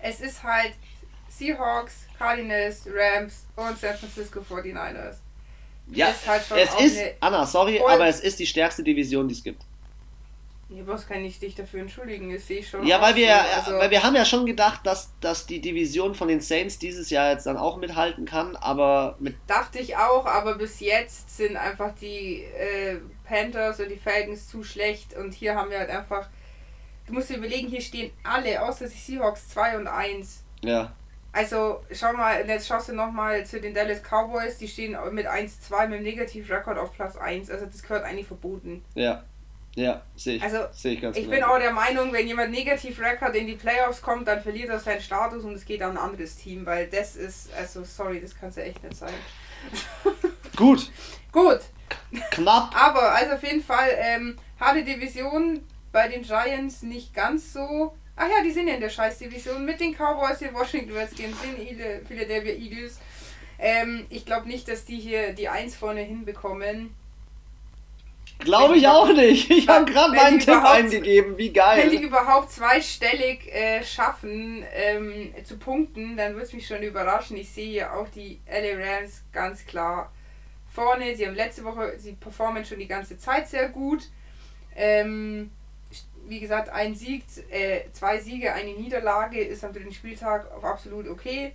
Es 0.01 0.21
ist 0.21 0.43
halt 0.43 0.73
Seahawks, 1.29 2.07
Cardinals, 2.19 2.87
Rams 2.87 3.47
und 3.55 3.79
San 3.79 3.97
Francisco 3.97 4.41
49ers. 4.41 5.17
Ja, 5.89 6.09
ist 6.09 6.27
halt 6.27 6.43
es 6.57 6.81
ist, 6.81 7.01
Anna, 7.21 7.47
sorry, 7.47 7.81
aber 7.81 8.09
es 8.09 8.21
ist 8.21 8.41
die 8.41 8.47
stärkste 8.47 8.83
Division, 8.83 9.29
die 9.29 9.35
es 9.35 9.45
gibt. 9.45 9.63
Ja, 10.69 10.85
was 10.85 11.07
kann 11.07 11.25
ich 11.25 11.39
dich 11.39 11.55
dafür 11.55 11.81
entschuldigen? 11.81 12.33
Das 12.33 12.49
sehe 12.49 12.59
ich 12.59 12.69
schon. 12.69 12.85
Ja, 12.85 13.01
weil 13.01 13.15
wir, 13.15 13.29
so. 13.29 13.61
also 13.61 13.79
weil 13.79 13.91
wir 13.91 14.03
haben 14.03 14.17
ja 14.17 14.25
schon 14.25 14.47
gedacht, 14.47 14.81
dass, 14.85 15.13
dass 15.21 15.47
die 15.47 15.61
Division 15.61 16.15
von 16.15 16.27
den 16.27 16.41
Saints 16.41 16.81
dieses 16.81 17.09
Jahr 17.11 17.31
jetzt 17.31 17.47
dann 17.47 17.57
auch 17.57 17.77
mithalten 17.77 18.25
kann, 18.25 18.57
aber 18.57 19.17
mit. 19.21 19.37
Dachte 19.47 19.79
ich 19.79 19.97
auch, 19.97 20.27
aber 20.27 20.57
bis 20.57 20.81
jetzt 20.81 21.37
sind 21.37 21.57
einfach 21.57 21.95
die 21.95 22.43
äh, 22.43 22.99
Panthers 23.25 23.79
und 23.79 23.91
die 23.91 23.97
Falcons 23.97 24.49
zu 24.49 24.65
schlecht 24.65 25.15
und 25.15 25.35
hier 25.35 25.55
haben 25.55 25.71
wir 25.71 25.79
halt 25.79 25.91
einfach. 25.91 26.29
Du 27.07 27.13
musst 27.13 27.31
dir 27.31 27.37
überlegen, 27.37 27.69
hier 27.69 27.81
stehen 27.81 28.11
alle, 28.25 28.61
außer 28.61 28.89
die 28.89 28.99
Seahawks 28.99 29.49
2 29.51 29.79
und 29.79 29.87
1. 29.87 30.43
Ja. 30.65 30.93
Also, 31.31 31.85
schau 31.93 32.13
mal, 32.15 32.45
jetzt 32.49 32.67
schaust 32.67 32.89
du 32.89 32.95
nochmal 32.95 33.47
zu 33.47 33.61
den 33.61 33.73
Dallas 33.73 34.03
Cowboys, 34.03 34.59
die 34.59 34.67
stehen 34.67 34.97
mit 35.13 35.29
1-2 35.29 35.87
mit 35.87 35.99
dem 36.01 36.03
Negativrekord 36.03 36.77
auf 36.79 36.93
Platz 36.93 37.17
1. 37.17 37.51
Also, 37.51 37.67
das 37.67 37.83
gehört 37.83 38.03
eigentlich 38.03 38.27
verboten. 38.27 38.85
Ja, 38.97 39.23
ja, 39.77 40.03
sehe 40.17 40.37
ich. 40.37 40.43
Also, 40.43 40.59
sehe 40.73 40.95
ich 40.95 41.01
ganz 41.01 41.17
Ich 41.17 41.25
genau. 41.25 41.37
bin 41.37 41.45
auch 41.45 41.59
der 41.59 41.73
Meinung, 41.73 42.13
wenn 42.13 42.27
jemand 42.27 42.51
Negativrekord 42.51 43.35
in 43.37 43.47
die 43.47 43.55
Playoffs 43.55 44.03
kommt, 44.03 44.27
dann 44.27 44.43
verliert 44.43 44.71
er 44.71 44.81
seinen 44.81 45.01
Status 45.01 45.45
und 45.45 45.55
es 45.55 45.65
geht 45.65 45.83
an 45.83 45.93
ein 45.93 45.99
anderes 45.99 46.37
Team, 46.37 46.67
weil 46.67 46.89
das 46.89 47.15
ist, 47.15 47.51
also, 47.57 47.85
sorry, 47.85 48.21
das 48.21 48.35
kann 48.35 48.49
es 48.49 48.57
ja 48.57 48.65
echt 48.65 48.83
nicht 48.83 48.97
sein. 48.97 49.15
Gut. 50.57 50.91
Gut. 51.31 51.61
Knapp. 52.33 52.75
Aber, 52.75 53.15
also 53.15 53.35
auf 53.35 53.43
jeden 53.43 53.63
Fall, 53.63 53.91
ähm, 53.99 54.37
harte 54.59 54.83
Division 54.83 55.63
bei 55.93 56.09
den 56.09 56.23
Giants 56.23 56.83
nicht 56.83 57.15
ganz 57.15 57.53
so 57.53 57.95
Ach 58.17 58.29
ja, 58.29 58.43
die 58.43 58.51
sind 58.51 58.67
ja 58.67 58.75
in 58.75 58.81
der 58.81 58.89
Scheißdivision 58.89 59.63
mit 59.65 59.79
den 59.79 59.95
Cowboys, 59.95 60.39
den 60.39 60.55
Washington 60.55 60.97
Redskins, 60.97 61.37
den 61.43 62.07
Philadelphia 62.07 62.55
Eagles. 62.55 62.99
Ähm, 63.59 64.07
ich 64.09 64.25
glaube 64.25 64.49
nicht, 64.49 64.69
dass 64.69 64.87
die 64.87 64.99
hier 64.99 65.35
die 65.35 65.51
Eins 65.51 65.77
vorne 65.77 66.01
hinbekommen. 66.01 66.95
Glaube 68.39 68.77
ich 68.77 68.87
auch 68.87 69.13
nicht. 69.13 69.51
Ich 69.51 69.69
habe 69.69 69.91
gerade 69.91 70.15
meinen 70.15 70.39
Tipp 70.39 70.63
eingegeben. 70.63 71.39
Wie 71.39 71.53
geil. 71.53 71.83
Wenn 71.83 71.99
die 71.99 72.05
überhaupt 72.05 72.51
zweistellig 72.51 73.53
äh, 73.53 73.83
schaffen 73.83 74.65
ähm, 74.75 75.33
zu 75.45 75.59
punkten, 75.59 76.17
dann 76.17 76.35
würde 76.35 76.47
es 76.47 76.53
mich 76.53 76.67
schon 76.67 76.83
überraschen. 76.83 77.37
Ich 77.37 77.51
sehe 77.51 77.69
hier 77.69 77.93
auch 77.95 78.09
die 78.09 78.41
LA 78.47 78.77
Rams 78.79 79.23
ganz 79.33 79.65
klar 79.67 80.13
vorne. 80.73 81.17
Sie 81.17 81.27
haben 81.27 81.35
letzte 81.35 81.65
Woche, 81.65 81.95
sie 81.99 82.13
performen 82.13 82.65
schon 82.65 82.79
die 82.79 82.89
ganze 82.89 83.19
Zeit 83.19 83.49
sehr 83.49 83.69
gut. 83.69 84.09
Ähm, 84.77 85.51
wie 86.29 86.41
gesagt, 86.41 86.69
ein 86.69 86.95
Sieg, 86.95 87.25
äh, 87.51 87.81
zwei 87.93 88.19
Siege, 88.19 88.53
eine 88.53 88.73
Niederlage 88.73 89.41
ist 89.41 89.65
am 89.65 89.73
dritten 89.73 89.93
Spieltag 89.93 90.47
absolut 90.63 91.09
okay. 91.09 91.53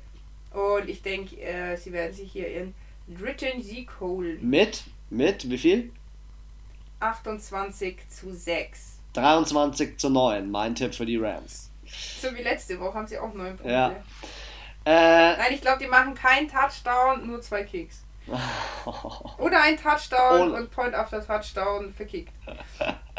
Und 0.51 0.89
ich 0.89 1.01
denke, 1.01 1.39
äh, 1.39 1.77
sie 1.77 1.93
werden 1.93 2.13
sich 2.13 2.31
hier 2.31 2.49
ihren 2.49 2.73
dritten 3.07 3.61
Sieg 3.61 3.89
holen. 3.99 4.37
Mit? 4.41 4.83
Mit? 5.09 5.49
Wie 5.49 5.57
viel? 5.57 5.91
28 7.01 8.09
zu 8.09 8.33
6. 8.33 8.99
23 9.13 9.97
zu 9.97 10.09
9, 10.09 10.49
mein 10.49 10.75
Tipp 10.75 10.93
für 10.95 11.05
die 11.05 11.17
Rams. 11.17 11.69
So 12.21 12.33
wie 12.35 12.41
letzte 12.41 12.79
Woche 12.79 12.93
haben 12.93 13.07
sie 13.07 13.17
auch 13.17 13.33
9 13.33 13.57
Punkte. 13.57 13.71
Ja. 13.71 13.95
Äh, 14.85 15.37
Nein, 15.37 15.53
ich 15.53 15.61
glaube, 15.61 15.79
die 15.83 15.89
machen 15.89 16.15
keinen 16.15 16.47
Touchdown, 16.47 17.27
nur 17.27 17.41
zwei 17.41 17.63
Kicks. 17.63 18.03
Oder 19.37 19.61
ein 19.63 19.77
Touchdown 19.77 20.51
und, 20.51 20.53
und 20.53 20.71
Point 20.71 20.93
after 20.93 21.25
Touchdown 21.25 21.93
verkickt. 21.93 22.33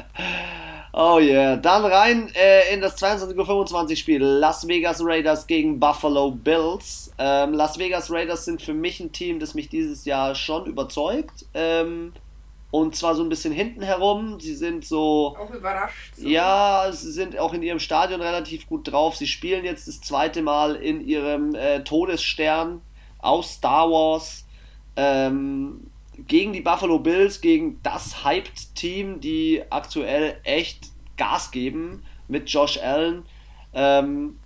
Oh 0.95 1.19
yeah. 1.19 1.57
Dann 1.57 1.87
rein 1.87 2.31
äh, 2.35 2.75
in 2.75 2.83
das 2.83 2.99
22.25 3.03 3.91
Uhr 3.91 3.97
Spiel. 3.97 4.23
Las 4.23 4.69
Vegas 4.69 5.01
Raiders 5.03 5.47
gegen 5.47 5.81
Buffalo 5.81 6.31
Bills. 6.31 7.11
Ähm, 7.17 7.55
Las 7.55 7.79
Vegas 7.79 8.11
Raiders 8.11 8.45
sind 8.45 8.61
für 8.61 8.75
mich 8.75 9.01
ein 9.01 9.11
Team, 9.11 9.41
das 9.41 9.55
mich 9.55 9.71
dieses 9.71 10.05
Jahr 10.05 10.35
schon 10.35 10.67
überzeugt. 10.67 11.47
Ähm, 11.55 12.13
und 12.73 12.97
zwar 12.97 13.15
so 13.15 13.23
ein 13.23 13.29
bisschen 13.29 13.53
hinten 13.53 13.83
herum. 13.83 14.41
Sie 14.41 14.55
sind 14.55 14.87
so. 14.87 15.37
Auch 15.39 15.51
überrascht. 15.51 16.17
So. 16.17 16.27
Ja, 16.27 16.89
sie 16.91 17.13
sind 17.13 17.39
auch 17.39 17.53
in 17.53 17.63
ihrem 17.63 17.79
Stadion 17.79 18.23
relativ 18.23 18.67
gut 18.67 18.91
drauf. 18.91 19.15
Sie 19.15 19.27
spielen 19.27 19.67
jetzt 19.67 19.87
das 19.87 20.01
zweite 20.01 20.41
Mal 20.41 20.77
in 20.77 21.07
ihrem 21.07 21.55
äh, 21.55 21.85
Todesstern 21.85 22.81
aus 23.19 23.57
Star 23.57 23.91
Wars. 23.91 24.47
Ähm, 24.97 25.91
gegen 26.27 26.55
die 26.55 26.63
Buffalo 26.63 26.99
Bills, 26.99 27.43
gegen 27.43 27.79
das 27.83 28.25
Hyped-Team, 28.25 29.21
die 29.21 29.63
aktuell 29.69 30.41
echt 30.43 30.93
Gas 31.19 31.51
geben 31.51 32.03
mit 32.27 32.49
Josh 32.49 32.79
Allen. 32.79 33.27
Ähm, 33.75 34.39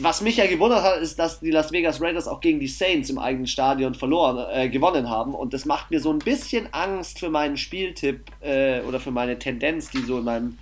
was 0.00 0.20
mich 0.20 0.36
ja 0.36 0.46
gewundert 0.46 0.82
hat, 0.82 1.00
ist, 1.00 1.18
dass 1.18 1.40
die 1.40 1.50
Las 1.50 1.72
Vegas 1.72 2.00
Raiders 2.00 2.28
auch 2.28 2.40
gegen 2.40 2.60
die 2.60 2.68
Saints 2.68 3.10
im 3.10 3.18
eigenen 3.18 3.46
Stadion 3.46 3.94
verloren, 3.94 4.46
äh, 4.52 4.68
gewonnen 4.68 5.08
haben. 5.08 5.34
Und 5.34 5.52
das 5.54 5.64
macht 5.64 5.90
mir 5.90 6.00
so 6.00 6.12
ein 6.12 6.18
bisschen 6.18 6.72
Angst 6.72 7.18
für 7.18 7.30
meinen 7.30 7.56
Spieltipp 7.56 8.30
äh, 8.40 8.80
oder 8.82 9.00
für 9.00 9.10
meine 9.10 9.38
Tendenz, 9.38 9.90
die 9.90 10.02
so 10.02 10.18
in 10.18 10.24
meinem 10.24 10.58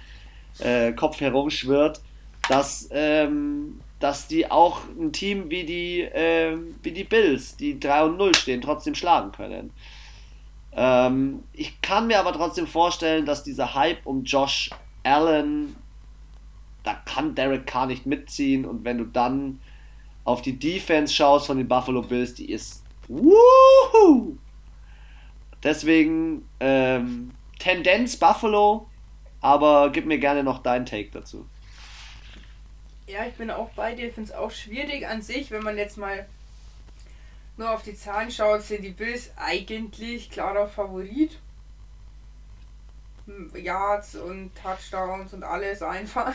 äh, 0.58 0.92
Kopf 0.92 1.20
herumschwirrt, 1.20 2.00
dass, 2.48 2.88
ähm, 2.92 3.80
dass 4.00 4.28
die 4.28 4.50
auch 4.50 4.80
ein 4.98 5.12
Team 5.12 5.50
wie 5.50 5.64
die, 5.64 6.08
ähm, 6.12 6.76
wie 6.82 6.92
die 6.92 7.04
Bills, 7.04 7.56
die 7.56 7.78
3 7.78 8.04
und 8.04 8.16
0 8.16 8.34
stehen, 8.34 8.60
trotzdem 8.60 8.94
schlagen 8.94 9.32
können. 9.32 9.70
Ähm, 10.74 11.42
ich 11.52 11.80
kann 11.80 12.06
mir 12.06 12.20
aber 12.20 12.32
trotzdem 12.32 12.66
vorstellen, 12.66 13.26
dass 13.26 13.42
dieser 13.42 13.74
Hype 13.74 14.04
um 14.04 14.24
Josh 14.24 14.70
Allen, 15.04 15.76
da 16.86 16.94
kann 17.04 17.34
Derek 17.34 17.66
Carr 17.66 17.86
nicht 17.86 18.06
mitziehen 18.06 18.64
und 18.64 18.84
wenn 18.84 18.98
du 18.98 19.04
dann 19.04 19.60
auf 20.24 20.40
die 20.40 20.56
Defense 20.56 21.12
schaust 21.12 21.48
von 21.48 21.58
den 21.58 21.66
Buffalo 21.66 22.02
Bills, 22.02 22.34
die 22.34 22.50
ist 22.50 22.84
Woohoo! 23.08 24.38
Deswegen 25.64 26.48
ähm, 26.60 27.32
Tendenz 27.58 28.16
Buffalo, 28.16 28.88
aber 29.40 29.90
gib 29.90 30.06
mir 30.06 30.18
gerne 30.18 30.44
noch 30.44 30.62
deinen 30.62 30.86
Take 30.86 31.10
dazu. 31.10 31.46
Ja, 33.08 33.24
ich 33.26 33.34
bin 33.34 33.50
auch 33.50 33.70
bei 33.70 33.94
dir. 33.94 34.08
Ich 34.08 34.14
finde 34.14 34.30
es 34.30 34.36
auch 34.36 34.50
schwierig 34.50 35.08
an 35.08 35.22
sich, 35.22 35.50
wenn 35.50 35.62
man 35.64 35.76
jetzt 35.76 35.96
mal 35.96 36.26
nur 37.56 37.70
auf 37.72 37.82
die 37.82 37.94
Zahlen 37.94 38.30
schaut, 38.30 38.62
sind 38.62 38.82
die 38.82 38.90
Bills 38.90 39.32
eigentlich 39.36 40.30
klarer 40.30 40.68
Favorit. 40.68 41.38
Yards 43.54 44.14
und 44.14 44.52
Touchdowns 44.54 45.32
und 45.34 45.42
alles 45.42 45.82
einfach. 45.82 46.34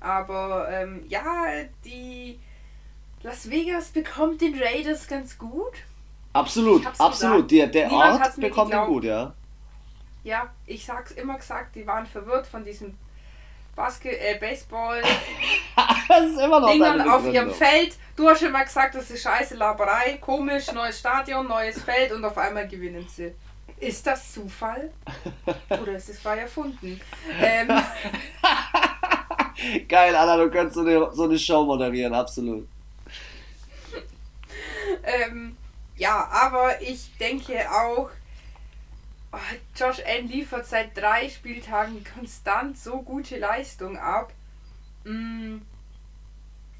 Aber 0.00 0.68
ähm, 0.70 1.04
ja, 1.08 1.24
die 1.84 2.38
Las 3.22 3.50
Vegas 3.50 3.88
bekommt 3.88 4.40
den 4.40 4.60
Raiders 4.60 5.06
ganz 5.06 5.36
gut. 5.36 5.74
Absolut, 6.32 6.86
absolut. 6.98 7.50
Der, 7.50 7.66
der 7.66 7.92
Ort 7.92 8.40
bekommt 8.40 8.72
ihn 8.72 8.86
gut, 8.86 9.04
ja. 9.04 9.34
Ja, 10.22 10.50
ich 10.66 10.84
sag's 10.84 11.12
immer 11.12 11.36
gesagt, 11.36 11.74
die 11.74 11.86
waren 11.86 12.06
verwirrt 12.06 12.46
von 12.46 12.64
diesem 12.64 12.96
Basket, 13.74 14.20
äh, 14.20 14.38
Baseball 14.38 15.02
das 16.08 16.26
ist 16.26 16.38
immer 16.38 16.60
noch 16.60 16.70
Dingern 16.70 17.08
auf 17.08 17.26
ihrem 17.26 17.50
Feld. 17.50 17.96
Du 18.16 18.28
hast 18.28 18.40
schon 18.40 18.52
mal 18.52 18.64
gesagt, 18.64 18.94
das 18.94 19.10
ist 19.10 19.22
scheiße 19.22 19.54
Laberei, 19.54 20.18
komisch, 20.20 20.70
neues 20.72 20.98
Stadion, 20.98 21.46
neues 21.46 21.82
Feld 21.82 22.12
und 22.12 22.24
auf 22.24 22.36
einmal 22.36 22.68
gewinnen 22.68 23.06
sie. 23.08 23.32
Ist 23.78 24.06
das 24.06 24.32
Zufall? 24.32 24.90
Oder 25.70 25.92
ist 25.92 26.10
es 26.10 26.20
frei 26.20 26.40
erfunden? 26.40 27.00
Ähm. 27.40 27.68
Geil, 29.88 30.14
Anna, 30.14 30.36
du 30.36 30.50
könntest 30.50 30.74
so 30.74 30.80
eine, 30.80 31.10
so 31.12 31.24
eine 31.24 31.38
Show 31.38 31.64
moderieren, 31.64 32.14
absolut. 32.14 32.66
ähm, 35.04 35.56
ja, 35.96 36.28
aber 36.28 36.80
ich 36.80 37.10
denke 37.18 37.70
auch, 37.70 38.10
oh, 39.32 39.38
Josh 39.76 40.00
Allen 40.06 40.28
liefert 40.28 40.66
seit 40.66 40.96
drei 40.96 41.28
Spieltagen 41.28 42.04
konstant 42.14 42.78
so 42.78 43.02
gute 43.02 43.38
Leistung 43.38 43.98
ab. 43.98 44.32
Mm, 45.04 45.58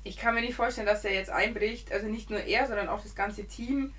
ich 0.03 0.17
kann 0.17 0.35
mir 0.35 0.41
nicht 0.41 0.55
vorstellen, 0.55 0.87
dass 0.87 1.05
er 1.05 1.13
jetzt 1.13 1.31
einbricht. 1.31 1.93
Also 1.93 2.07
nicht 2.07 2.31
nur 2.31 2.41
er, 2.41 2.67
sondern 2.67 2.89
auch 2.89 3.03
das 3.03 3.15
ganze 3.15 3.47
Team. 3.47 3.93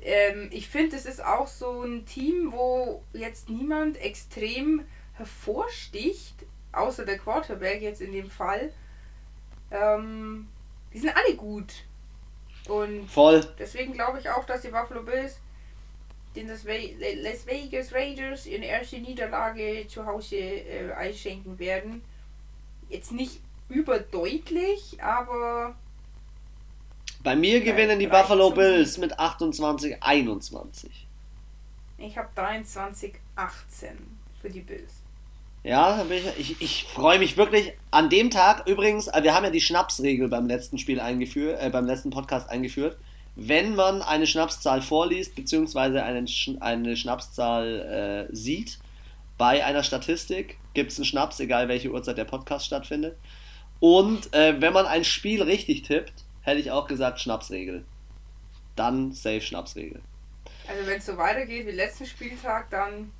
Ähm, 0.00 0.48
ich 0.52 0.68
finde, 0.68 0.96
es 0.96 1.06
ist 1.06 1.24
auch 1.24 1.48
so 1.48 1.82
ein 1.82 2.06
Team, 2.06 2.52
wo 2.52 3.02
jetzt 3.12 3.48
niemand 3.48 3.96
extrem 3.96 4.84
hervorsticht, 5.14 6.46
außer 6.72 7.04
der 7.04 7.18
Quarterback 7.18 7.82
jetzt 7.82 8.00
in 8.00 8.12
dem 8.12 8.30
Fall. 8.30 8.72
Ähm, 9.70 10.48
die 10.92 10.98
sind 10.98 11.16
alle 11.16 11.34
gut. 11.36 11.72
Und 12.68 13.08
Voll. 13.08 13.46
deswegen 13.58 13.92
glaube 13.92 14.18
ich 14.18 14.28
auch, 14.28 14.44
dass 14.44 14.62
die 14.62 14.68
Buffalo 14.68 15.02
Bills 15.02 15.38
den 16.36 16.48
Las 16.48 17.46
Vegas 17.46 17.92
Raiders 17.92 18.46
in 18.46 18.62
erste 18.62 18.98
Niederlage 18.98 19.86
zu 19.88 20.06
Hause 20.06 20.36
äh, 20.36 20.92
einschenken 20.92 21.58
werden. 21.58 22.02
Jetzt 22.88 23.12
nicht 23.12 23.40
überdeutlich, 23.68 25.02
aber. 25.02 25.74
Bei 27.22 27.34
mir 27.34 27.60
gewinnen 27.60 27.98
die 27.98 28.06
Buffalo 28.06 28.50
Bills 28.50 28.96
mit 28.98 29.18
28, 29.18 30.02
21. 30.02 31.06
Ich 31.98 32.16
habe 32.16 32.28
23, 32.34 33.14
18 33.34 33.96
für 34.40 34.50
die 34.50 34.60
Bills. 34.60 34.97
Ja, 35.64 36.04
ich, 36.08 36.26
ich, 36.38 36.62
ich 36.62 36.84
freue 36.84 37.18
mich 37.18 37.36
wirklich. 37.36 37.72
An 37.90 38.08
dem 38.10 38.30
Tag 38.30 38.66
übrigens, 38.66 39.08
äh, 39.08 39.22
wir 39.22 39.34
haben 39.34 39.44
ja 39.44 39.50
die 39.50 39.60
Schnapsregel 39.60 40.28
beim 40.28 40.46
letzten 40.46 40.78
Spiel 40.78 41.00
eingeführt, 41.00 41.60
äh, 41.60 41.70
beim 41.70 41.86
letzten 41.86 42.10
Podcast 42.10 42.48
eingeführt. 42.48 42.96
Wenn 43.34 43.74
man 43.74 44.02
eine 44.02 44.26
Schnapszahl 44.26 44.82
vorliest, 44.82 45.34
beziehungsweise 45.34 46.02
eine, 46.02 46.26
eine 46.60 46.96
Schnapszahl 46.96 48.28
äh, 48.30 48.34
sieht, 48.34 48.78
bei 49.36 49.64
einer 49.64 49.84
Statistik 49.84 50.58
gibt 50.74 50.90
es 50.90 50.98
einen 50.98 51.04
Schnaps, 51.04 51.38
egal 51.38 51.68
welche 51.68 51.90
Uhrzeit 51.90 52.18
der 52.18 52.24
Podcast 52.24 52.66
stattfindet. 52.66 53.16
Und 53.80 54.34
äh, 54.34 54.60
wenn 54.60 54.72
man 54.72 54.86
ein 54.86 55.04
Spiel 55.04 55.42
richtig 55.42 55.82
tippt, 55.82 56.24
hätte 56.40 56.60
ich 56.60 56.72
auch 56.72 56.88
gesagt 56.88 57.20
Schnapsregel. 57.20 57.84
Dann 58.74 59.12
safe 59.12 59.40
Schnapsregel. 59.40 60.00
Also 60.68 60.86
wenn 60.86 60.98
es 60.98 61.06
so 61.06 61.16
weitergeht 61.16 61.66
wie 61.66 61.70
letzten 61.70 62.06
Spieltag, 62.06 62.70
dann 62.70 63.12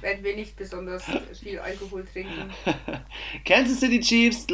werden 0.00 0.24
wir 0.24 0.36
nicht 0.36 0.56
besonders 0.56 1.04
viel 1.40 1.58
Alkohol 1.58 2.04
trinken. 2.04 2.50
Kansas 3.44 3.80
City 3.80 4.00
Chiefs 4.00 4.46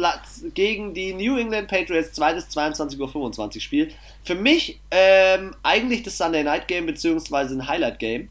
gegen 0.53 0.93
die 0.93 1.13
New 1.13 1.37
England 1.37 1.67
Patriots, 1.67 2.13
zweites 2.13 2.49
22.25 2.55 3.55
Uhr 3.55 3.61
Spiel. 3.61 3.91
Für 4.23 4.35
mich 4.35 4.79
ähm, 4.91 5.55
eigentlich 5.63 6.03
das 6.03 6.17
Sunday 6.17 6.43
Night 6.43 6.67
Game, 6.67 6.85
beziehungsweise 6.85 7.55
ein 7.55 7.67
Highlight 7.67 7.99
Game. 7.99 8.29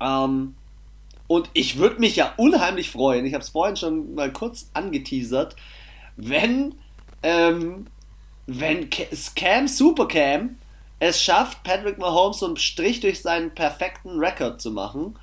Ähm, 0.00 0.54
und 1.26 1.50
ich 1.52 1.78
würde 1.78 2.00
mich 2.00 2.16
ja 2.16 2.32
unheimlich 2.36 2.90
freuen, 2.90 3.26
ich 3.26 3.34
habe 3.34 3.42
es 3.42 3.50
vorhin 3.50 3.76
schon 3.76 4.14
mal 4.14 4.32
kurz 4.32 4.70
angeteasert, 4.72 5.56
wenn, 6.16 6.74
ähm, 7.22 7.86
wenn 8.46 8.88
Cam 8.90 9.68
Supercam 9.68 10.56
es 11.00 11.22
schafft, 11.22 11.62
Patrick 11.62 11.98
Mahomes 11.98 12.38
so 12.38 12.46
einen 12.46 12.56
Strich 12.56 13.00
durch 13.00 13.22
seinen 13.22 13.54
perfekten 13.54 14.18
Rekord 14.18 14.60
zu 14.60 14.70
machen. 14.70 15.16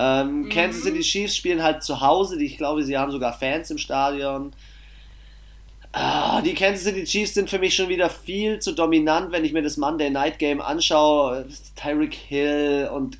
Ähm, 0.00 0.42
mhm. 0.42 0.48
Kansas 0.48 0.84
City 0.84 1.00
Chiefs 1.00 1.36
spielen 1.36 1.60
halt 1.60 1.82
zu 1.82 2.00
Hause, 2.00 2.40
ich 2.40 2.56
glaube, 2.56 2.84
sie 2.84 2.96
haben 2.96 3.10
sogar 3.10 3.32
Fans 3.32 3.68
im 3.72 3.78
Stadion. 3.78 4.52
Ah, 5.90 6.40
die 6.40 6.54
Kansas 6.54 6.84
City 6.84 7.02
Chiefs 7.02 7.34
sind 7.34 7.50
für 7.50 7.58
mich 7.58 7.74
schon 7.74 7.88
wieder 7.88 8.08
viel 8.08 8.60
zu 8.60 8.72
dominant, 8.72 9.32
wenn 9.32 9.44
ich 9.44 9.52
mir 9.52 9.62
das 9.62 9.76
Monday 9.76 10.08
Night 10.08 10.38
Game 10.38 10.60
anschaue. 10.60 11.46
Tyreek 11.74 12.14
Hill 12.14 12.88
und 12.94 13.18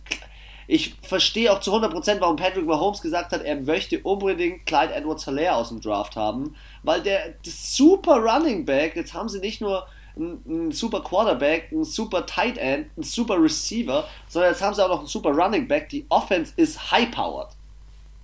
ich 0.68 0.94
verstehe 1.02 1.50
auch 1.52 1.60
zu 1.60 1.74
100%, 1.74 2.20
warum 2.20 2.36
Patrick 2.36 2.66
Mahomes 2.66 3.00
gesagt 3.00 3.32
hat, 3.32 3.42
er 3.42 3.56
möchte 3.56 3.98
unbedingt 4.00 4.66
Clyde 4.66 4.94
Edwards 4.94 5.24
Hilaire 5.24 5.56
aus 5.56 5.70
dem 5.70 5.80
Draft 5.80 6.14
haben, 6.14 6.54
weil 6.84 7.00
der 7.00 7.34
super 7.42 8.18
Running 8.18 8.66
Back, 8.66 8.94
jetzt 8.94 9.14
haben 9.14 9.28
sie 9.28 9.40
nicht 9.40 9.60
nur 9.60 9.86
einen, 10.18 10.72
super 10.72 11.02
Quarterback, 11.02 11.68
einen 11.70 11.84
super 11.84 12.26
Tight 12.26 12.58
End, 12.58 12.90
einen 12.96 13.04
super 13.04 13.40
Receiver, 13.40 14.08
sondern 14.28 14.52
jetzt 14.52 14.62
haben 14.62 14.74
sie 14.74 14.84
auch 14.84 14.88
noch 14.88 14.98
einen 14.98 15.06
super 15.06 15.30
Running 15.30 15.68
Back. 15.68 15.88
Die 15.88 16.04
Offense 16.08 16.52
ist 16.56 16.90
high-powered. 16.90 17.50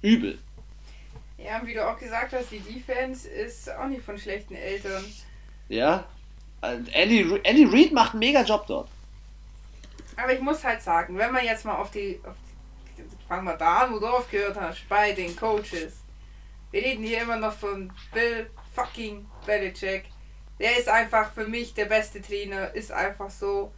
Übel. 0.02 0.38
Ja, 1.38 1.60
wie 1.64 1.74
du 1.74 1.86
auch 1.86 1.98
gesagt 1.98 2.32
hast, 2.32 2.50
die 2.50 2.60
Defense 2.60 3.28
ist 3.28 3.70
auch 3.70 3.86
nicht 3.86 4.02
von 4.02 4.18
schlechten 4.18 4.54
Eltern. 4.54 5.04
Ja. 5.68 6.04
Andy, 6.62 7.40
Andy 7.42 7.64
Reid 7.64 7.92
macht 7.92 8.12
einen 8.12 8.20
mega 8.20 8.42
Job 8.42 8.66
dort. 8.66 8.88
Aber 10.16 10.32
ich 10.32 10.40
muss 10.40 10.64
halt 10.64 10.80
sagen, 10.80 11.18
wenn 11.18 11.32
man 11.32 11.44
jetzt 11.44 11.64
mal 11.64 11.76
auf 11.76 11.90
die, 11.90 12.20
auf 12.24 12.34
die 12.96 13.04
fangen 13.28 13.44
wir 13.44 13.56
da 13.56 13.78
an, 13.78 13.92
wo 13.92 13.98
du 13.98 14.06
aufgehört 14.06 14.56
hast, 14.58 14.88
bei 14.88 15.12
den 15.12 15.34
Coaches. 15.36 15.94
Wir 16.70 16.82
reden 16.82 17.04
hier 17.04 17.22
immer 17.22 17.36
noch 17.36 17.52
von 17.52 17.92
Bill 18.12 18.50
fucking 18.74 19.26
Belichick. 19.46 20.04
Der 20.58 20.78
ist 20.78 20.88
einfach 20.88 21.32
für 21.32 21.46
mich 21.46 21.74
der 21.74 21.86
beste 21.86 22.20
Trainer, 22.22 22.74
ist 22.74 22.92
einfach 22.92 23.30
so. 23.30 23.72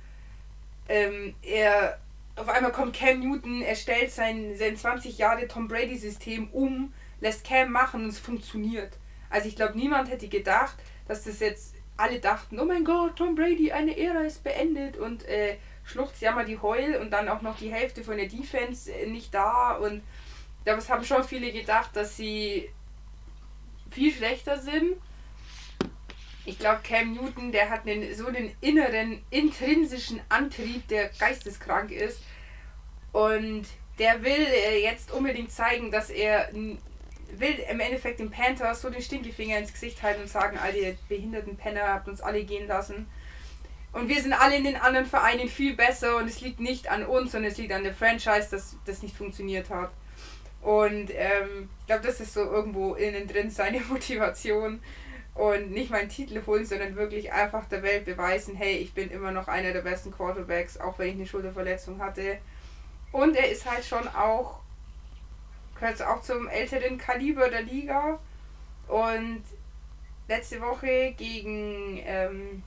Ähm, 0.88 1.34
er, 1.42 1.98
auf 2.36 2.48
einmal 2.48 2.72
kommt 2.72 2.94
Cam 2.94 3.20
Newton, 3.20 3.62
er 3.62 3.74
stellt 3.74 4.12
sein, 4.12 4.54
sein 4.56 4.76
20 4.76 5.18
Jahre 5.18 5.48
Tom 5.48 5.68
Brady 5.68 5.96
System 5.96 6.48
um, 6.50 6.92
lässt 7.20 7.44
Cam 7.44 7.72
machen 7.72 8.04
und 8.04 8.10
es 8.10 8.18
funktioniert. 8.18 8.98
Also 9.30 9.48
ich 9.48 9.56
glaube, 9.56 9.76
niemand 9.76 10.10
hätte 10.10 10.28
gedacht, 10.28 10.76
dass 11.08 11.24
das 11.24 11.40
jetzt 11.40 11.74
alle 11.96 12.20
dachten, 12.20 12.60
oh 12.60 12.64
mein 12.64 12.84
Gott, 12.84 13.16
Tom 13.16 13.34
Brady, 13.34 13.72
eine 13.72 13.96
Ära 13.96 14.20
ist 14.20 14.44
beendet 14.44 14.96
und 14.96 15.24
äh, 15.24 15.56
schluchzt 15.84 16.20
ja 16.20 16.32
mal 16.32 16.44
die 16.44 16.60
Heul 16.60 16.96
und 16.96 17.10
dann 17.10 17.28
auch 17.28 17.42
noch 17.42 17.56
die 17.56 17.72
Hälfte 17.72 18.04
von 18.04 18.16
der 18.16 18.28
Defense 18.28 18.92
äh, 18.92 19.06
nicht 19.06 19.32
da 19.32 19.72
und 19.72 20.02
das 20.64 20.90
haben 20.90 21.04
schon 21.04 21.24
viele 21.24 21.52
gedacht, 21.52 21.90
dass 21.94 22.16
sie 22.16 22.68
viel 23.90 24.12
schlechter 24.12 24.58
sind. 24.58 24.96
Ich 26.46 26.58
glaube, 26.58 26.80
Cam 26.82 27.12
Newton, 27.12 27.52
der 27.52 27.70
hat 27.70 27.86
einen, 27.86 28.14
so 28.14 28.26
einen 28.28 28.52
inneren, 28.60 29.22
intrinsischen 29.30 30.20
Antrieb, 30.28 30.86
der 30.88 31.10
geisteskrank 31.18 31.90
ist. 31.90 32.22
Und 33.12 33.66
der 33.98 34.22
will 34.22 34.46
äh, 34.46 34.82
jetzt 34.82 35.10
unbedingt 35.10 35.50
zeigen, 35.50 35.90
dass 35.90 36.08
er 36.08 36.48
will 36.52 37.58
im 37.68 37.80
Endeffekt 37.80 38.20
den 38.20 38.30
Panthers 38.30 38.82
so 38.82 38.90
den 38.90 39.02
Stinkefinger 39.02 39.58
ins 39.58 39.72
Gesicht 39.72 40.02
halten 40.02 40.22
und 40.22 40.28
sagen, 40.28 40.58
all 40.58 40.72
die 40.72 40.96
behinderten 41.08 41.56
Penner 41.56 41.88
habt 41.88 42.08
uns 42.08 42.20
alle 42.20 42.44
gehen 42.44 42.68
lassen. 42.68 43.08
Und 43.92 44.08
wir 44.08 44.22
sind 44.22 44.32
alle 44.32 44.56
in 44.56 44.64
den 44.64 44.76
anderen 44.76 45.06
Vereinen 45.06 45.48
viel 45.48 45.74
besser 45.74 46.16
und 46.18 46.28
es 46.28 46.40
liegt 46.40 46.60
nicht 46.60 46.90
an 46.90 47.04
uns, 47.04 47.32
sondern 47.32 47.50
es 47.50 47.58
liegt 47.58 47.72
an 47.72 47.82
der 47.82 47.94
Franchise, 47.94 48.48
dass 48.50 48.76
das 48.84 49.02
nicht 49.02 49.16
funktioniert 49.16 49.70
hat. 49.70 49.90
Und 50.60 51.10
ähm, 51.10 51.70
ich 51.80 51.86
glaube, 51.86 52.06
das 52.06 52.20
ist 52.20 52.34
so 52.34 52.40
irgendwo 52.40 52.94
innen 52.94 53.26
drin 53.26 53.50
seine 53.50 53.80
Motivation. 53.88 54.80
Und 55.36 55.70
nicht 55.70 55.90
meinen 55.90 56.08
Titel 56.08 56.40
holen, 56.46 56.64
sondern 56.64 56.96
wirklich 56.96 57.30
einfach 57.30 57.66
der 57.66 57.82
Welt 57.82 58.06
beweisen, 58.06 58.56
hey, 58.56 58.76
ich 58.76 58.94
bin 58.94 59.10
immer 59.10 59.32
noch 59.32 59.48
einer 59.48 59.72
der 59.72 59.82
besten 59.82 60.10
Quarterbacks, 60.10 60.78
auch 60.78 60.98
wenn 60.98 61.08
ich 61.08 61.14
eine 61.14 61.26
Schulterverletzung 61.26 62.00
hatte. 62.00 62.38
Und 63.12 63.36
er 63.36 63.50
ist 63.50 63.70
halt 63.70 63.84
schon 63.84 64.08
auch, 64.08 64.60
gehört 65.78 66.02
auch 66.02 66.22
zum 66.22 66.48
älteren 66.48 66.96
Kaliber 66.96 67.50
der 67.50 67.62
Liga. 67.62 68.18
Und 68.88 69.42
letzte 70.26 70.60
Woche 70.62 71.14
gegen 71.18 72.00
ähm, 72.04 72.62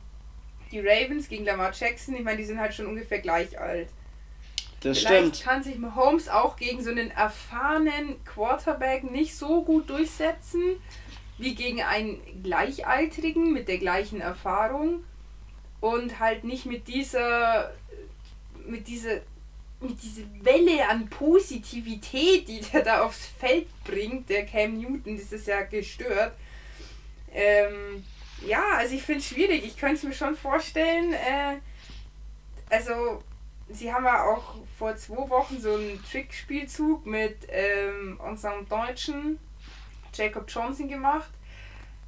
die 0.72 0.80
Ravens 0.80 1.28
gegen 1.28 1.46
Lamar 1.46 1.72
Jackson, 1.74 2.16
ich 2.16 2.24
meine, 2.24 2.38
die 2.38 2.46
sind 2.46 2.60
halt 2.60 2.74
schon 2.74 2.86
ungefähr 2.86 3.20
gleich 3.20 3.60
alt. 3.60 3.90
Das 4.82 5.00
Vielleicht 5.00 5.36
stimmt. 5.36 5.44
kann 5.44 5.64
sich 5.64 5.78
Mahomes 5.78 6.30
auch 6.30 6.56
gegen 6.56 6.82
so 6.82 6.92
einen 6.92 7.12
erfahrenen 7.12 8.24
Quarterback 8.24 9.10
nicht 9.10 9.36
so 9.36 9.64
gut 9.64 9.90
durchsetzen 9.90 10.78
wie 11.40 11.56
gegen 11.56 11.82
einen 11.82 12.22
Gleichaltrigen 12.44 13.54
mit 13.54 13.68
der 13.68 13.78
gleichen 13.78 14.22
Erfahrung 14.22 15.04
und 15.80 16.20
halt 16.20 16.44
nicht 16.44 16.66
mit 16.66 16.88
dieser 16.88 17.74
mit 18.66 18.88
dieser 18.88 19.22
mit 19.82 20.04
dieser 20.04 20.24
Welle 20.42 20.90
an 20.90 21.10
Positivität, 21.10 22.48
die 22.50 22.60
der 22.60 22.84
da 22.84 23.04
aufs 23.04 23.26
Feld 23.26 23.68
bringt, 23.86 24.30
der 24.30 24.46
Cam 24.46 24.78
Newton, 24.78 25.18
das 25.18 25.32
ist 25.32 25.48
ja 25.48 25.62
gestört. 25.62 26.34
Ähm, 27.34 28.04
ja, 28.46 28.64
also 28.76 28.96
ich 28.96 29.04
finde 29.04 29.20
es 29.20 29.28
schwierig. 29.28 29.66
Ich 29.66 29.78
könnte 29.78 29.96
es 29.96 30.04
mir 30.04 30.14
schon 30.14 30.36
vorstellen. 30.36 31.14
Äh, 31.14 31.60
also, 32.70 33.24
sie 33.70 33.94
haben 33.94 34.06
ja 34.06 34.26
auch 34.26 34.56
vor 34.78 34.96
zwei 34.98 35.30
Wochen 35.30 35.60
so 35.62 35.74
einen 35.74 36.04
Trickspielzug 36.04 37.06
mit 37.06 37.38
ähm, 37.50 38.20
unserem 38.24 38.68
Deutschen 38.68 39.40
Jacob 40.14 40.46
Johnson 40.48 40.88
gemacht. 40.88 41.30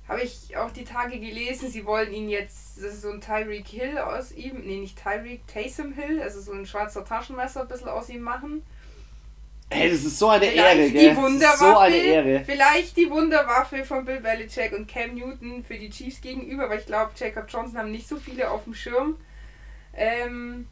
Habe 0.07 0.21
ich 0.21 0.57
auch 0.57 0.71
die 0.71 0.83
Tage 0.83 1.19
gelesen, 1.19 1.69
sie 1.69 1.85
wollen 1.85 2.11
ihn 2.11 2.27
jetzt, 2.27 2.77
das 2.77 2.95
ist 2.95 3.01
so 3.03 3.11
ein 3.11 3.21
Tyreek 3.21 3.67
Hill 3.67 3.97
aus 3.97 4.31
ihm, 4.31 4.61
nee, 4.65 4.79
nicht 4.79 5.01
Tyreek, 5.01 5.47
Taysom 5.47 5.93
Hill, 5.93 6.21
also 6.21 6.41
so 6.41 6.51
ein 6.51 6.65
schwarzer 6.65 7.05
Taschenmesser 7.05 7.61
ein 7.61 7.67
bisschen 7.67 7.87
aus 7.87 8.09
ihm 8.09 8.21
machen. 8.21 8.63
Hey, 9.69 9.89
das 9.89 10.03
ist 10.03 10.19
so 10.19 10.27
eine 10.27 10.47
vielleicht 10.47 10.79
Ehre, 10.79 10.91
gell? 10.91 11.09
Die 11.09 11.15
Wunderwaffe, 11.15 11.57
so 11.57 11.77
eine 11.77 11.95
Ehre. 11.95 12.43
Vielleicht 12.45 12.97
die 12.97 13.09
Wunderwaffe 13.09 13.85
von 13.85 14.03
Bill 14.03 14.19
Belichick 14.19 14.73
und 14.73 14.85
Cam 14.85 15.15
Newton 15.15 15.63
für 15.63 15.77
die 15.77 15.89
Chiefs 15.89 16.19
gegenüber, 16.19 16.69
weil 16.69 16.79
ich 16.79 16.85
glaube, 16.85 17.11
Jacob 17.15 17.45
Johnson 17.47 17.77
haben 17.77 17.91
nicht 17.91 18.07
so 18.07 18.17
viele 18.17 18.51
auf 18.51 18.65
dem 18.65 18.73
Schirm. 18.73 19.15
Ähm, 19.93 20.67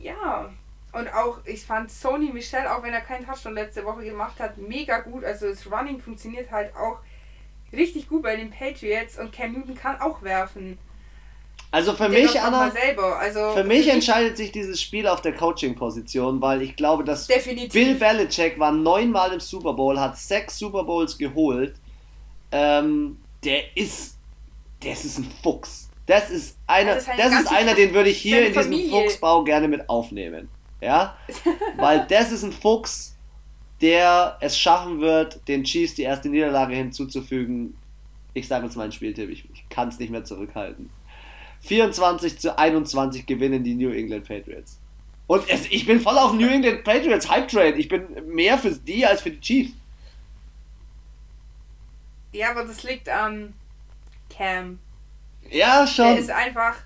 ja. 0.00 0.50
Und 0.98 1.14
auch, 1.14 1.38
ich 1.44 1.62
fand 1.62 1.92
Sony 1.92 2.32
Michel, 2.32 2.66
auch 2.66 2.82
wenn 2.82 2.92
er 2.92 3.00
keinen 3.00 3.24
Touchdown 3.24 3.54
letzte 3.54 3.84
Woche 3.84 4.02
gemacht 4.02 4.40
hat, 4.40 4.58
mega 4.58 4.98
gut. 4.98 5.24
Also 5.24 5.48
das 5.48 5.70
Running 5.70 6.00
funktioniert 6.00 6.50
halt 6.50 6.74
auch 6.74 6.98
richtig 7.72 8.08
gut 8.08 8.22
bei 8.22 8.34
den 8.34 8.50
Patriots 8.50 9.16
und 9.16 9.32
Cam 9.32 9.52
Newton 9.52 9.76
kann 9.76 10.00
auch 10.00 10.22
werfen. 10.22 10.76
Also 11.70 11.92
für 11.92 12.08
der 12.08 12.22
mich, 12.22 12.40
Anna, 12.40 12.72
also 13.18 13.50
für 13.50 13.62
mich 13.62 13.88
entscheidet 13.88 14.36
sich 14.36 14.50
dieses 14.50 14.80
Spiel 14.80 15.06
auf 15.06 15.20
der 15.20 15.34
Coaching-Position, 15.34 16.40
weil 16.40 16.62
ich 16.62 16.74
glaube, 16.74 17.04
dass 17.04 17.26
Definitiv. 17.26 17.72
Bill 17.72 17.94
Belichick 17.94 18.58
war 18.58 18.72
neunmal 18.72 19.34
im 19.34 19.40
Super 19.40 19.74
Bowl, 19.74 20.00
hat 20.00 20.16
sechs 20.16 20.58
Super 20.58 20.82
Bowls 20.82 21.16
geholt. 21.16 21.76
Ähm, 22.50 23.18
der 23.44 23.76
ist, 23.76 24.16
das 24.82 25.04
ist 25.04 25.18
ein 25.18 25.30
Fuchs. 25.42 25.90
Das 26.06 26.30
ist 26.30 26.56
einer, 26.66 26.94
das, 26.94 27.04
das 27.04 27.40
ist 27.42 27.52
einer, 27.52 27.74
den 27.74 27.92
würde 27.92 28.08
ich 28.08 28.18
hier 28.18 28.46
in 28.46 28.54
diesem. 28.54 28.90
Fuchsbau 28.90 29.44
gerne 29.44 29.68
mit 29.68 29.88
aufnehmen. 29.90 30.48
Ja, 30.80 31.16
weil 31.76 32.06
das 32.08 32.32
ist 32.32 32.44
ein 32.44 32.52
Fuchs, 32.52 33.16
der 33.80 34.36
es 34.40 34.58
schaffen 34.58 35.00
wird, 35.00 35.46
den 35.48 35.64
Chiefs 35.64 35.94
die 35.94 36.02
erste 36.02 36.28
Niederlage 36.28 36.74
hinzuzufügen. 36.74 37.76
Ich 38.34 38.46
sage 38.48 38.66
jetzt 38.66 38.76
meinen 38.76 38.92
Spieltipp, 38.92 39.30
ich, 39.30 39.48
ich 39.52 39.68
kann 39.68 39.88
es 39.88 39.98
nicht 39.98 40.10
mehr 40.10 40.24
zurückhalten. 40.24 40.90
24 41.60 42.38
zu 42.38 42.56
21 42.56 43.26
gewinnen 43.26 43.64
die 43.64 43.74
New 43.74 43.90
England 43.90 44.26
Patriots. 44.26 44.78
Und 45.26 45.48
es, 45.48 45.66
ich 45.66 45.86
bin 45.86 46.00
voll 46.00 46.16
auf 46.16 46.32
New 46.32 46.46
England 46.46 46.84
Patriots 46.84 47.28
Hype 47.28 47.48
Train. 47.48 47.78
Ich 47.78 47.88
bin 47.88 48.06
mehr 48.26 48.56
für 48.56 48.70
die 48.70 49.04
als 49.04 49.20
für 49.20 49.30
die 49.30 49.40
Chiefs. 49.40 49.72
Ja, 52.32 52.50
aber 52.50 52.64
das 52.64 52.82
liegt 52.82 53.08
an 53.08 53.54
Cam. 54.30 54.78
Ja, 55.50 55.86
schon. 55.86 56.06
Der 56.06 56.18
ist 56.18 56.30
einfach, 56.30 56.76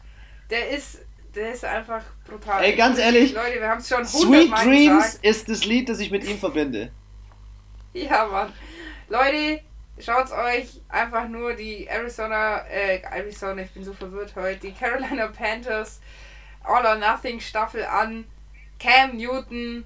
der 0.50 0.70
ist, 0.70 1.00
der 1.34 1.52
ist 1.52 1.64
einfach 1.64 2.02
brutal. 2.32 2.64
Ey, 2.64 2.74
ganz 2.74 2.98
ehrlich, 2.98 3.32
Leute, 3.32 3.60
wir 3.60 3.68
haben 3.68 3.80
es 3.80 3.88
schon 3.88 4.04
Sweet 4.04 4.50
Mal 4.50 4.64
Dreams 4.64 5.04
gesagt. 5.04 5.24
ist 5.24 5.48
das 5.48 5.64
Lied, 5.64 5.88
das 5.88 6.00
ich 6.00 6.10
mit 6.10 6.24
ihm 6.24 6.38
verbinde. 6.38 6.90
Ja, 7.94 8.26
Mann. 8.26 8.52
Leute, 9.08 9.60
Schaut 9.98 10.32
euch 10.32 10.80
einfach 10.88 11.28
nur 11.28 11.52
die 11.52 11.86
Arizona, 11.86 12.66
äh, 12.66 13.02
Arizona, 13.02 13.62
ich 13.62 13.70
bin 13.72 13.84
so 13.84 13.92
verwirrt 13.92 14.32
heute, 14.36 14.58
die 14.58 14.72
Carolina 14.72 15.28
Panthers 15.28 16.00
All 16.64 16.84
or 16.86 16.96
Nothing 16.96 17.40
Staffel 17.40 17.84
an. 17.84 18.24
Cam 18.78 19.16
Newton, 19.16 19.84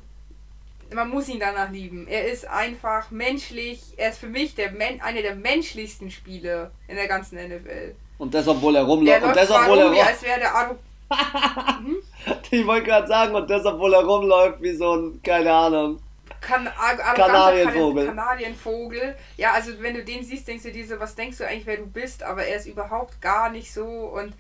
man 0.95 1.11
muss 1.11 1.29
ihn 1.29 1.41
danach 1.41 1.71
lieben. 1.71 2.07
Er 2.07 2.27
ist 2.29 2.47
einfach 2.47 3.11
menschlich. 3.11 3.81
Er 3.97 4.11
ist 4.11 4.19
für 4.19 4.29
mich 4.29 4.55
der 4.55 4.71
Men 4.71 5.01
einer 5.01 5.23
der 5.23 5.35
menschlichsten 5.35 6.11
Spieler 6.11 6.71
in 6.89 6.97
der 6.97 7.09
ganzen 7.09 7.37
NFL. 7.37 7.95
Und 8.19 8.33
das, 8.33 8.49
obwohl 8.49 8.77
er 8.77 8.85
rumläuft. 8.85 9.23
Und 9.23 9.37
das, 9.37 9.51
obwohl 9.51 9.79
er 9.79 9.89
rum, 9.89 9.99
als 9.99 10.23
wäre 10.23 10.41
der 10.41 10.71
hm? 10.71 10.77
Ich 12.51 12.67
wollte 12.67 12.87
gerade 12.87 13.07
sagen, 13.07 13.35
und 13.35 13.49
das, 13.49 13.65
obwohl 13.65 13.95
er 13.95 14.05
rumläuft 14.05 14.61
wie 14.63 14.75
so 14.75 14.97
ein, 14.97 15.23
keine 15.23 15.53
Ahnung. 15.53 16.01
Kan 16.41 16.69
Kanarienvogel. 17.15 18.07
Kanarienvogel. 18.07 19.17
Ja, 19.37 19.53
also 19.53 19.73
wenn 19.81 19.95
du 19.95 20.05
den 20.05 20.25
siehst, 20.25 20.47
denkst 20.47 20.65
du 20.65 20.73
dir 20.73 20.87
so, 20.87 20.99
was 20.99 21.15
denkst 21.15 21.39
du 21.39 21.47
eigentlich, 21.47 21.67
wer 21.67 21.79
du 21.79 21.87
bist, 21.87 22.23
aber 22.23 22.45
er 22.45 22.57
ist 22.57 22.67
überhaupt 22.67 23.21
gar 23.21 23.51
nicht 23.51 23.73
so 23.73 23.85
und 23.85 24.33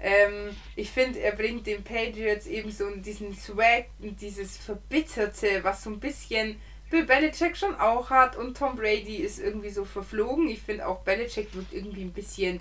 ähm, 0.00 0.56
ich 0.76 0.90
finde, 0.90 1.20
er 1.20 1.32
bringt 1.32 1.66
den 1.66 1.82
Patriots 1.82 2.46
eben 2.46 2.70
so 2.70 2.90
diesen 2.90 3.34
Swag 3.34 3.86
und 4.00 4.20
dieses 4.20 4.56
Verbitterte, 4.56 5.62
was 5.62 5.84
so 5.84 5.90
ein 5.90 6.00
bisschen 6.00 6.60
Bill 6.90 7.04
Belichick 7.04 7.56
schon 7.56 7.74
auch 7.76 8.10
hat 8.10 8.36
und 8.36 8.56
Tom 8.56 8.76
Brady 8.76 9.16
ist 9.16 9.38
irgendwie 9.38 9.70
so 9.70 9.84
verflogen. 9.84 10.48
Ich 10.48 10.62
finde 10.62 10.86
auch 10.86 11.00
Belichick 11.00 11.54
wird 11.54 11.66
irgendwie 11.72 12.02
ein 12.02 12.12
bisschen 12.12 12.60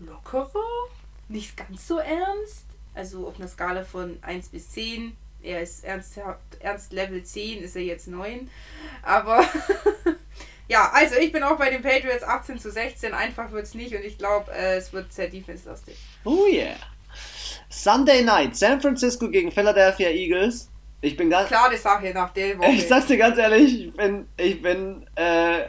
lockerer, 0.00 0.88
nicht 1.28 1.56
ganz 1.56 1.86
so 1.86 1.98
ernst. 1.98 2.66
Also 2.94 3.26
auf 3.28 3.38
einer 3.38 3.48
Skala 3.48 3.84
von 3.84 4.18
1 4.22 4.48
bis 4.48 4.70
10. 4.70 5.16
Er 5.42 5.62
ist 5.62 5.84
ernst, 5.84 6.18
ernst 6.58 6.92
Level 6.92 7.22
10, 7.22 7.62
ist 7.62 7.76
er 7.76 7.82
jetzt 7.82 8.08
9. 8.08 8.50
Aber 9.02 9.44
Ja, 10.68 10.90
also 10.92 11.16
ich 11.16 11.32
bin 11.32 11.42
auch 11.42 11.56
bei 11.56 11.70
den 11.70 11.82
Patriots 11.82 12.22
18 12.22 12.58
zu 12.58 12.70
16. 12.70 13.14
Einfach 13.14 13.50
wird 13.52 13.64
es 13.64 13.74
nicht 13.74 13.94
und 13.94 14.04
ich 14.04 14.18
glaube, 14.18 14.52
äh, 14.52 14.76
es 14.76 14.92
wird 14.92 15.12
sehr 15.12 15.28
defense-lastig. 15.28 15.96
Oh 16.24 16.46
yeah. 16.46 16.76
Sunday 17.70 18.22
night, 18.22 18.54
San 18.54 18.80
Francisco 18.80 19.30
gegen 19.30 19.50
Philadelphia 19.50 20.10
Eagles. 20.10 20.68
Ich 21.00 21.16
bin 21.16 21.30
ganz. 21.30 21.48
Klare 21.48 21.76
Sache 21.76 22.12
nach 22.12 22.30
der 22.30 22.58
Woche. 22.58 22.70
Ich 22.70 22.86
sag's 22.86 23.06
dir 23.06 23.16
ganz 23.16 23.38
ehrlich, 23.38 23.86
ich 23.86 23.94
bin, 23.94 24.26
ich 24.36 24.60
bin, 24.60 25.06
äh, 25.14 25.62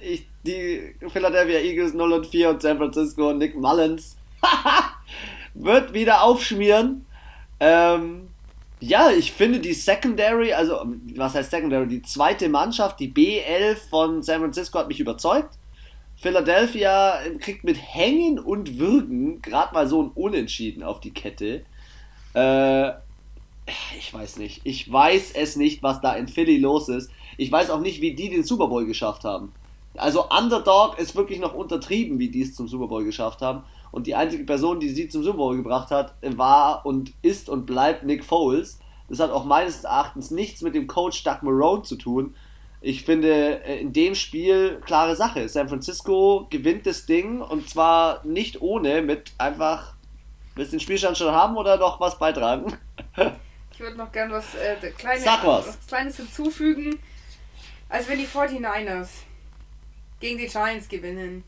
ich, 0.00 0.26
die 0.42 0.96
Philadelphia 1.12 1.60
Eagles 1.60 1.94
0 1.94 2.12
und 2.12 2.26
4 2.26 2.50
und 2.50 2.62
San 2.62 2.78
Francisco 2.78 3.30
und 3.30 3.38
Nick 3.38 3.54
Mullins 3.54 4.16
wird 5.54 5.92
wieder 5.92 6.22
aufschmieren. 6.22 7.06
Ähm, 7.58 8.28
ja, 8.80 9.10
ich 9.10 9.32
finde 9.32 9.60
die 9.60 9.74
Secondary, 9.74 10.52
also 10.52 10.86
was 11.14 11.34
heißt 11.34 11.50
Secondary, 11.50 11.86
die 11.86 12.02
zweite 12.02 12.48
Mannschaft, 12.48 12.98
die 12.98 13.12
B11 13.12 13.76
von 13.90 14.22
San 14.22 14.40
Francisco 14.40 14.78
hat 14.78 14.88
mich 14.88 15.00
überzeugt. 15.00 15.58
Philadelphia 16.16 17.18
kriegt 17.38 17.64
mit 17.64 17.76
Hängen 17.76 18.38
und 18.38 18.78
Würgen 18.78 19.40
gerade 19.42 19.72
mal 19.74 19.86
so 19.86 20.02
ein 20.02 20.10
Unentschieden 20.14 20.82
auf 20.82 21.00
die 21.00 21.12
Kette. 21.12 21.64
Äh, 22.34 22.90
ich 23.98 24.12
weiß 24.12 24.38
nicht. 24.38 24.60
Ich 24.64 24.90
weiß 24.90 25.32
es 25.32 25.56
nicht, 25.56 25.82
was 25.82 26.00
da 26.00 26.14
in 26.14 26.28
Philly 26.28 26.58
los 26.58 26.88
ist. 26.88 27.10
Ich 27.36 27.50
weiß 27.50 27.70
auch 27.70 27.80
nicht, 27.80 28.00
wie 28.00 28.14
die 28.14 28.28
den 28.28 28.44
Super 28.44 28.68
Bowl 28.68 28.84
geschafft 28.84 29.24
haben. 29.24 29.52
Also 29.96 30.28
Underdog 30.28 30.98
ist 30.98 31.16
wirklich 31.16 31.40
noch 31.40 31.54
untertrieben, 31.54 32.18
wie 32.18 32.28
die 32.28 32.42
es 32.42 32.54
zum 32.54 32.68
Super 32.68 32.86
Bowl 32.86 33.04
geschafft 33.04 33.40
haben. 33.42 33.64
Und 33.90 34.06
die 34.06 34.14
einzige 34.14 34.44
Person, 34.44 34.80
die 34.80 34.88
sie 34.88 35.08
zum 35.08 35.22
Super 35.22 35.38
Bowl 35.38 35.56
gebracht 35.56 35.90
hat, 35.90 36.14
war 36.22 36.86
und 36.86 37.12
ist 37.22 37.48
und 37.48 37.66
bleibt 37.66 38.04
Nick 38.04 38.24
Foles. 38.24 38.78
Das 39.08 39.18
hat 39.18 39.30
auch 39.30 39.44
meines 39.44 39.84
Erachtens 39.84 40.30
nichts 40.30 40.62
mit 40.62 40.74
dem 40.74 40.86
Coach 40.86 41.24
Doug 41.24 41.38
Marone 41.42 41.82
zu 41.82 41.96
tun. 41.96 42.34
Ich 42.80 43.04
finde 43.04 43.62
äh, 43.64 43.80
in 43.80 43.92
dem 43.92 44.14
Spiel 44.14 44.80
klare 44.84 45.16
Sache. 45.16 45.48
San 45.48 45.68
Francisco 45.68 46.46
gewinnt 46.48 46.86
das 46.86 47.06
Ding 47.06 47.40
und 47.40 47.68
zwar 47.68 48.24
nicht 48.24 48.62
ohne, 48.62 49.02
mit 49.02 49.32
einfach. 49.36 49.94
Willst 50.54 50.72
du 50.72 50.76
den 50.76 50.80
Spielstand 50.80 51.18
schon 51.18 51.32
haben 51.32 51.56
oder 51.56 51.76
noch 51.76 52.00
was 52.00 52.18
beitragen? 52.18 52.76
Ich 53.72 53.80
würde 53.80 53.96
noch 53.96 54.12
gern 54.12 54.30
was, 54.30 54.54
äh, 54.56 54.76
kleine, 54.90 55.24
was. 55.24 55.68
was 55.68 55.86
Kleines 55.86 56.16
hinzufügen. 56.16 56.98
Also 57.88 58.10
wenn 58.10 58.18
die 58.18 58.26
49ers 58.26 59.08
gegen 60.20 60.38
die 60.38 60.48
Giants 60.48 60.86
gewinnen, 60.88 61.44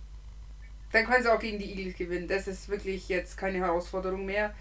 dann 0.92 1.06
können 1.06 1.22
sie 1.22 1.32
auch 1.32 1.40
gegen 1.40 1.58
die 1.58 1.70
Eagles 1.70 1.96
gewinnen. 1.96 2.28
Das 2.28 2.46
ist 2.46 2.68
wirklich 2.68 3.08
jetzt 3.08 3.36
keine 3.36 3.58
Herausforderung 3.58 4.24
mehr. 4.26 4.54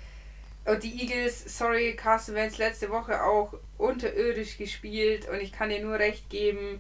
Und 0.66 0.84
die 0.84 1.02
Eagles, 1.02 1.58
sorry, 1.58 1.96
Carsten 1.96 2.36
Wentz 2.36 2.58
letzte 2.58 2.90
Woche 2.90 3.24
auch 3.24 3.54
unterirdisch 3.78 4.58
gespielt 4.58 5.28
und 5.28 5.42
ich 5.42 5.52
kann 5.52 5.70
dir 5.70 5.82
nur 5.84 5.98
recht 5.98 6.30
geben, 6.30 6.80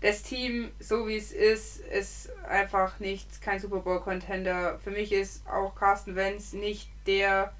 das 0.00 0.22
Team, 0.22 0.70
so 0.80 1.08
wie 1.08 1.16
es 1.16 1.32
ist, 1.32 1.80
ist 1.80 2.30
einfach 2.46 3.00
nicht 3.00 3.40
kein 3.40 3.58
Super 3.58 3.78
Bowl 3.78 4.00
Contender. 4.00 4.78
Für 4.84 4.90
mich 4.90 5.12
ist 5.12 5.46
auch 5.48 5.74
Carsten 5.74 6.14
Wentz 6.14 6.52
nicht 6.52 6.90
der 7.06 7.54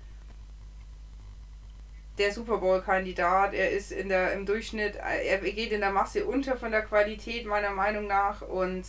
der 2.18 2.32
Super 2.32 2.58
Bowl 2.58 2.82
Kandidat. 2.82 3.54
Er 3.54 3.70
ist 3.70 3.92
in 3.92 4.08
der 4.08 4.34
im 4.34 4.44
Durchschnitt, 4.44 4.96
er 4.96 5.38
geht 5.38 5.72
in 5.72 5.80
der 5.80 5.90
Masse 5.90 6.26
unter 6.26 6.56
von 6.56 6.70
der 6.70 6.82
Qualität 6.82 7.46
meiner 7.46 7.70
Meinung 7.70 8.06
nach 8.06 8.42
und 8.42 8.84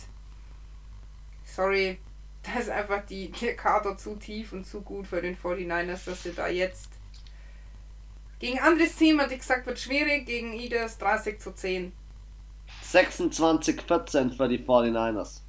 sorry, 1.56 1.98
da 2.42 2.60
ist 2.60 2.70
einfach 2.70 3.04
die, 3.06 3.30
der 3.32 3.56
Kader 3.56 3.96
zu 3.96 4.16
tief 4.16 4.52
und 4.52 4.66
zu 4.66 4.82
gut 4.82 5.06
für 5.06 5.20
den 5.20 5.36
49ers, 5.36 6.04
dass 6.06 6.22
sie 6.22 6.32
da 6.32 6.48
jetzt 6.48 6.90
gegen 8.38 8.60
anderes 8.60 8.94
Team, 8.96 9.20
hat 9.20 9.32
ich 9.32 9.38
gesagt, 9.38 9.66
wird 9.66 9.78
schwierig, 9.78 10.26
gegen 10.26 10.52
Eagles 10.52 10.98
30 10.98 11.40
zu 11.40 11.54
10. 11.54 11.92
26-14 12.84 14.36
für 14.36 14.48
die 14.48 14.58
49ers. 14.58 15.40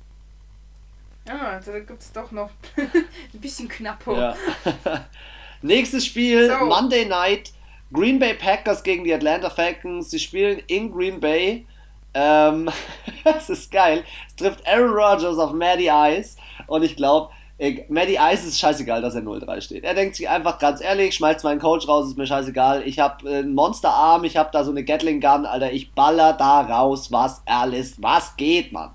Ja, 1.27 1.59
da 1.59 1.79
gibt 1.79 2.01
es 2.01 2.11
doch 2.13 2.31
noch 2.31 2.49
ein 2.77 3.39
bisschen 3.41 3.67
knapper. 3.67 4.17
Ja. 4.63 5.07
Nächstes 5.61 6.05
Spiel, 6.05 6.47
so. 6.47 6.65
Monday 6.65 7.05
Night, 7.05 7.51
Green 7.91 8.19
Bay 8.19 8.33
Packers 8.33 8.83
gegen 8.83 9.03
die 9.03 9.13
Atlanta 9.13 9.49
Falcons. 9.49 10.09
Sie 10.09 10.19
spielen 10.19 10.61
in 10.67 10.91
Green 10.91 11.19
Bay. 11.19 11.65
Ähm, 12.13 12.69
das 13.33 13.49
ist 13.49 13.71
geil. 13.71 14.03
Es 14.27 14.35
trifft 14.35 14.67
Aaron 14.67 14.91
Rodgers 14.91 15.37
auf 15.37 15.53
Maddie 15.53 15.89
Ice 15.89 16.37
und 16.67 16.83
ich 16.83 16.95
glaube, 16.95 17.29
Maddie 17.89 18.19
Ice 18.19 18.47
ist 18.47 18.59
scheißegal, 18.59 19.01
dass 19.01 19.15
er 19.15 19.23
0-3 19.23 19.61
steht. 19.61 19.83
Er 19.83 19.95
denkt 19.95 20.15
sich 20.15 20.29
einfach 20.29 20.59
ganz 20.59 20.79
ehrlich, 20.79 21.15
schmeißt 21.15 21.43
meinen 21.43 21.59
Coach 21.59 21.87
raus, 21.87 22.07
ist 22.07 22.17
mir 22.17 22.27
scheißegal. 22.27 22.83
Ich 22.85 22.99
habe 22.99 23.27
einen 23.27 23.55
Monsterarm, 23.55 24.23
ich 24.25 24.37
habe 24.37 24.49
da 24.53 24.63
so 24.63 24.69
eine 24.69 24.83
Gatling 24.83 25.19
Gun, 25.19 25.45
Alter. 25.45 25.71
Ich 25.71 25.91
baller 25.93 26.33
da 26.33 26.61
raus, 26.61 27.11
was 27.11 27.41
alles, 27.47 27.99
was 28.01 28.37
geht, 28.37 28.73
Mann. 28.73 28.91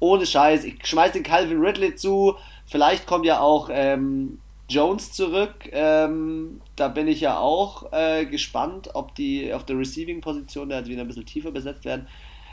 Ohne 0.00 0.24
Scheiß. 0.24 0.64
Ich 0.64 0.86
schmeiß 0.86 1.12
den 1.12 1.24
Calvin 1.24 1.60
Ridley 1.60 1.94
zu. 1.94 2.36
Vielleicht 2.64 3.06
kommt 3.06 3.26
ja 3.26 3.40
auch 3.40 3.68
ähm, 3.70 4.38
Jones 4.68 5.12
zurück. 5.12 5.68
Ähm, 5.72 6.62
da 6.74 6.88
bin 6.88 7.08
ich 7.08 7.20
ja 7.20 7.38
auch 7.38 7.92
äh, 7.92 8.24
gespannt, 8.24 8.90
ob 8.94 9.14
die 9.14 9.52
auf 9.52 9.64
der 9.64 9.78
Receiving-Position 9.78 10.70
da 10.70 10.86
wieder 10.86 11.02
ein 11.02 11.06
bisschen 11.06 11.26
tiefer 11.26 11.50
besetzt 11.50 11.84
werden. 11.84 12.06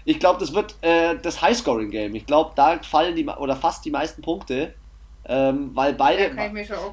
Ich 0.05 0.19
glaube, 0.19 0.39
das 0.39 0.53
wird 0.53 0.75
äh, 0.81 1.15
das 1.21 1.41
High-Scoring-Game. 1.41 2.15
Ich 2.15 2.25
glaube, 2.25 2.51
da 2.55 2.79
fallen 2.79 3.15
die 3.15 3.25
oder 3.25 3.55
fast 3.55 3.85
die 3.85 3.91
meisten 3.91 4.21
Punkte, 4.21 4.73
ähm, 5.25 5.71
weil 5.73 5.93
beide, 5.93 6.35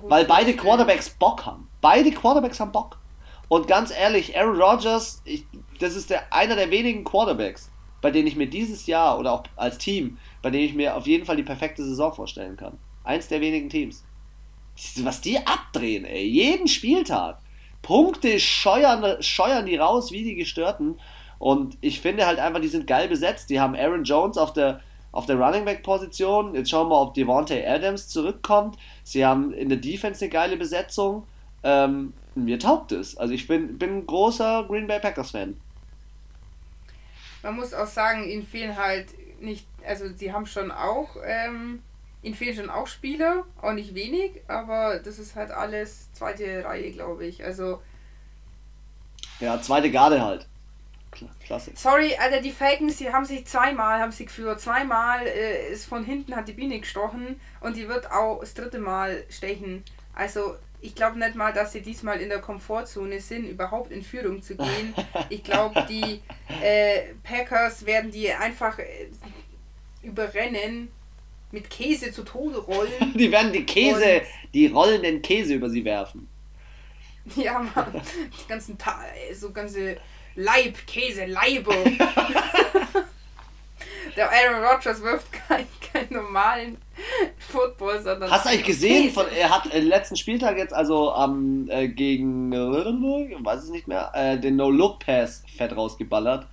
weil 0.05 0.25
beide 0.25 0.55
Quarterbacks 0.55 1.11
Bock 1.11 1.45
haben. 1.45 1.69
Beide 1.81 2.11
Quarterbacks 2.13 2.61
haben 2.61 2.73
Bock. 2.73 2.99
Und 3.49 3.67
ganz 3.67 3.91
ehrlich, 3.91 4.39
Aaron 4.39 4.61
Rodgers, 4.61 5.23
ich, 5.25 5.45
das 5.81 5.97
ist 5.97 6.11
der, 6.11 6.33
einer 6.33 6.55
der 6.55 6.71
wenigen 6.71 7.03
Quarterbacks, 7.03 7.71
bei 8.01 8.13
denen 8.13 8.29
ich 8.29 8.37
mir 8.37 8.47
dieses 8.47 8.87
Jahr 8.87 9.19
oder 9.19 9.33
auch 9.33 9.43
als 9.57 9.79
Team, 9.79 10.19
bei 10.41 10.51
denen 10.51 10.65
ich 10.65 10.75
mir 10.75 10.97
auf 10.97 11.09
jeden 11.09 11.27
Fall 11.27 11.37
die 11.37 11.43
perfekte 11.43 11.83
Saison 11.83 12.15
vorstellen 12.15 12.57
kann. 12.57 12.79
Eins 13.03 13.27
der 13.27 13.41
wenigen 13.41 13.69
Teams. 13.69 14.05
Was 14.99 15.21
die 15.21 15.39
abdrehen, 15.39 16.05
ey. 16.05 16.25
Jeden 16.25 16.69
Spieltag. 16.69 17.39
Punkte 17.83 18.39
scheuern, 18.39 19.21
scheuern 19.21 19.67
die 19.67 19.77
raus 19.77 20.13
wie 20.13 20.23
die 20.23 20.37
Gestörten. 20.37 21.01
Und 21.41 21.79
ich 21.81 22.03
finde 22.03 22.27
halt 22.27 22.39
einfach, 22.39 22.61
die 22.61 22.69
sind 22.69 22.87
geil 22.87 23.09
besetzt. 23.09 23.49
Die 23.49 23.59
haben 23.59 23.75
Aaron 23.75 24.05
Jones 24.05 24.37
auf 24.37 24.53
der, 24.53 24.83
auf 25.11 25.25
der 25.25 25.37
Running 25.37 25.65
Back 25.65 25.83
Position. 25.83 26.55
Jetzt 26.55 26.69
schauen 26.69 26.91
wir, 26.91 27.01
ob 27.01 27.15
Devontae 27.15 27.67
Adams 27.67 28.09
zurückkommt. 28.09 28.77
Sie 29.05 29.25
haben 29.25 29.55
in 29.55 29.71
der 29.71 29.79
Defense 29.79 30.23
eine 30.23 30.31
geile 30.31 30.59
Besetzung. 30.59 31.27
Ähm, 31.65 32.13
mir 32.35 32.59
taugt 32.59 32.93
es. 32.93 33.17
Also 33.17 33.33
ich 33.33 33.47
bin, 33.47 33.79
bin 33.79 34.01
ein 34.01 34.07
großer 34.07 34.67
Green 34.69 34.87
Bay 34.87 35.01
Packers 35.01 35.31
Fan. 35.31 35.59
Man 37.43 37.57
muss 37.57 37.73
auch 37.73 37.87
sagen, 37.87 38.29
ihnen 38.29 38.47
fehlen 38.47 38.77
halt 38.77 39.07
nicht, 39.41 39.67
also 39.87 40.05
sie 40.15 40.35
haben 40.35 40.45
schon 40.45 40.71
auch, 40.71 41.17
ähm, 41.25 41.81
ihnen 42.23 42.35
fehlen 42.35 42.55
schon 42.55 42.69
auch 42.69 42.87
Spieler, 42.87 43.45
auch 43.63 43.73
nicht 43.73 43.95
wenig, 43.95 44.43
aber 44.47 44.99
das 44.99 45.19
ist 45.19 45.37
halt 45.37 45.53
alles 45.53 46.13
zweite 46.13 46.67
Reihe, 46.67 46.91
glaube 46.91 47.25
ich. 47.25 47.43
Also 47.43 47.81
ja, 49.41 49.59
zweite 49.63 49.91
Garde 49.91 50.23
halt. 50.23 50.50
Klasse. 51.11 51.73
Sorry, 51.75 52.15
Alter, 52.17 52.41
die 52.41 52.53
Falcons, 52.53 52.97
die 52.99 53.13
haben 53.13 53.25
sich 53.25 53.45
zweimal, 53.47 54.01
haben 54.01 54.13
sie 54.13 54.27
geführt. 54.27 54.61
Zweimal 54.61 55.27
äh, 55.27 55.73
ist 55.73 55.87
von 55.87 56.05
hinten 56.05 56.37
hat 56.37 56.49
die 56.49 56.53
Biene 56.53 56.79
gestochen 56.81 57.41
und 57.61 57.77
die 57.77 57.89
wird 57.89 58.11
auch 58.11 58.41
das 58.41 58.55
dritte 58.55 58.79
Mal 58.79 59.25
stechen. 59.29 59.83
Also 60.15 60.57
ich 60.81 60.95
glaube 60.95 61.19
nicht 61.19 61.35
mal, 61.35 61.53
dass 61.53 61.73
sie 61.73 61.83
diesmal 61.83 62.21
in 62.21 62.29
der 62.29 62.41
Komfortzone 62.41 63.21
sind, 63.21 63.49
überhaupt 63.49 63.91
in 63.91 64.03
Führung 64.03 64.43
zu 64.43 64.57
gehen. 64.57 64.95
Ich 65.29 65.45
glaube, 65.45 65.87
die 65.89 66.21
äh, 66.63 67.15
Packers 67.23 67.87
werden 67.87 68.11
die 68.11 68.33
einfach 68.33 68.79
äh, 68.79 69.09
überrennen, 70.03 70.89
mit 71.53 71.69
Käse 71.69 72.13
zu 72.13 72.23
Tode 72.23 72.59
rollen. 72.59 73.13
Die 73.15 73.31
werden 73.31 73.53
die 73.53 73.65
Käse, 73.65 74.23
die 74.55 74.69
rollenden 74.69 75.21
Käse 75.21 75.55
über 75.55 75.69
sie 75.69 75.85
werfen. 75.85 76.29
Ja, 77.35 77.59
Mann. 77.59 78.01
Die 78.41 78.49
ganzen, 78.49 78.79
Ta 78.79 79.05
so 79.35 79.51
ganze 79.51 79.97
Leib, 80.35 80.87
Käse, 80.87 81.27
Leibe. 81.27 81.75
Der 84.17 84.31
Aaron 84.31 84.65
Rodgers 84.65 85.03
wirft 85.03 85.33
keinen 85.33 85.69
kein 85.93 86.07
normalen 86.11 86.79
Football, 87.39 88.03
sondern. 88.03 88.31
Hast 88.31 88.45
du 88.45 88.51
eigentlich 88.51 88.67
gesehen, 88.67 89.11
von, 89.13 89.27
er 89.29 89.51
hat 89.51 89.73
den 89.73 89.87
letzten 89.87 90.17
Spieltag 90.17 90.57
jetzt, 90.57 90.73
also 90.73 91.15
ähm, 91.15 91.69
äh, 91.71 91.89
gegen, 91.89 92.53
weiß 92.53 93.67
ich 93.67 93.71
nicht 93.71 93.89
mehr, 93.89 94.11
äh, 94.15 94.39
den 94.39 94.57
No-Look-Pass 94.57 95.45
fett 95.57 95.77
rausgeballert. 95.77 96.47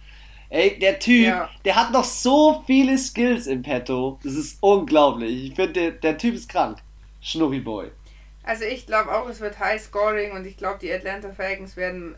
Ey, 0.49 0.79
der 0.79 0.99
Typ, 0.99 1.27
ja. 1.27 1.49
der 1.65 1.75
hat 1.75 1.91
noch 1.91 2.05
so 2.05 2.63
viele 2.65 2.97
Skills 2.97 3.47
im 3.47 3.63
Petto. 3.63 4.17
Das 4.23 4.33
ist 4.33 4.59
unglaublich. 4.61 5.49
Ich 5.49 5.55
finde, 5.55 5.73
der, 5.73 5.91
der 5.91 6.17
Typ 6.17 6.35
ist 6.35 6.47
krank. 6.49 6.77
Schnurri 7.19 7.59
Boy. 7.59 7.91
Also 8.43 8.63
ich 8.63 8.85
glaube 8.85 9.11
auch, 9.13 9.27
es 9.27 9.41
wird 9.41 9.59
High 9.59 9.81
Scoring 9.81 10.31
und 10.31 10.47
ich 10.47 10.55
glaube, 10.55 10.79
die 10.81 10.91
Atlanta 10.91 11.31
Falcons 11.31 11.75
werden 11.75 12.15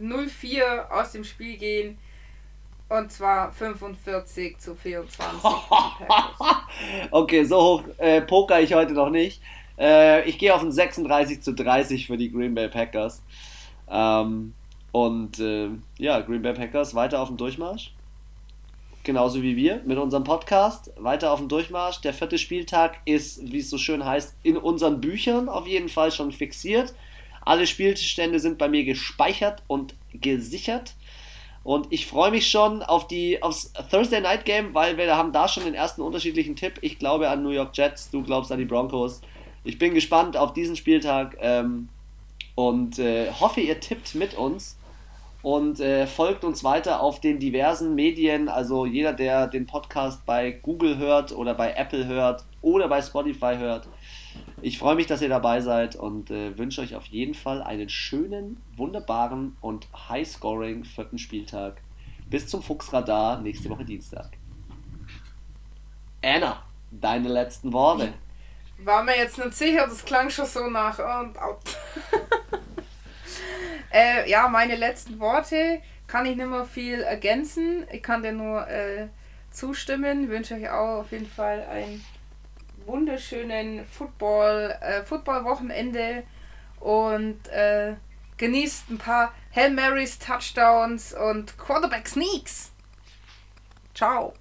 0-4 0.00 0.58
äh, 0.58 0.62
aus 0.90 1.12
dem 1.12 1.24
Spiel 1.24 1.56
gehen. 1.56 1.98
Und 2.88 3.12
zwar 3.12 3.52
45 3.52 4.58
zu 4.58 4.74
24. 4.74 5.44
okay, 7.12 7.44
so 7.44 7.62
hoch 7.62 7.82
äh, 7.98 8.20
poker 8.20 8.60
ich 8.60 8.74
heute 8.74 8.94
noch 8.94 9.10
nicht. 9.10 9.40
Äh, 9.78 10.28
ich 10.28 10.38
gehe 10.38 10.52
auf 10.54 10.62
ein 10.62 10.72
36 10.72 11.40
zu 11.40 11.54
30 11.54 12.08
für 12.08 12.16
die 12.16 12.32
Green 12.32 12.54
Bay 12.54 12.68
Packers. 12.68 13.22
Ähm, 13.88 14.54
und 14.90 15.38
äh, 15.38 15.68
ja, 15.98 16.20
Green 16.20 16.42
Bay 16.42 16.52
Packers 16.52 16.94
weiter 16.94 17.20
auf 17.20 17.28
dem 17.28 17.36
Durchmarsch. 17.36 17.92
Genauso 19.02 19.42
wie 19.42 19.56
wir 19.56 19.80
mit 19.86 19.96
unserem 19.96 20.24
Podcast. 20.24 20.92
Weiter 20.98 21.32
auf 21.32 21.38
dem 21.38 21.48
Durchmarsch. 21.48 22.00
Der 22.02 22.12
vierte 22.12 22.38
Spieltag 22.38 22.98
ist, 23.06 23.50
wie 23.50 23.60
es 23.60 23.70
so 23.70 23.78
schön 23.78 24.04
heißt, 24.04 24.36
in 24.42 24.56
unseren 24.56 25.00
Büchern 25.00 25.48
auf 25.48 25.66
jeden 25.66 25.88
Fall 25.88 26.12
schon 26.12 26.32
fixiert. 26.32 26.92
Alle 27.50 27.66
Spielstände 27.66 28.38
sind 28.38 28.58
bei 28.58 28.68
mir 28.68 28.84
gespeichert 28.84 29.64
und 29.66 29.96
gesichert. 30.14 30.94
Und 31.64 31.88
ich 31.90 32.06
freue 32.06 32.30
mich 32.30 32.48
schon 32.48 32.84
auf 32.84 33.08
die, 33.08 33.42
aufs 33.42 33.72
Thursday 33.90 34.20
Night 34.20 34.44
Game, 34.44 34.72
weil 34.72 34.96
wir 34.96 35.16
haben 35.16 35.32
da 35.32 35.48
schon 35.48 35.64
den 35.64 35.74
ersten 35.74 36.00
unterschiedlichen 36.00 36.54
Tipp. 36.54 36.74
Ich 36.80 37.00
glaube 37.00 37.28
an 37.28 37.42
New 37.42 37.50
York 37.50 37.76
Jets, 37.76 38.08
du 38.08 38.22
glaubst 38.22 38.52
an 38.52 38.58
die 38.60 38.66
Broncos. 38.66 39.20
Ich 39.64 39.78
bin 39.78 39.94
gespannt 39.94 40.36
auf 40.36 40.52
diesen 40.52 40.76
Spieltag 40.76 41.38
ähm, 41.40 41.88
und 42.54 43.00
äh, 43.00 43.32
hoffe, 43.32 43.60
ihr 43.62 43.80
tippt 43.80 44.14
mit 44.14 44.34
uns 44.34 44.78
und 45.42 45.80
äh, 45.80 46.06
folgt 46.06 46.44
uns 46.44 46.62
weiter 46.62 47.02
auf 47.02 47.18
den 47.18 47.40
diversen 47.40 47.96
Medien. 47.96 48.48
Also 48.48 48.86
jeder, 48.86 49.12
der 49.12 49.48
den 49.48 49.66
Podcast 49.66 50.24
bei 50.24 50.52
Google 50.52 50.98
hört 50.98 51.32
oder 51.32 51.54
bei 51.54 51.72
Apple 51.72 52.06
hört 52.06 52.44
oder 52.62 52.86
bei 52.86 53.02
Spotify 53.02 53.56
hört. 53.58 53.88
Ich 54.62 54.78
freue 54.78 54.94
mich, 54.94 55.06
dass 55.06 55.22
ihr 55.22 55.28
dabei 55.28 55.60
seid 55.60 55.96
und 55.96 56.30
äh, 56.30 56.56
wünsche 56.58 56.82
euch 56.82 56.94
auf 56.94 57.06
jeden 57.06 57.34
Fall 57.34 57.62
einen 57.62 57.88
schönen, 57.88 58.60
wunderbaren 58.76 59.56
und 59.60 59.88
high-scoring 60.08 60.84
vierten 60.84 61.18
Spieltag. 61.18 61.80
Bis 62.28 62.46
zum 62.46 62.62
Fuchsradar 62.62 63.40
nächste 63.40 63.70
Woche 63.70 63.84
Dienstag. 63.84 64.30
Anna, 66.22 66.62
deine 66.90 67.28
letzten 67.28 67.72
Worte. 67.72 68.12
War 68.78 69.02
mir 69.02 69.16
jetzt 69.16 69.38
nicht 69.38 69.54
sicher, 69.54 69.86
das 69.86 70.04
klang 70.04 70.30
schon 70.30 70.46
so 70.46 70.68
nach 70.68 70.98
und 70.98 71.38
out. 71.38 71.60
Äh, 73.92 74.30
ja, 74.30 74.48
meine 74.48 74.76
letzten 74.76 75.18
Worte 75.18 75.82
kann 76.06 76.24
ich 76.24 76.36
nicht 76.36 76.48
mehr 76.48 76.64
viel 76.64 77.00
ergänzen. 77.00 77.84
Ich 77.90 78.02
kann 78.02 78.22
dir 78.22 78.32
nur 78.32 78.68
äh, 78.68 79.08
zustimmen. 79.50 80.28
Wünsche 80.28 80.54
euch 80.54 80.70
auch 80.70 81.00
auf 81.00 81.12
jeden 81.12 81.26
Fall 81.26 81.66
einen 81.68 82.04
wunderschönen 82.86 83.84
Football, 83.86 84.76
äh, 84.80 85.02
Football-Wochenende 85.02 86.24
und 86.80 87.48
äh, 87.48 87.94
genießt 88.36 88.90
ein 88.90 88.98
paar 88.98 89.32
Hail 89.54 89.70
Marys, 89.70 90.18
Touchdowns 90.18 91.12
und 91.12 91.58
Quarterback 91.58 92.08
Sneaks. 92.08 92.72
Ciao. 93.94 94.34